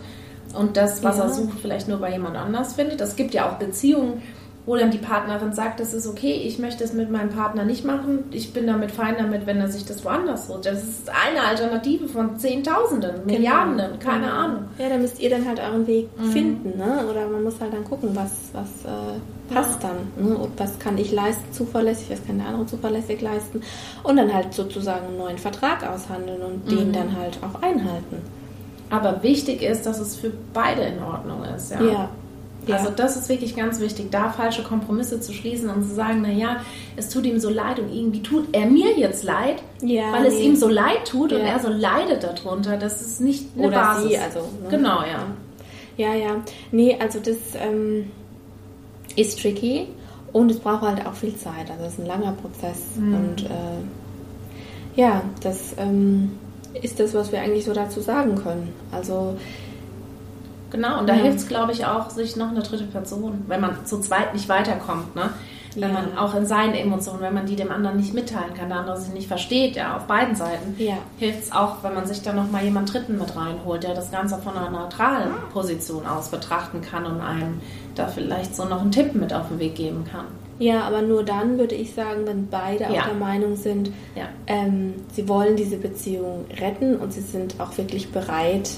und 0.54 0.76
das, 0.76 1.02
was 1.02 1.18
Ja. 1.18 1.24
er 1.24 1.30
sucht, 1.30 1.58
vielleicht 1.60 1.88
nur 1.88 1.98
bei 1.98 2.10
jemand 2.12 2.36
anders 2.36 2.74
findet. 2.74 3.00
Es 3.00 3.16
gibt 3.16 3.34
ja 3.34 3.48
auch 3.48 3.54
Beziehungen, 3.54 4.22
wo 4.66 4.76
dann 4.76 4.90
die 4.90 4.98
Partnerin 4.98 5.54
sagt, 5.54 5.80
das 5.80 5.94
ist 5.94 6.06
okay, 6.06 6.32
ich 6.44 6.58
möchte 6.58 6.84
es 6.84 6.92
mit 6.92 7.10
meinem 7.10 7.30
Partner 7.30 7.64
nicht 7.64 7.86
machen, 7.86 8.24
ich 8.32 8.52
bin 8.52 8.66
damit 8.66 8.90
fein 8.90 9.14
damit, 9.16 9.46
wenn 9.46 9.56
er 9.60 9.68
sich 9.68 9.86
das 9.86 10.04
woanders 10.04 10.46
sucht. 10.46 10.66
Das 10.66 10.82
ist 10.82 11.08
eine 11.08 11.40
Alternative 11.42 12.06
von 12.06 12.38
Zehntausenden, 12.38 13.24
Milliarden, 13.24 13.98
keine 13.98 14.26
Genau. 14.26 14.36
Ahnung. 14.36 14.64
Ja, 14.78 14.90
da 14.90 14.98
müsst 14.98 15.20
ihr 15.20 15.30
dann 15.30 15.48
halt 15.48 15.58
euren 15.58 15.86
Weg 15.86 16.08
finden, 16.32 16.76
ne? 16.76 17.02
Oder 17.10 17.26
man 17.28 17.44
muss 17.44 17.54
halt 17.60 17.72
dann 17.72 17.84
gucken, 17.84 18.10
was, 18.12 18.30
was 18.52 18.66
äh, 18.84 19.54
passt 19.54 19.82
dann, 19.82 19.96
ne? 20.22 20.36
Und 20.36 20.50
was 20.58 20.78
kann 20.78 20.98
ich 20.98 21.12
leisten 21.12 21.50
zuverlässig, 21.50 22.10
was 22.10 22.26
kann 22.26 22.36
der 22.36 22.48
andere 22.48 22.66
zuverlässig 22.66 23.22
leisten. 23.22 23.62
Und 24.02 24.18
dann 24.18 24.34
halt 24.34 24.52
sozusagen 24.52 25.06
einen 25.06 25.16
neuen 25.16 25.38
Vertrag 25.38 25.88
aushandeln 25.88 26.42
und 26.42 26.70
den 26.70 26.92
dann 26.92 27.16
halt 27.16 27.38
auch 27.42 27.62
einhalten. 27.62 28.18
Aber 28.90 29.22
wichtig 29.22 29.62
ist, 29.62 29.84
dass 29.86 30.00
es 30.00 30.16
für 30.16 30.32
beide 30.54 30.82
in 30.82 31.02
Ordnung 31.02 31.44
ist. 31.44 31.70
Ja. 31.72 31.82
Ja. 31.82 32.10
Ja. 32.66 32.76
Also 32.76 32.90
das 32.90 33.16
ist 33.16 33.28
wirklich 33.30 33.56
ganz 33.56 33.80
wichtig, 33.80 34.10
da 34.10 34.28
falsche 34.30 34.62
Kompromisse 34.62 35.20
zu 35.20 35.32
schließen 35.32 35.70
und 35.70 35.84
zu 35.88 35.94
sagen, 35.94 36.20
na 36.22 36.30
ja, 36.30 36.58
es 36.96 37.08
tut 37.08 37.24
ihm 37.24 37.38
so 37.38 37.48
leid 37.48 37.78
und 37.78 37.90
irgendwie 37.90 38.20
tut 38.22 38.48
er 38.52 38.66
mir 38.66 38.98
jetzt 38.98 39.24
leid, 39.24 39.62
Ja, 39.80 40.12
weil 40.12 40.26
es 40.26 40.34
nee. 40.34 40.42
ihm 40.42 40.56
so 40.56 40.68
leid 40.68 41.08
tut 41.08 41.32
und 41.32 41.40
er 41.40 41.58
so 41.60 41.68
leidet 41.68 42.22
darunter. 42.24 42.76
Das 42.76 43.00
ist 43.00 43.20
nicht 43.20 43.46
eine 43.56 43.68
Oder 43.68 43.76
Basis. 43.80 44.10
sie, 44.10 44.18
also. 44.18 44.40
Ne? 44.40 44.68
Genau, 44.70 45.00
ja. 45.00 45.24
Ja, 45.96 46.14
ja. 46.14 46.36
Nee, 46.70 46.96
also 47.00 47.18
das 47.20 47.36
ähm, 47.58 48.10
ist 49.16 49.40
tricky 49.40 49.86
und 50.32 50.50
es 50.50 50.58
braucht 50.58 50.82
halt 50.82 51.06
auch 51.06 51.14
viel 51.14 51.36
Zeit. 51.36 51.70
Also 51.70 51.84
es 51.84 51.92
ist 51.94 52.00
ein 52.00 52.06
langer 52.06 52.32
Prozess. 52.32 52.82
Und 52.96 53.44
äh, 53.46 55.00
ja, 55.00 55.22
das 55.42 55.74
ähm, 55.78 56.32
ist 56.74 57.00
das, 57.00 57.14
was 57.14 57.32
wir 57.32 57.40
eigentlich 57.40 57.64
so 57.64 57.72
dazu 57.72 58.00
sagen 58.00 58.36
können. 58.36 58.72
Also 58.92 59.36
Genau, 60.70 60.98
und 61.00 61.08
da 61.08 61.14
Ja. 61.14 61.22
hilft 61.22 61.38
es, 61.38 61.48
glaube 61.48 61.72
ich, 61.72 61.86
auch, 61.86 62.10
sich 62.10 62.36
noch 62.36 62.50
eine 62.50 62.60
dritte 62.60 62.84
Person, 62.84 63.42
wenn 63.46 63.60
man 63.60 63.86
zu 63.86 64.00
zweit 64.00 64.34
nicht 64.34 64.50
weiterkommt, 64.50 65.16
ne? 65.16 65.30
Wenn 65.74 65.90
Ja. 65.92 66.00
man 66.00 66.18
auch 66.18 66.34
in 66.34 66.46
seinen 66.46 66.74
Emotionen, 66.74 67.20
wenn 67.20 67.34
man 67.34 67.46
die 67.46 67.56
dem 67.56 67.70
anderen 67.70 67.96
nicht 67.98 68.14
mitteilen 68.14 68.54
kann, 68.54 68.68
der 68.68 68.78
andere 68.80 68.98
sich 69.00 69.12
nicht 69.12 69.28
versteht, 69.28 69.76
ja, 69.76 69.96
auf 69.96 70.04
beiden 70.06 70.34
Seiten, 70.34 70.74
Ja. 70.78 70.94
hilft 71.18 71.42
es 71.44 71.52
auch, 71.52 71.82
wenn 71.82 71.94
man 71.94 72.06
sich 72.06 72.22
dann 72.22 72.36
nochmal 72.36 72.64
jemand 72.64 72.92
Dritten 72.92 73.18
mit 73.18 73.36
reinholt, 73.36 73.82
der 73.82 73.94
das 73.94 74.10
Ganze 74.10 74.38
von 74.38 74.56
einer 74.56 74.70
neutralen 74.70 75.32
Position 75.52 76.06
aus 76.06 76.28
betrachten 76.30 76.80
kann 76.80 77.04
und 77.06 77.20
einem 77.20 77.60
da 77.94 78.06
vielleicht 78.06 78.56
so 78.56 78.64
noch 78.64 78.80
einen 78.80 78.92
Tipp 78.92 79.14
mit 79.14 79.32
auf 79.32 79.48
den 79.48 79.58
Weg 79.58 79.74
geben 79.74 80.04
kann. 80.10 80.24
Ja, 80.60 80.82
aber 80.82 81.02
nur 81.02 81.22
dann 81.22 81.56
würde 81.58 81.76
ich 81.76 81.94
sagen, 81.94 82.22
wenn 82.24 82.48
beide 82.48 82.84
Ja. 82.92 83.02
auch 83.02 83.04
der 83.06 83.14
Meinung 83.14 83.54
sind, 83.56 83.90
Ja. 84.16 84.24
ähm, 84.48 84.94
sie 85.12 85.28
wollen 85.28 85.54
diese 85.54 85.76
Beziehung 85.76 86.46
retten 86.60 86.96
und 86.96 87.12
sie 87.12 87.20
sind 87.20 87.60
auch 87.60 87.76
wirklich 87.78 88.10
bereit, 88.10 88.70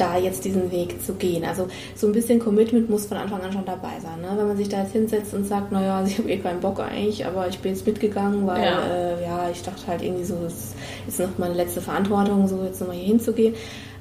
da 0.00 0.16
jetzt 0.18 0.44
diesen 0.44 0.70
Weg 0.70 1.02
zu 1.04 1.14
gehen. 1.14 1.44
Also 1.44 1.68
so 1.94 2.06
ein 2.06 2.12
bisschen 2.12 2.38
Commitment 2.38 2.88
muss 2.88 3.06
von 3.06 3.16
Anfang 3.16 3.40
an 3.42 3.52
schon 3.52 3.64
dabei 3.64 4.00
sein. 4.02 4.20
Ne? 4.20 4.28
Wenn 4.36 4.48
man 4.48 4.56
sich 4.56 4.68
da 4.68 4.82
jetzt 4.82 4.92
hinsetzt 4.92 5.34
und 5.34 5.46
sagt, 5.46 5.72
naja, 5.72 6.02
ich 6.06 6.18
habe 6.18 6.30
eh 6.30 6.38
keinen 6.38 6.60
Bock 6.60 6.80
eigentlich, 6.80 7.26
aber 7.26 7.48
ich 7.48 7.58
bin 7.58 7.72
jetzt 7.72 7.86
mitgegangen, 7.86 8.46
weil 8.46 8.62
Ja. 8.62 8.80
äh, 8.86 9.22
ja, 9.22 9.48
ich 9.50 9.62
dachte 9.62 9.86
halt 9.86 10.02
irgendwie 10.02 10.24
so, 10.24 10.36
das 10.42 10.74
ist 11.06 11.20
noch 11.20 11.38
meine 11.38 11.54
letzte 11.54 11.80
Verantwortung, 11.80 12.48
so 12.48 12.62
jetzt 12.64 12.80
nochmal 12.80 12.96
hier 12.96 13.06
hinzugehen, 13.06 13.54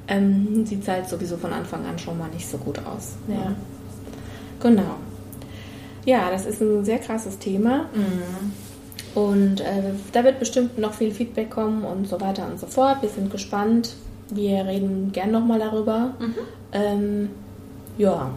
ähm, 0.07 0.65
sieht 0.65 0.87
halt 0.87 1.07
sowieso 1.07 1.37
von 1.37 1.53
Anfang 1.53 1.85
an 1.85 1.99
schon 1.99 2.17
mal 2.17 2.29
nicht 2.29 2.47
so 2.49 2.57
gut 2.57 2.79
aus. 2.79 3.13
Ja. 3.27 3.55
Genau. 4.61 4.95
Ja, 6.05 6.31
das 6.31 6.45
ist 6.45 6.61
ein 6.61 6.83
sehr 6.85 6.97
krasses 6.99 7.37
Thema. 7.37 7.85
Und 9.15 9.61
äh, 9.61 9.93
da 10.11 10.23
wird 10.23 10.39
bestimmt 10.39 10.77
noch 10.77 10.93
viel 10.93 11.11
Feedback 11.11 11.49
kommen 11.51 11.83
und 11.83 12.07
so 12.07 12.19
weiter 12.21 12.47
und 12.49 12.59
so 12.59 12.67
fort. 12.67 13.01
Wir 13.01 13.09
sind 13.09 13.31
gespannt. 13.31 13.93
Wir 14.31 14.65
reden 14.65 15.11
gern 15.11 15.31
nochmal 15.31 15.59
darüber. 15.59 16.11
Ähm, 16.71 17.29
ja. 17.97 18.29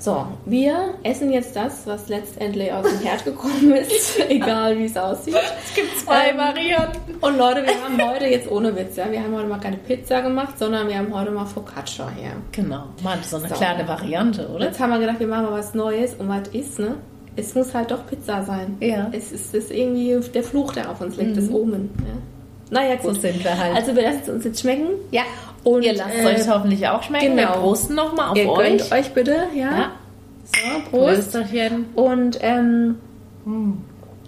So, 0.00 0.26
wir 0.46 0.94
essen 1.02 1.32
jetzt 1.32 1.56
das, 1.56 1.84
was 1.84 2.08
letztendlich 2.08 2.72
aus 2.72 2.86
dem 2.88 3.00
Herd 3.00 3.24
gekommen 3.24 3.72
ist, 3.72 4.20
egal 4.28 4.78
wie 4.78 4.84
es 4.84 4.96
aussieht. 4.96 5.34
Es 5.34 5.74
gibt 5.74 5.98
zwei 5.98 6.28
Ähm, 6.30 6.38
Varianten. 6.38 7.14
Und 7.20 7.36
Leute, 7.36 7.64
wir 7.64 7.74
haben 7.82 8.10
heute 8.12 8.26
jetzt 8.26 8.48
ohne 8.48 8.76
Witz, 8.76 8.94
ja, 8.94 9.10
wir 9.10 9.20
haben 9.20 9.34
heute 9.34 9.48
mal 9.48 9.58
keine 9.58 9.76
Pizza 9.76 10.22
gemacht, 10.22 10.56
sondern 10.56 10.86
wir 10.88 10.98
haben 10.98 11.12
heute 11.12 11.32
mal 11.32 11.46
Focaccia 11.46 12.08
hier. 12.16 12.30
Genau, 12.52 12.84
mal 13.02 13.18
so 13.22 13.38
eine 13.38 13.48
So. 13.48 13.54
kleine 13.56 13.88
Variante, 13.88 14.48
oder? 14.48 14.66
jetzt 14.66 14.78
haben 14.78 14.90
wir 14.90 15.00
gedacht, 15.00 15.18
wir 15.18 15.26
machen 15.26 15.46
mal 15.46 15.52
was 15.58 15.74
Neues 15.74 16.14
und 16.14 16.28
was 16.28 16.46
ist, 16.52 16.78
ne? 16.78 16.94
Es 17.34 17.54
muss 17.56 17.74
halt 17.74 17.90
doch 17.90 18.06
Pizza 18.06 18.44
sein. 18.44 18.76
Ja. 18.80 19.08
Es 19.10 19.32
ist, 19.32 19.52
es 19.54 19.64
ist 19.64 19.70
irgendwie 19.72 20.16
der 20.32 20.42
Fluch, 20.44 20.72
der 20.74 20.90
auf 20.90 21.00
uns 21.00 21.16
liegt, 21.16 21.36
das 21.36 21.50
Omen. 21.50 21.90
Ja. 21.98 22.14
Naja, 22.70 22.96
So 23.02 23.08
gut. 23.08 23.20
sind 23.22 23.42
wir 23.42 23.56
halt. 23.58 23.76
Also 23.76 23.94
wir 23.96 24.02
lassen 24.02 24.20
es 24.22 24.28
uns 24.28 24.44
jetzt 24.44 24.60
schmecken. 24.60 24.88
ja, 25.10 25.22
Und, 25.64 25.82
ihr 25.84 25.94
lasst 25.94 26.14
äh, 26.16 26.26
euch 26.26 26.48
hoffentlich 26.48 26.86
auch 26.88 27.02
schmecken. 27.02 27.36
genau. 27.36 27.54
Wir 27.54 27.60
prosten 27.60 27.94
nochmal 27.94 28.30
auf 28.30 28.36
Ihr 28.36 28.48
euch. 28.50 28.66
gönnt 28.78 28.92
euch 28.92 29.12
bitte, 29.14 29.36
ja. 29.54 29.70
Ja. 29.70 29.92
So, 30.44 30.90
Prost. 30.90 31.14
Prösterchen. 31.32 31.86
Und 31.94 32.38
ähm, 32.42 32.96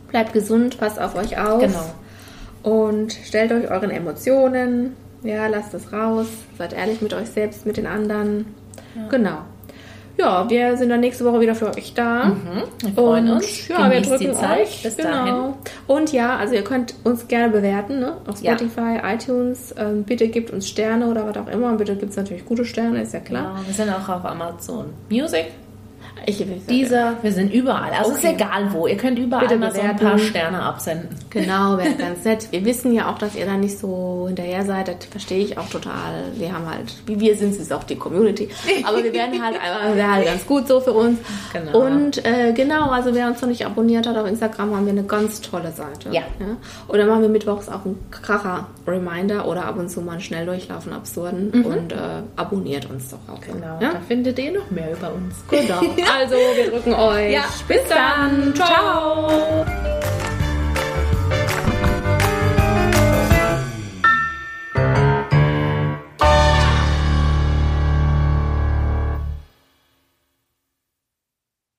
bleibt 0.08 0.32
gesund, 0.32 0.78
passt 0.78 1.00
auf 1.00 1.14
euch 1.16 1.38
auf. 1.38 1.60
Genau. 1.60 1.84
Und 2.62 3.12
stellt 3.24 3.52
euch 3.52 3.70
euren 3.70 3.90
Emotionen. 3.90 4.96
Ja, 5.22 5.46
lasst 5.46 5.72
es 5.74 5.92
raus. 5.92 6.26
Seid 6.58 6.72
ehrlich 6.72 7.00
mit 7.02 7.12
euch 7.14 7.28
selbst, 7.28 7.66
mit 7.66 7.76
den 7.76 7.86
anderen. 7.86 8.46
Genau. 9.10 9.38
Ja, 10.20 10.48
wir 10.50 10.76
sind 10.76 10.90
dann 10.90 11.00
nächste 11.00 11.24
Woche 11.24 11.40
wieder 11.40 11.54
für 11.54 11.68
euch 11.74 11.94
da. 11.94 12.26
Mhm. 12.26 12.62
Wir 12.82 12.92
freuen 12.92 13.28
Und 13.30 13.36
uns. 13.36 13.68
ja, 13.68 13.78
wir 13.84 13.88
Genießt 14.00 14.10
drücken 14.10 14.24
die 14.24 14.32
Zeit. 14.32 14.60
euch. 14.60 14.82
Bis 14.82 14.96
genau. 14.96 15.10
dahin. 15.10 15.54
Und 15.86 16.12
ja, 16.12 16.36
also 16.36 16.54
ihr 16.54 16.62
könnt 16.64 16.94
uns 17.04 17.26
gerne 17.28 17.48
bewerten, 17.50 18.00
ne? 18.00 18.12
Auf 18.26 18.40
Ja. 18.42 18.52
Spotify, 18.56 18.98
iTunes. 19.02 19.74
Ähm, 19.78 20.04
bitte 20.04 20.28
gebt 20.28 20.50
uns 20.50 20.68
Sterne 20.68 21.06
oder 21.06 21.26
was 21.26 21.36
auch 21.36 21.48
immer. 21.48 21.68
Und 21.70 21.78
bitte 21.78 21.96
gibt 21.96 22.10
es 22.10 22.16
natürlich 22.16 22.44
gute 22.44 22.64
Sterne, 22.64 23.02
ist 23.02 23.14
ja 23.14 23.20
klar. 23.20 23.54
Genau, 23.54 23.66
wir 23.66 23.74
sind 23.74 23.90
auch 23.90 24.08
auf 24.08 24.24
Amazon 24.24 24.86
Music, 25.10 25.46
Ich, 26.26 26.44
dieser, 26.68 27.14
wir 27.22 27.32
sind 27.32 27.52
überall. 27.52 27.90
Also 27.92 28.10
Okay. 28.12 28.18
ist 28.28 28.34
egal 28.34 28.72
wo. 28.72 28.86
Ihr 28.86 28.96
könnt 28.96 29.18
überall 29.18 29.46
Bitte 29.46 29.58
mal 29.58 29.72
so 29.74 29.80
ein 29.80 29.96
paar 29.96 30.18
Sterne 30.18 30.62
absenden. 30.62 31.08
Genau, 31.30 31.78
wäre 31.78 31.94
ganz 31.94 32.24
nett. 32.24 32.48
Wir 32.50 32.64
wissen 32.64 32.92
ja 32.92 33.10
auch, 33.10 33.18
dass 33.18 33.34
ihr 33.34 33.46
da 33.46 33.54
nicht 33.56 33.78
so 33.78 34.24
hinterher 34.26 34.64
seid. 34.64 34.88
Das 34.88 34.96
verstehe 35.10 35.42
ich 35.44 35.56
auch 35.58 35.68
total. 35.68 36.24
Wir 36.34 36.52
haben 36.52 36.68
halt, 36.68 36.92
wie 37.06 37.18
wir 37.18 37.36
sind, 37.36 37.56
ist 37.56 37.72
auch 37.72 37.84
die 37.84 37.96
Community. 37.96 38.48
Aber 38.84 39.02
wir 39.02 39.12
werden 39.12 39.42
halt, 39.42 39.54
einfach- 39.60 39.96
wäre 39.96 40.12
halt 40.12 40.26
ganz 40.26 40.46
gut 40.46 40.68
so 40.68 40.80
für 40.80 40.92
uns. 40.92 41.18
Genau. 41.52 41.78
Und 41.86 42.24
äh, 42.26 42.52
genau, 42.52 42.90
also 42.90 43.14
wer 43.14 43.26
uns 43.28 43.40
noch 43.40 43.48
nicht 43.48 43.64
abonniert 43.64 44.06
hat 44.06 44.16
auf 44.16 44.26
Instagram, 44.28 44.74
haben 44.76 44.84
wir 44.86 44.92
eine 44.92 45.04
ganz 45.04 45.40
tolle 45.40 45.72
Seite. 45.72 46.10
Ja. 46.10 46.22
Und 46.88 46.98
dann 46.98 47.08
machen 47.08 47.22
wir 47.22 47.28
mittwochs 47.28 47.68
auch 47.68 47.84
einen 47.84 47.98
Kracher-Reminder 48.10 49.46
oder 49.48 49.64
ab 49.64 49.78
und 49.78 49.88
zu 49.88 50.00
mal 50.02 50.12
einen 50.12 50.20
Schnelldurchlauf 50.20 50.86
Absurden. 50.90 51.50
Und 51.64 51.92
äh, 51.92 51.96
abonniert 52.36 52.90
uns 52.90 53.10
doch 53.10 53.18
auch. 53.32 53.40
Genau, 53.40 53.78
Ja? 53.80 53.92
da 53.92 54.00
findet 54.08 54.38
ihr 54.40 54.52
noch 54.52 54.68
mehr 54.70 54.90
über 54.92 55.12
uns. 55.14 55.34
Genau. 55.48 55.80
Also, 56.12 56.34
wir 56.34 56.70
drücken 56.70 56.94
euch. 56.94 57.32
Ja, 57.32 57.42
bis, 57.66 57.78
bis 57.80 57.88
dann. 57.88 58.54
dann. 58.54 58.54
Ciao. 58.54 59.64
Ciao. 59.64 59.66